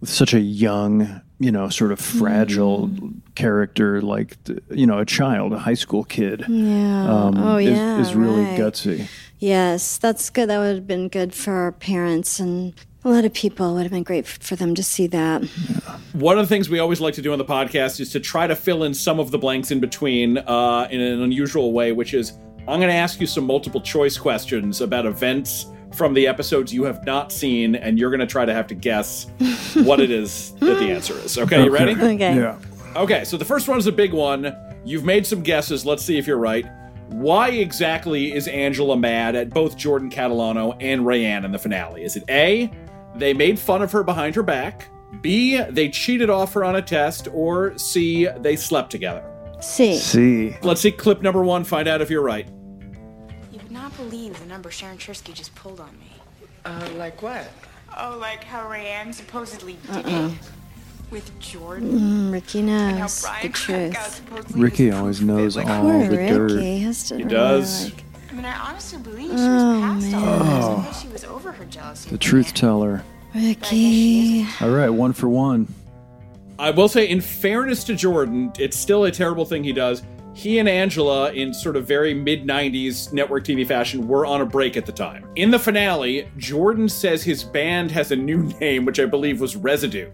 with 0.00 0.10
such 0.10 0.34
a 0.34 0.40
young, 0.40 1.20
you 1.38 1.52
know, 1.52 1.68
sort 1.68 1.92
of 1.92 2.00
fragile 2.00 2.88
Mm. 2.88 3.14
Character 3.40 4.02
like 4.02 4.36
you 4.70 4.86
know 4.86 4.98
a 4.98 5.06
child, 5.06 5.52
a 5.52 5.58
high 5.58 5.74
school 5.74 6.04
kid. 6.04 6.44
Yeah. 6.46 7.10
um, 7.10 7.38
oh 7.38 7.56
is, 7.56 7.70
yeah. 7.70 7.98
is 7.98 8.14
really 8.14 8.44
right. 8.44 8.60
gutsy. 8.60 9.08
Yes, 9.38 9.96
that's 9.96 10.28
good. 10.28 10.50
That 10.50 10.58
would 10.58 10.74
have 10.74 10.86
been 10.86 11.08
good 11.08 11.34
for 11.34 11.54
our 11.54 11.72
parents 11.72 12.38
and 12.38 12.74
a 13.04 13.08
lot 13.08 13.24
of 13.24 13.32
people. 13.32 13.74
Would 13.74 13.84
have 13.84 13.92
been 13.92 14.02
great 14.02 14.26
for 14.26 14.56
them 14.56 14.74
to 14.74 14.82
see 14.82 15.06
that. 15.06 15.42
One 16.12 16.38
of 16.38 16.44
the 16.44 16.54
things 16.54 16.68
we 16.68 16.78
always 16.78 17.00
like 17.00 17.14
to 17.14 17.22
do 17.22 17.32
on 17.32 17.38
the 17.38 17.44
podcast 17.44 18.00
is 18.00 18.12
to 18.12 18.20
try 18.20 18.46
to 18.46 18.54
fill 18.54 18.84
in 18.84 18.92
some 18.92 19.18
of 19.18 19.30
the 19.30 19.38
blanks 19.38 19.70
in 19.70 19.80
between 19.80 20.38
uh, 20.38 20.88
in 20.90 21.00
an 21.00 21.22
unusual 21.22 21.72
way, 21.72 21.92
which 21.92 22.12
is 22.12 22.32
I'm 22.68 22.78
going 22.78 22.90
to 22.90 22.94
ask 22.94 23.20
you 23.20 23.26
some 23.26 23.46
multiple 23.46 23.80
choice 23.80 24.18
questions 24.18 24.82
about 24.82 25.06
events 25.06 25.66
from 25.94 26.14
the 26.14 26.26
episodes 26.26 26.72
you 26.72 26.84
have 26.84 27.04
not 27.04 27.32
seen, 27.32 27.74
and 27.74 27.98
you're 27.98 28.10
going 28.10 28.20
to 28.20 28.26
try 28.26 28.44
to 28.44 28.52
have 28.52 28.66
to 28.68 28.74
guess 28.74 29.26
what 29.74 30.00
it 30.00 30.10
is 30.10 30.52
that 30.56 30.78
the 30.78 30.90
answer 30.90 31.14
is. 31.14 31.38
Okay, 31.38 31.64
you 31.64 31.70
ready? 31.70 31.92
Okay. 31.92 32.36
Yeah. 32.36 32.58
Okay, 32.96 33.24
so 33.24 33.36
the 33.36 33.44
first 33.44 33.68
one 33.68 33.78
is 33.78 33.86
a 33.86 33.92
big 33.92 34.12
one. 34.12 34.56
You've 34.84 35.04
made 35.04 35.24
some 35.26 35.42
guesses. 35.42 35.86
Let's 35.86 36.04
see 36.04 36.18
if 36.18 36.26
you're 36.26 36.38
right. 36.38 36.66
Why 37.08 37.50
exactly 37.50 38.32
is 38.32 38.48
Angela 38.48 38.96
mad 38.96 39.34
at 39.36 39.50
both 39.50 39.76
Jordan 39.76 40.10
Catalano 40.10 40.76
and 40.80 41.02
Rayanne 41.02 41.44
in 41.44 41.52
the 41.52 41.58
finale? 41.58 42.02
Is 42.02 42.16
it 42.16 42.24
A, 42.28 42.70
they 43.14 43.32
made 43.32 43.58
fun 43.58 43.82
of 43.82 43.92
her 43.92 44.02
behind 44.02 44.34
her 44.34 44.42
back? 44.42 44.88
B, 45.22 45.60
they 45.70 45.88
cheated 45.88 46.30
off 46.30 46.52
her 46.54 46.64
on 46.64 46.76
a 46.76 46.82
test? 46.82 47.28
Or 47.32 47.76
C, 47.78 48.26
they 48.38 48.56
slept 48.56 48.90
together? 48.90 49.24
C. 49.60 49.96
See. 49.96 50.56
Let's 50.62 50.80
see 50.80 50.92
clip 50.92 51.20
number 51.20 51.42
one, 51.42 51.64
find 51.64 51.88
out 51.88 52.00
if 52.00 52.10
you're 52.10 52.22
right. 52.22 52.48
You 53.52 53.58
would 53.58 53.70
not 53.70 53.96
believe 53.96 54.38
the 54.38 54.46
number 54.46 54.70
Sharon 54.70 54.98
Cherski 54.98 55.34
just 55.34 55.54
pulled 55.54 55.80
on 55.80 55.96
me. 55.98 56.12
Uh, 56.64 56.88
like 56.96 57.22
what? 57.22 57.48
Oh, 57.98 58.16
like 58.20 58.44
how 58.44 58.68
Rayanne 58.68 59.12
supposedly 59.12 59.78
did 59.92 60.06
Uh-uh. 60.06 60.28
it 60.28 60.32
with 61.10 61.38
Jordan. 61.40 61.90
Mm, 61.98 62.32
Ricky 62.32 62.62
knows 62.62 63.22
the 63.42 63.48
truth. 63.48 64.22
Ricky 64.56 64.90
always 64.92 65.20
knows 65.20 65.56
all 65.56 65.64
Poor 65.64 66.06
the 66.06 66.16
dirt. 66.16 66.50
Ricky 66.52 66.78
has 66.80 67.08
to. 67.08 67.16
He 67.16 67.22
really, 67.24 67.34
does. 67.34 67.84
like- 67.86 68.04
I 68.30 68.32
mean, 68.32 68.44
I 68.44 68.68
honestly 68.68 68.98
believe 69.00 69.30
she 69.30 69.34
Oh, 69.38 69.94
was 69.94 70.04
past 70.04 70.14
all 70.14 70.24
of 70.28 70.38
this. 70.38 70.64
Oh. 70.64 70.76
I 70.78 70.82
thought 70.84 71.00
she 71.02 71.08
was 71.08 71.24
over 71.24 71.50
her 71.52 71.64
jealousy. 71.64 72.10
The 72.10 72.18
truth 72.18 72.54
teller. 72.54 73.02
Ricky. 73.34 74.46
All 74.60 74.70
right, 74.70 74.88
one 74.88 75.12
for 75.12 75.28
one. 75.28 75.66
I 76.58 76.70
will 76.70 76.88
say, 76.88 77.08
in 77.08 77.20
fairness 77.20 77.84
to 77.84 77.94
Jordan, 77.96 78.52
it's 78.58 78.78
still 78.78 79.04
a 79.04 79.10
terrible 79.10 79.44
thing 79.44 79.64
he 79.64 79.72
does. 79.72 80.02
He 80.32 80.58
and 80.60 80.68
Angela, 80.68 81.32
in 81.32 81.52
sort 81.52 81.74
of 81.74 81.86
very 81.88 82.14
mid 82.14 82.44
90s 82.44 83.12
network 83.12 83.44
TV 83.44 83.66
fashion, 83.66 84.06
were 84.06 84.24
on 84.26 84.42
a 84.42 84.46
break 84.46 84.76
at 84.76 84.86
the 84.86 84.92
time. 84.92 85.26
In 85.36 85.50
the 85.50 85.58
finale, 85.58 86.28
Jordan 86.36 86.88
says 86.88 87.22
his 87.24 87.42
band 87.42 87.90
has 87.90 88.12
a 88.12 88.16
new 88.16 88.42
name, 88.60 88.84
which 88.84 89.00
I 89.00 89.06
believe 89.06 89.40
was 89.40 89.56
Residue. 89.56 90.08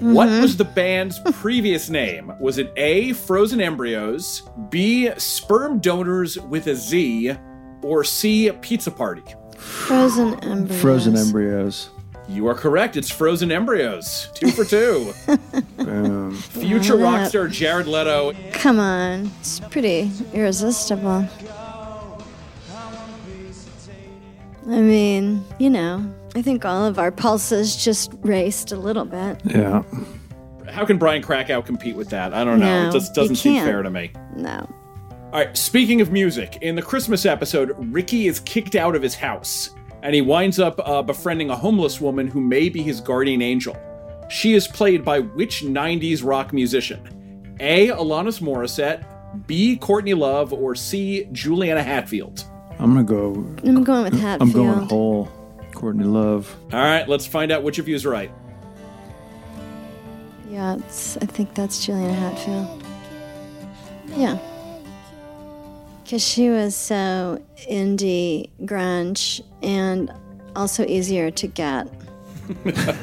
What 0.00 0.28
mm-hmm. 0.28 0.40
was 0.40 0.56
the 0.56 0.64
band's 0.64 1.18
previous 1.32 1.90
name? 1.90 2.32
Was 2.40 2.56
it 2.56 2.72
A, 2.76 3.12
Frozen 3.12 3.60
Embryos, 3.60 4.42
B, 4.70 5.10
Sperm 5.18 5.78
Donors 5.78 6.38
with 6.38 6.68
a 6.68 6.74
Z, 6.74 7.36
or 7.82 8.02
C. 8.02 8.50
Pizza 8.62 8.90
Party? 8.90 9.22
Frozen 9.58 10.34
embryos. 10.42 10.80
Frozen 10.80 11.16
embryos. 11.16 11.90
You 12.30 12.46
are 12.46 12.54
correct. 12.54 12.96
It's 12.96 13.10
Frozen 13.10 13.50
Embryos. 13.50 14.30
Two 14.34 14.52
for 14.52 14.64
two. 14.64 15.12
Boom. 15.76 16.36
Future 16.36 16.96
Wow, 16.96 17.02
rock 17.02 17.28
star 17.28 17.48
Jared 17.48 17.88
Leto. 17.88 18.32
Come 18.52 18.78
on, 18.78 19.30
it's 19.40 19.58
pretty 19.58 20.10
irresistible. 20.32 21.28
I 24.66 24.80
mean, 24.80 25.44
you 25.58 25.70
know, 25.70 26.14
I 26.34 26.42
think 26.42 26.64
all 26.64 26.84
of 26.86 26.98
our 26.98 27.10
pulses 27.10 27.76
just 27.76 28.12
raced 28.20 28.72
a 28.72 28.76
little 28.76 29.04
bit. 29.04 29.40
Yeah. 29.44 29.82
How 30.68 30.84
can 30.84 30.98
Brian 30.98 31.22
Krakow 31.22 31.62
compete 31.62 31.96
with 31.96 32.10
that? 32.10 32.32
I 32.32 32.44
don't 32.44 32.60
know. 32.60 32.82
No, 32.82 32.88
it 32.88 32.92
just 32.92 33.14
doesn't 33.14 33.36
seem 33.36 33.54
can't. 33.54 33.66
fair 33.66 33.82
to 33.82 33.90
me. 33.90 34.12
No. 34.36 34.68
All 35.32 35.38
right, 35.38 35.56
speaking 35.56 36.00
of 36.00 36.12
music, 36.12 36.58
in 36.60 36.74
the 36.74 36.82
Christmas 36.82 37.26
episode, 37.26 37.72
Ricky 37.92 38.26
is 38.26 38.40
kicked 38.40 38.74
out 38.74 38.96
of 38.96 39.02
his 39.02 39.14
house, 39.14 39.70
and 40.02 40.14
he 40.14 40.20
winds 40.20 40.58
up 40.58 40.80
uh, 40.84 41.02
befriending 41.02 41.50
a 41.50 41.56
homeless 41.56 42.00
woman 42.00 42.26
who 42.26 42.40
may 42.40 42.68
be 42.68 42.82
his 42.82 43.00
guardian 43.00 43.42
angel. 43.42 43.76
She 44.28 44.54
is 44.54 44.66
played 44.66 45.04
by 45.04 45.20
which 45.20 45.62
90s 45.62 46.24
rock 46.24 46.52
musician? 46.52 47.54
A. 47.60 47.88
Alanis 47.88 48.40
Morissette, 48.40 49.04
B. 49.46 49.76
Courtney 49.76 50.14
Love, 50.14 50.52
or 50.52 50.74
C. 50.74 51.28
Juliana 51.32 51.82
Hatfield? 51.82 52.44
I'm 52.78 52.94
gonna 52.94 53.04
go. 53.04 53.34
I'm 53.64 53.84
going 53.84 54.04
with 54.04 54.20
Hatfield. 54.20 54.42
I'm 54.42 54.52
going 54.52 54.88
whole. 54.88 55.28
Courtney 55.72 56.04
Love. 56.04 56.54
All 56.72 56.80
right, 56.80 57.08
let's 57.08 57.26
find 57.26 57.50
out 57.52 57.62
which 57.62 57.78
of 57.78 57.88
you 57.88 57.94
is 57.94 58.06
right. 58.06 58.30
Yeah, 60.48 60.76
it's, 60.76 61.16
I 61.18 61.26
think 61.26 61.54
that's 61.54 61.84
Juliana 61.84 62.12
Hatfield. 62.12 62.84
Yeah. 64.08 64.38
Because 66.02 66.26
she 66.26 66.50
was 66.50 66.74
so 66.74 67.40
indie 67.70 68.50
grunge 68.62 69.40
and 69.62 70.12
also 70.56 70.84
easier 70.84 71.30
to 71.30 71.46
get. 71.46 71.88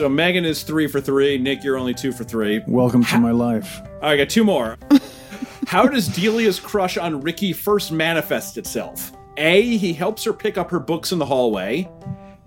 So 0.00 0.08
Megan 0.08 0.44
is 0.44 0.64
three 0.64 0.88
for 0.88 1.00
three. 1.00 1.38
Nick, 1.38 1.62
you're 1.62 1.78
only 1.78 1.94
two 1.94 2.10
for 2.10 2.24
three. 2.24 2.60
Welcome 2.66 3.04
to 3.04 3.18
my 3.20 3.30
life. 3.30 3.80
All 3.80 3.86
right, 4.02 4.10
I 4.14 4.16
got 4.16 4.28
two 4.28 4.42
more. 4.42 4.76
How 5.66 5.86
does 5.86 6.08
Delia's 6.08 6.58
crush 6.58 6.98
on 6.98 7.20
Ricky 7.20 7.52
first 7.52 7.92
manifest 7.92 8.58
itself? 8.58 9.12
A. 9.36 9.76
He 9.76 9.92
helps 9.92 10.24
her 10.24 10.32
pick 10.32 10.56
up 10.58 10.70
her 10.70 10.80
books 10.80 11.12
in 11.12 11.18
the 11.18 11.26
hallway. 11.26 11.90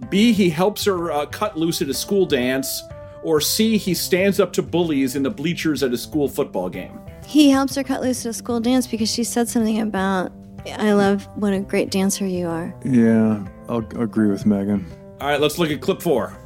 B. 0.10 0.32
He 0.34 0.50
helps 0.50 0.86
her 0.86 1.12
uh, 1.12 1.26
cut 1.26 1.58
loose 1.58 1.82
at 1.82 1.90
a 1.90 1.94
school 1.94 2.26
dance. 2.26 2.84
Or 3.24 3.42
C. 3.42 3.78
He 3.78 3.94
stands 3.94 4.40
up 4.40 4.54
to 4.54 4.62
bullies 4.62 5.16
in 5.16 5.24
the 5.24 5.30
bleachers 5.30 5.84
at 5.84 5.92
a 5.92 5.98
school 5.98 6.28
football 6.30 6.70
game. 6.70 7.00
He 7.26 7.50
helps 7.50 7.76
her 7.76 7.84
cut 7.84 8.02
loose 8.02 8.26
at 8.26 8.30
a 8.30 8.34
school 8.34 8.60
dance 8.60 8.88
because 8.88 9.12
she 9.12 9.24
said 9.24 9.50
something 9.50 9.82
about, 9.82 10.32
I 10.78 10.94
love 10.94 11.28
what 11.36 11.52
a 11.54 11.60
great 11.60 11.90
dancer 11.90 12.26
you 12.26 12.48
are. 12.48 12.74
Yeah, 12.86 13.46
I'll 13.68 13.80
agree 14.02 14.28
with 14.30 14.46
Megan. 14.46 14.86
All 15.20 15.28
right, 15.28 15.42
let's 15.42 15.58
look 15.58 15.72
at 15.72 15.82
clip 15.82 16.02
four. 16.02 16.38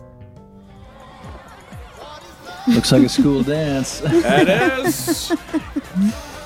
Looks 2.67 2.91
like 2.91 3.03
a 3.03 3.09
school 3.09 3.43
dance. 3.43 4.01
That 4.21 4.85
is. 4.85 5.33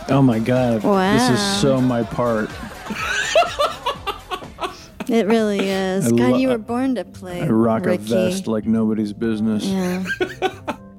Oh 0.10 0.22
my 0.22 0.40
god. 0.40 0.84
Wow. 0.84 1.14
This 1.14 1.40
is 1.40 1.62
so 1.62 1.80
my 1.82 2.04
part. 2.04 2.50
It 5.10 5.28
really 5.28 5.60
is. 5.70 6.08
I 6.08 6.10
God, 6.12 6.32
lo- 6.34 6.38
you 6.38 6.48
were 6.50 6.58
born 6.58 6.96
to 6.96 7.06
play. 7.06 7.42
I 7.42 7.48
rock 7.48 7.86
Ricky. 7.86 8.04
a 8.04 8.30
vest 8.30 8.48
like 8.48 8.66
nobody's 8.66 9.14
business. 9.14 9.66
Yeah. 9.66 10.04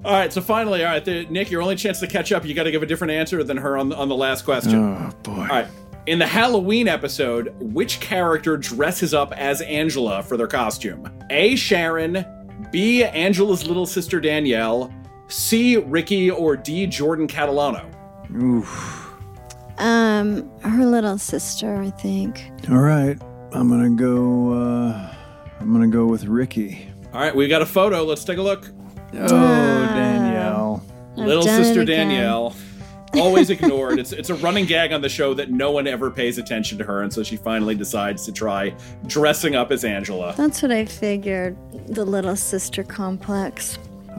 All 0.04 0.12
right, 0.12 0.32
so 0.32 0.40
finally, 0.40 0.84
all 0.84 0.92
right, 0.92 1.04
the, 1.04 1.26
Nick, 1.30 1.50
your 1.50 1.62
only 1.62 1.74
chance 1.74 1.98
to 1.98 2.06
catch 2.06 2.30
up. 2.30 2.44
You 2.44 2.54
got 2.54 2.62
to 2.62 2.70
give 2.70 2.80
a 2.80 2.86
different 2.86 3.10
answer 3.10 3.42
than 3.42 3.56
her 3.56 3.76
on 3.76 3.88
the, 3.88 3.96
on 3.96 4.08
the 4.08 4.14
last 4.14 4.44
question. 4.44 4.76
Oh 4.76 5.10
boy. 5.24 5.32
All 5.32 5.46
right. 5.48 5.66
In 6.06 6.20
the 6.20 6.26
Halloween 6.28 6.86
episode, 6.86 7.52
which 7.58 7.98
character 7.98 8.56
dresses 8.56 9.14
up 9.14 9.32
as 9.32 9.62
Angela 9.62 10.22
for 10.22 10.36
their 10.36 10.46
costume? 10.46 11.10
A. 11.30 11.56
Sharon, 11.56 12.24
B. 12.70 13.02
Angela's 13.02 13.66
little 13.66 13.84
sister 13.84 14.20
Danielle, 14.20 14.94
C. 15.26 15.76
Ricky, 15.78 16.30
or 16.30 16.56
D. 16.56 16.86
Jordan 16.86 17.26
Catalano? 17.26 17.92
Oof. 18.32 19.12
Um, 19.78 20.48
her 20.60 20.86
little 20.86 21.18
sister, 21.18 21.74
I 21.82 21.90
think. 21.90 22.48
All 22.70 22.78
right. 22.78 23.18
I'm 23.52 23.68
gonna 23.68 23.90
go. 23.90 24.52
Uh, 24.52 25.14
I'm 25.60 25.72
gonna 25.72 25.88
go 25.88 26.06
with 26.06 26.24
Ricky. 26.24 26.88
All 27.12 27.20
right, 27.20 27.34
we 27.34 27.48
got 27.48 27.62
a 27.62 27.66
photo. 27.66 28.04
Let's 28.04 28.24
take 28.24 28.38
a 28.38 28.42
look. 28.42 28.68
Oh, 29.14 29.28
Danielle. 29.28 30.82
I've 31.16 31.26
little 31.26 31.42
sister. 31.42 31.84
Danielle. 31.84 32.54
Always 33.14 33.48
ignored. 33.48 33.98
It's 33.98 34.12
it's 34.12 34.28
a 34.28 34.34
running 34.34 34.66
gag 34.66 34.92
on 34.92 35.00
the 35.00 35.08
show 35.08 35.32
that 35.34 35.50
no 35.50 35.70
one 35.70 35.86
ever 35.86 36.10
pays 36.10 36.36
attention 36.36 36.76
to 36.78 36.84
her, 36.84 37.02
and 37.02 37.12
so 37.12 37.22
she 37.22 37.36
finally 37.36 37.74
decides 37.74 38.26
to 38.26 38.32
try 38.32 38.74
dressing 39.06 39.54
up 39.54 39.70
as 39.70 39.84
Angela. 39.84 40.34
That's 40.36 40.60
what 40.60 40.70
I 40.72 40.84
figured. 40.84 41.56
The 41.88 42.04
little 42.04 42.36
sister 42.36 42.82
complex. 42.82 43.78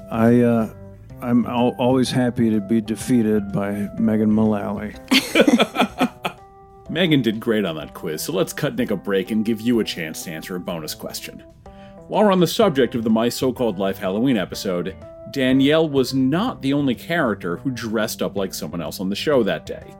I. 0.09 0.41
Uh, 0.41 0.73
I'm 1.19 1.47
al- 1.47 1.75
always 1.79 2.11
happy 2.11 2.51
to 2.51 2.61
be 2.61 2.79
defeated 2.79 3.51
by 3.51 3.89
Megan 3.97 4.31
Mullally. 4.31 4.93
Megan 6.89 7.21
did 7.21 7.39
great 7.39 7.65
on 7.65 7.75
that 7.75 7.93
quiz, 7.93 8.21
so 8.21 8.31
let's 8.31 8.53
cut 8.53 8.75
Nick 8.75 8.91
a 8.91 8.95
break 8.95 9.31
and 9.31 9.43
give 9.43 9.59
you 9.59 9.81
a 9.81 9.83
chance 9.83 10.23
to 10.23 10.31
answer 10.31 10.55
a 10.55 10.59
bonus 10.59 10.95
question. 10.95 11.43
While 12.07 12.23
we're 12.23 12.31
on 12.31 12.39
the 12.39 12.47
subject 12.47 12.95
of 12.95 13.03
the 13.03 13.09
My 13.09 13.27
So 13.27 13.51
Called 13.51 13.77
Life 13.77 13.97
Halloween 13.97 14.37
episode, 14.37 14.95
Danielle 15.31 15.89
was 15.89 16.13
not 16.13 16.61
the 16.61 16.71
only 16.71 16.95
character 16.95 17.57
who 17.57 17.71
dressed 17.71 18.21
up 18.21 18.37
like 18.37 18.53
someone 18.53 18.81
else 18.81 19.01
on 19.01 19.09
the 19.09 19.15
show 19.15 19.43
that 19.43 19.65
day. 19.65 19.93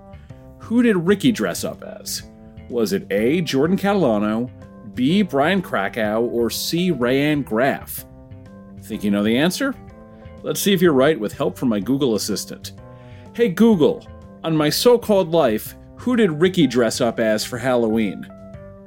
Who 0.59 0.81
did 0.81 0.95
Ricky 0.95 1.33
dress 1.33 1.65
up 1.65 1.83
as? 1.83 2.23
Was 2.69 2.93
it 2.93 3.05
A. 3.11 3.41
Jordan 3.41 3.77
Catalano, 3.77 4.49
B. 4.93 5.21
Brian 5.21 5.61
Krakow, 5.61 6.21
or 6.21 6.49
C. 6.49 6.93
Rayanne 6.93 7.43
Graff? 7.43 8.05
Think 8.83 9.03
you 9.03 9.11
know 9.11 9.23
the 9.23 9.37
answer? 9.37 9.75
Let's 10.41 10.61
see 10.61 10.71
if 10.71 10.81
you're 10.81 10.93
right 10.93 11.19
with 11.19 11.33
help 11.33 11.57
from 11.57 11.67
my 11.67 11.81
Google 11.81 12.15
Assistant. 12.15 12.71
Hey 13.33 13.49
Google, 13.49 14.07
on 14.45 14.55
My 14.55 14.69
So 14.69 14.97
Called 14.97 15.31
Life, 15.31 15.75
who 15.97 16.15
did 16.15 16.31
Ricky 16.31 16.67
dress 16.67 17.01
up 17.01 17.19
as 17.19 17.43
for 17.43 17.57
Halloween? 17.57 18.27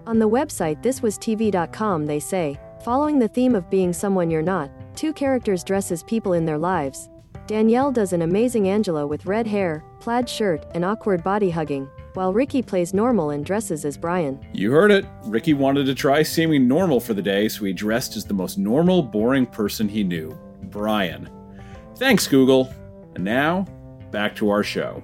On 0.07 0.19
the 0.19 0.29
website 0.29 0.83
thiswastv.com, 0.83 2.07
they 2.07 2.19
say, 2.19 2.59
following 2.83 3.19
the 3.19 3.29
theme 3.29 3.55
of 3.55 3.69
being 3.71 3.93
someone 3.93 4.31
you're 4.31 4.43
not, 4.43 4.71
two 4.97 5.13
characters 5.13 5.63
dress 5.63 5.93
as 5.93 6.03
people 6.03 6.33
in 6.33 6.45
their 6.45 6.59
lives. 6.59 7.09
Danielle 7.47 7.91
does 7.93 8.13
an 8.13 8.23
amazing 8.23 8.69
Angela 8.69 9.07
with 9.07 9.27
red 9.27 9.47
hair, 9.47 9.85
plaid 9.99 10.29
shirt, 10.29 10.65
and 10.75 10.85
awkward 10.85 11.23
body 11.25 11.51
hugging, 11.51 11.89
while 12.15 12.33
Ricky 12.33 12.63
plays 12.63 12.95
normal 12.95 13.31
and 13.31 13.45
dresses 13.45 13.85
as 13.85 13.97
Brian. 13.97 14.41
You 14.53 14.71
heard 14.71 14.91
it. 14.91 15.05
Ricky 15.25 15.55
wanted 15.55 15.87
to 15.87 15.95
try 15.95 16.23
seeming 16.23 16.69
normal 16.69 17.01
for 17.01 17.13
the 17.13 17.23
day, 17.23 17.49
so 17.49 17.65
he 17.65 17.73
dressed 17.73 18.17
as 18.17 18.25
the 18.25 18.35
most 18.35 18.57
normal, 18.57 19.03
boring 19.03 19.47
person 19.47 19.89
he 19.89 20.05
knew 20.05 20.37
Brian. 20.65 21.29
Thanks, 21.97 22.27
Google. 22.27 22.73
And 23.15 23.25
now, 23.25 23.67
back 24.11 24.37
to 24.37 24.51
our 24.51 24.63
show. 24.63 25.03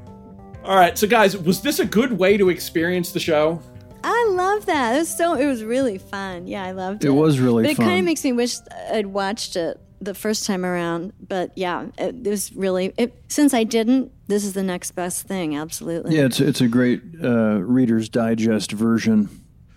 All 0.67 0.75
right, 0.75 0.99
so 0.99 1.07
guys, 1.07 1.37
was 1.37 1.61
this 1.61 1.79
a 1.79 1.85
good 1.85 2.11
way 2.19 2.37
to 2.37 2.49
experience 2.49 3.13
the 3.13 3.21
show? 3.21 3.63
I 4.03 4.27
love 4.31 4.67
that. 4.67 4.97
It 4.97 4.99
was 4.99 5.17
so. 5.17 5.35
It 5.35 5.47
was 5.47 5.63
really 5.63 5.97
fun. 5.97 6.49
Yeah, 6.49 6.65
I 6.65 6.73
loved 6.73 7.05
it. 7.05 7.09
It 7.09 7.13
was 7.13 7.39
really 7.39 7.63
but 7.63 7.71
it 7.71 7.77
kind 7.77 8.01
of 8.01 8.05
makes 8.05 8.25
me 8.25 8.33
wish 8.33 8.57
I'd 8.91 9.07
watched 9.07 9.55
it 9.55 9.79
the 10.01 10.13
first 10.13 10.45
time 10.45 10.67
around. 10.67 11.13
But 11.21 11.53
yeah, 11.55 11.87
it, 11.99 12.27
it 12.27 12.29
was 12.29 12.53
really. 12.53 12.93
It, 12.99 13.17
since 13.29 13.55
I 13.55 13.63
didn't, 13.63 14.11
this 14.27 14.45
is 14.45 14.55
the 14.55 14.65
next 14.65 14.93
best 14.93 15.29
thing. 15.29 15.57
Absolutely. 15.57 16.17
Yeah, 16.17 16.25
it's 16.25 16.41
it's 16.41 16.61
a 16.61 16.67
great 16.67 17.01
uh, 17.23 17.61
Reader's 17.63 18.09
Digest 18.09 18.73
version. 18.73 19.29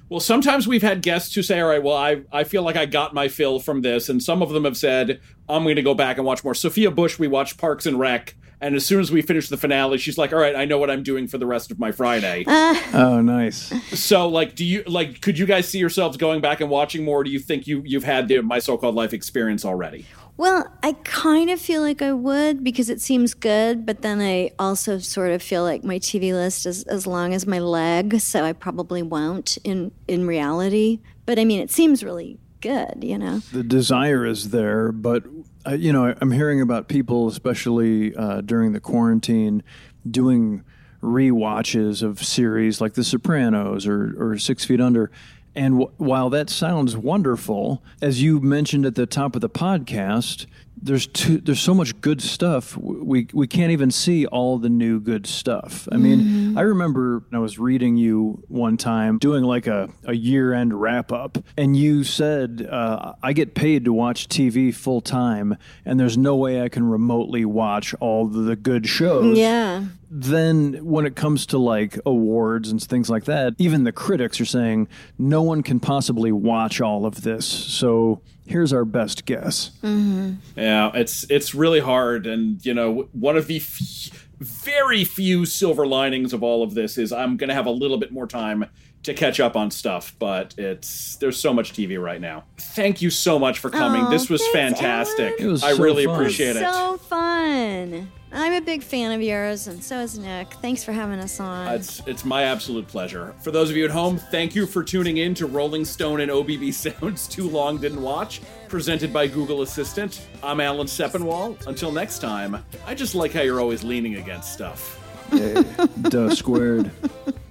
Well, 0.10 0.20
sometimes 0.20 0.68
we've 0.68 0.82
had 0.82 1.04
guests 1.04 1.36
who 1.36 1.44
say, 1.44 1.60
all 1.60 1.70
right, 1.70 1.84
well, 1.84 1.96
I, 1.96 2.24
I 2.32 2.44
feel 2.44 2.64
like 2.64 2.76
I 2.76 2.88
got 2.88 3.14
my 3.14 3.28
fill 3.28 3.60
from 3.60 3.84
this. 3.84 4.10
And 4.10 4.24
some 4.24 4.42
of 4.42 4.50
them 4.50 4.66
have 4.66 4.76
said, 4.76 5.22
I'm 5.48 5.62
going 5.62 5.76
to 5.76 5.84
go 5.84 5.94
back 5.94 6.18
and 6.18 6.26
watch 6.26 6.44
more. 6.44 6.56
Sophia 6.56 6.90
Bush, 6.90 7.20
we 7.20 7.28
watched 7.28 7.60
Parks 7.60 7.86
and 7.86 8.00
Rec. 8.00 8.34
And 8.62 8.76
as 8.76 8.86
soon 8.86 9.00
as 9.00 9.12
we 9.12 9.22
finish 9.22 9.48
the 9.48 9.58
finale, 9.58 9.98
she's 9.98 10.18
like, 10.18 10.34
all 10.34 10.40
right, 10.40 10.56
I 10.56 10.66
know 10.66 10.78
what 10.78 10.90
I'm 10.90 11.04
doing 11.04 11.28
for 11.28 11.38
the 11.38 11.46
rest 11.46 11.72
of 11.72 11.80
my 11.80 11.92
Friday. 11.92 12.44
Uh. 12.46 12.76
Oh, 12.94 13.22
nice. 13.22 13.72
so, 13.98 14.28
like, 14.28 14.56
do 14.56 14.66
you, 14.66 14.84
like, 14.86 15.22
could 15.22 15.38
you 15.38 15.46
guys 15.46 15.68
see 15.68 15.80
yourselves 15.80 16.18
going 16.18 16.42
back 16.42 16.60
and 16.60 16.70
watching 16.70 17.06
more? 17.06 17.22
Or 17.22 17.24
do 17.24 17.30
you 17.32 17.40
think 17.40 17.68
you, 17.68 17.82
you've 17.86 18.04
had 18.04 18.28
the 18.28 18.42
My 18.42 18.60
So 18.60 18.78
Called 18.78 18.96
Life 18.96 19.14
experience 19.14 19.64
already? 19.64 20.06
Well, 20.40 20.72
I 20.84 20.94
kind 21.04 21.50
of 21.50 21.60
feel 21.60 21.82
like 21.82 22.02
I 22.02 22.14
would 22.14 22.64
because 22.64 22.90
it 22.90 23.02
seems 23.02 23.34
good, 23.34 23.86
but 23.86 24.02
then 24.02 24.22
I 24.22 24.52
also 24.58 24.98
sort 24.98 25.32
of 25.32 25.42
feel 25.42 25.64
like 25.64 25.84
my 25.84 26.00
TV 26.00 26.32
list 26.32 26.66
is 26.66 26.84
as 26.84 27.06
long 27.06 27.34
as 27.34 27.46
my 27.46 27.60
leg, 27.60 28.22
so 28.22 28.46
I 28.46 28.54
probably 28.54 29.02
won't 29.02 29.58
in 29.66 29.92
in 30.08 30.26
reality. 30.26 31.02
But 31.26 31.40
I 31.40 31.44
mean, 31.44 31.60
it 31.60 31.72
seems 31.72 32.06
really 32.06 32.40
good, 32.62 33.00
you 33.04 33.18
know. 33.18 33.40
The 33.52 33.64
desire 33.64 34.26
is 34.26 34.52
there, 34.52 34.94
but 34.94 35.24
uh, 35.66 35.72
you 35.72 35.92
know, 35.92 36.14
I'm 36.20 36.32
hearing 36.32 36.62
about 36.62 36.88
people, 36.88 37.28
especially 37.28 38.16
uh, 38.16 38.42
during 38.42 38.72
the 38.74 38.80
quarantine, 38.80 39.64
doing 40.10 40.64
re-watches 41.02 42.02
of 42.02 42.24
series 42.24 42.82
like 42.82 42.94
The 42.94 43.04
Sopranos 43.04 43.88
or, 43.88 44.16
or 44.18 44.38
Six 44.38 44.66
Feet 44.66 44.82
Under. 44.82 45.12
And 45.56 45.80
w- 45.80 45.92
while 45.98 46.30
that 46.30 46.50
sounds 46.50 46.96
wonderful, 46.96 47.84
as 48.02 48.22
you 48.22 48.40
mentioned 48.40 48.86
at 48.86 48.96
the 48.96 49.06
top 49.06 49.36
of 49.36 49.42
the 49.42 49.50
podcast, 49.50 50.46
there's 50.82 51.08
too, 51.08 51.38
there's 51.40 51.60
so 51.60 51.74
much 51.74 52.00
good 52.02 52.22
stuff. 52.22 52.78
We 52.78 53.28
we 53.34 53.48
can't 53.48 53.72
even 53.72 53.92
see 53.92 54.26
all 54.26 54.58
the 54.58 54.70
new 54.70 55.00
good 55.00 55.26
stuff. 55.28 55.88
I 55.92 55.98
mean, 55.98 56.20
Mm-hmm. 56.20 56.58
I 56.58 56.62
remember 56.62 57.24
I 57.32 57.40
was 57.40 57.60
reading 57.60 57.96
you 57.98 58.44
one 58.48 58.78
time 58.78 59.18
doing 59.20 59.44
like 59.44 59.68
a, 59.68 59.90
a 60.06 60.14
year 60.14 60.54
end 60.54 60.74
wrap 60.80 61.12
up, 61.12 61.38
and 61.58 61.76
you 61.78 62.04
said 62.04 62.68
uh, 62.70 63.14
I 63.22 63.34
get 63.34 63.54
paid 63.56 63.86
to 63.86 63.94
watch 63.94 64.28
TV 64.28 64.74
full 64.74 65.02
time, 65.02 65.58
and 65.86 66.00
there's 66.00 66.18
no 66.18 66.36
way 66.36 66.62
I 66.62 66.70
can 66.70 66.84
remotely 66.90 67.46
watch 67.46 67.94
all 68.00 68.28
the 68.28 68.56
good 68.56 68.88
shows. 68.88 69.38
Yeah. 69.38 69.86
Then 70.12 70.84
when 70.84 71.06
it 71.06 71.16
comes 71.16 71.46
to 71.48 71.58
like 71.58 72.00
awards 72.06 72.72
and 72.72 72.82
things 72.82 73.10
like 73.10 73.26
that, 73.26 73.54
even 73.58 73.84
the 73.84 73.92
critics 73.92 74.42
are 74.42 74.46
saying 74.46 74.88
no 75.18 75.42
one 75.44 75.62
can 75.62 75.80
possibly 75.80 76.32
watch 76.32 76.82
all 76.82 77.06
of 77.06 77.22
this. 77.22 77.46
So 77.46 78.22
here's 78.46 78.74
our 78.74 78.86
best 78.86 79.26
guess. 79.26 79.72
Mm-hmm. 79.84 80.34
Yeah, 80.56 80.92
it's 80.96 81.26
it's 81.30 81.54
really 81.54 81.80
hard, 81.80 82.26
and 82.26 82.66
you 82.66 82.74
know, 82.74 83.08
one 83.12 83.38
of 83.38 83.48
the 83.48 83.58
f- 83.58 84.28
very 84.40 85.04
few 85.04 85.46
silver 85.46 85.86
linings 85.86 86.34
of 86.34 86.42
all 86.44 86.64
of 86.64 86.74
this 86.74 86.98
is 86.98 87.12
I'm 87.12 87.38
going 87.38 87.50
to 87.50 87.54
have 87.54 87.66
a 87.66 87.72
little 87.72 87.98
bit 87.98 88.12
more 88.12 88.26
time 88.26 88.66
to 89.04 89.14
catch 89.14 89.40
up 89.40 89.56
on 89.56 89.72
stuff, 89.72 90.14
but 90.20 90.54
it's 90.58 91.16
there's 91.18 91.38
so 91.40 91.54
much 91.54 91.74
TV 91.74 92.02
right 92.02 92.20
now. 92.20 92.44
Thank 92.58 93.02
you 93.02 93.10
so 93.10 93.40
much 93.40 93.60
for 93.60 93.70
coming. 93.70 94.06
Oh, 94.06 94.10
this 94.10 94.30
was 94.30 94.42
thanks, 94.50 94.80
fantastic. 94.80 95.36
It 95.40 95.48
was 95.48 95.64
I 95.64 95.74
so 95.74 95.84
really 95.84 96.06
fun. 96.06 96.16
appreciate 96.16 96.56
it. 96.56 96.62
So 96.62 96.98
fun. 96.98 98.12
I'm 98.32 98.54
a 98.54 98.62
big 98.62 98.84
fan 98.84 99.12
of 99.12 99.24
yours, 99.24 99.68
and 99.68 99.84
so 99.84 100.02
is 100.02 100.20
Nick. 100.20 100.54
Thanks 100.56 100.84
for 100.84 100.92
having 100.92 101.18
us 101.20 101.40
on. 101.40 101.74
It's 101.74 102.02
it's 102.06 102.26
my 102.26 102.44
absolute 102.44 102.88
pleasure. 102.88 103.34
For 103.42 103.50
those 103.52 103.72
of 103.72 103.78
you 103.78 103.86
at 103.86 103.92
home, 103.92 104.18
thank 104.18 104.54
you 104.54 104.68
for 104.68 104.84
tuning 104.84 105.18
in 105.18 105.34
to 105.36 105.48
Rolling 105.48 105.84
Stone 105.86 106.20
and 106.22 106.30
OBB 106.30 106.74
Sounds 107.02 107.28
Too 107.28 107.50
Long 107.50 107.78
Didn't 107.78 108.02
Watch, 108.02 108.42
presented 108.68 109.12
by 109.12 109.28
Google 109.28 109.62
Assistant. 109.64 110.28
I'm 110.44 110.60
Alan 110.60 110.88
Sepinwall. 110.88 111.66
Until 111.66 111.92
next 111.92 112.20
time, 112.20 112.64
I 112.86 112.94
just 112.94 113.16
like 113.16 113.32
how 113.34 113.42
you're 113.42 113.62
always 113.62 113.84
leaning 113.84 114.16
against 114.16 114.54
stuff. 114.54 114.98
Duh 116.10 116.30
squared. 116.36 116.92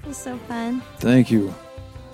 It 0.08 0.12
was 0.12 0.16
so 0.16 0.38
fun. 0.38 0.80
Thank 1.00 1.30
you. 1.30 1.54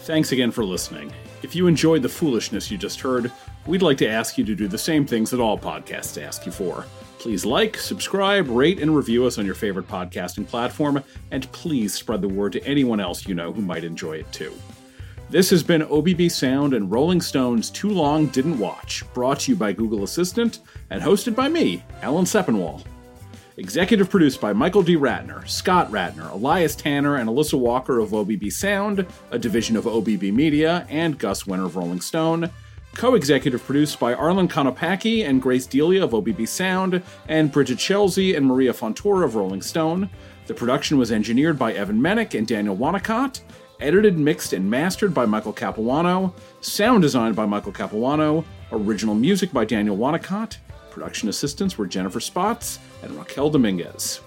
Thanks 0.00 0.32
again 0.32 0.50
for 0.50 0.64
listening. 0.64 1.12
If 1.44 1.54
you 1.54 1.68
enjoyed 1.68 2.02
the 2.02 2.08
foolishness 2.08 2.68
you 2.68 2.76
just 2.76 3.00
heard, 3.00 3.30
we'd 3.66 3.82
like 3.82 3.98
to 3.98 4.08
ask 4.08 4.36
you 4.36 4.44
to 4.46 4.54
do 4.56 4.66
the 4.66 4.76
same 4.76 5.06
things 5.06 5.30
that 5.30 5.38
all 5.38 5.56
podcasts 5.56 6.20
ask 6.20 6.44
you 6.44 6.50
for. 6.50 6.86
Please 7.20 7.46
like, 7.46 7.76
subscribe, 7.76 8.48
rate, 8.48 8.80
and 8.80 8.96
review 8.96 9.24
us 9.26 9.38
on 9.38 9.46
your 9.46 9.54
favorite 9.54 9.86
podcasting 9.86 10.46
platform, 10.46 11.04
and 11.30 11.50
please 11.52 11.94
spread 11.94 12.20
the 12.20 12.28
word 12.28 12.52
to 12.52 12.64
anyone 12.66 12.98
else 12.98 13.28
you 13.28 13.34
know 13.34 13.52
who 13.52 13.62
might 13.62 13.84
enjoy 13.84 14.14
it 14.14 14.32
too. 14.32 14.52
This 15.30 15.48
has 15.50 15.62
been 15.62 15.82
OBB 15.82 16.32
Sound 16.32 16.74
and 16.74 16.90
Rolling 16.90 17.20
Stone's 17.20 17.70
Too 17.70 17.90
Long 17.90 18.26
Didn't 18.26 18.58
Watch, 18.58 19.04
brought 19.14 19.40
to 19.40 19.52
you 19.52 19.56
by 19.56 19.72
Google 19.72 20.02
Assistant 20.02 20.60
and 20.90 21.00
hosted 21.00 21.36
by 21.36 21.48
me, 21.48 21.84
Alan 22.02 22.24
Sepinwall. 22.24 22.84
Executive 23.56 24.10
produced 24.10 24.40
by 24.40 24.52
Michael 24.52 24.82
D. 24.82 24.96
Ratner, 24.96 25.48
Scott 25.48 25.88
Ratner, 25.92 26.32
Elias 26.32 26.74
Tanner, 26.74 27.14
and 27.14 27.28
Alyssa 27.30 27.56
Walker 27.56 28.00
of 28.00 28.10
OBB 28.10 28.52
Sound, 28.52 29.06
a 29.30 29.38
division 29.38 29.76
of 29.76 29.84
OBB 29.84 30.32
Media, 30.32 30.84
and 30.90 31.16
Gus 31.16 31.44
Wenner 31.44 31.66
of 31.66 31.76
Rolling 31.76 32.00
Stone. 32.00 32.50
Co 32.94 33.14
executive 33.14 33.64
produced 33.64 34.00
by 34.00 34.12
Arlen 34.12 34.48
Konopacki 34.48 35.24
and 35.24 35.40
Grace 35.40 35.66
Delia 35.66 36.02
of 36.02 36.10
OBB 36.10 36.48
Sound, 36.48 37.00
and 37.28 37.52
Bridget 37.52 37.78
Chelsea 37.78 38.34
and 38.34 38.44
Maria 38.44 38.72
Fontoura 38.72 39.24
of 39.24 39.36
Rolling 39.36 39.62
Stone. 39.62 40.10
The 40.48 40.54
production 40.54 40.98
was 40.98 41.12
engineered 41.12 41.56
by 41.56 41.74
Evan 41.74 42.00
Menick 42.00 42.36
and 42.36 42.48
Daniel 42.48 42.76
Wanacott, 42.76 43.42
edited, 43.78 44.18
mixed, 44.18 44.52
and 44.52 44.68
mastered 44.68 45.14
by 45.14 45.26
Michael 45.26 45.52
Capuano, 45.52 46.34
sound 46.60 47.02
designed 47.02 47.36
by 47.36 47.46
Michael 47.46 47.72
Capuano, 47.72 48.44
original 48.72 49.14
music 49.14 49.52
by 49.52 49.64
Daniel 49.64 49.96
Wanacott. 49.96 50.56
Production 50.94 51.28
assistants 51.28 51.76
were 51.76 51.88
Jennifer 51.88 52.20
Spots 52.20 52.78
and 53.02 53.10
Raquel 53.18 53.50
Dominguez. 53.50 54.20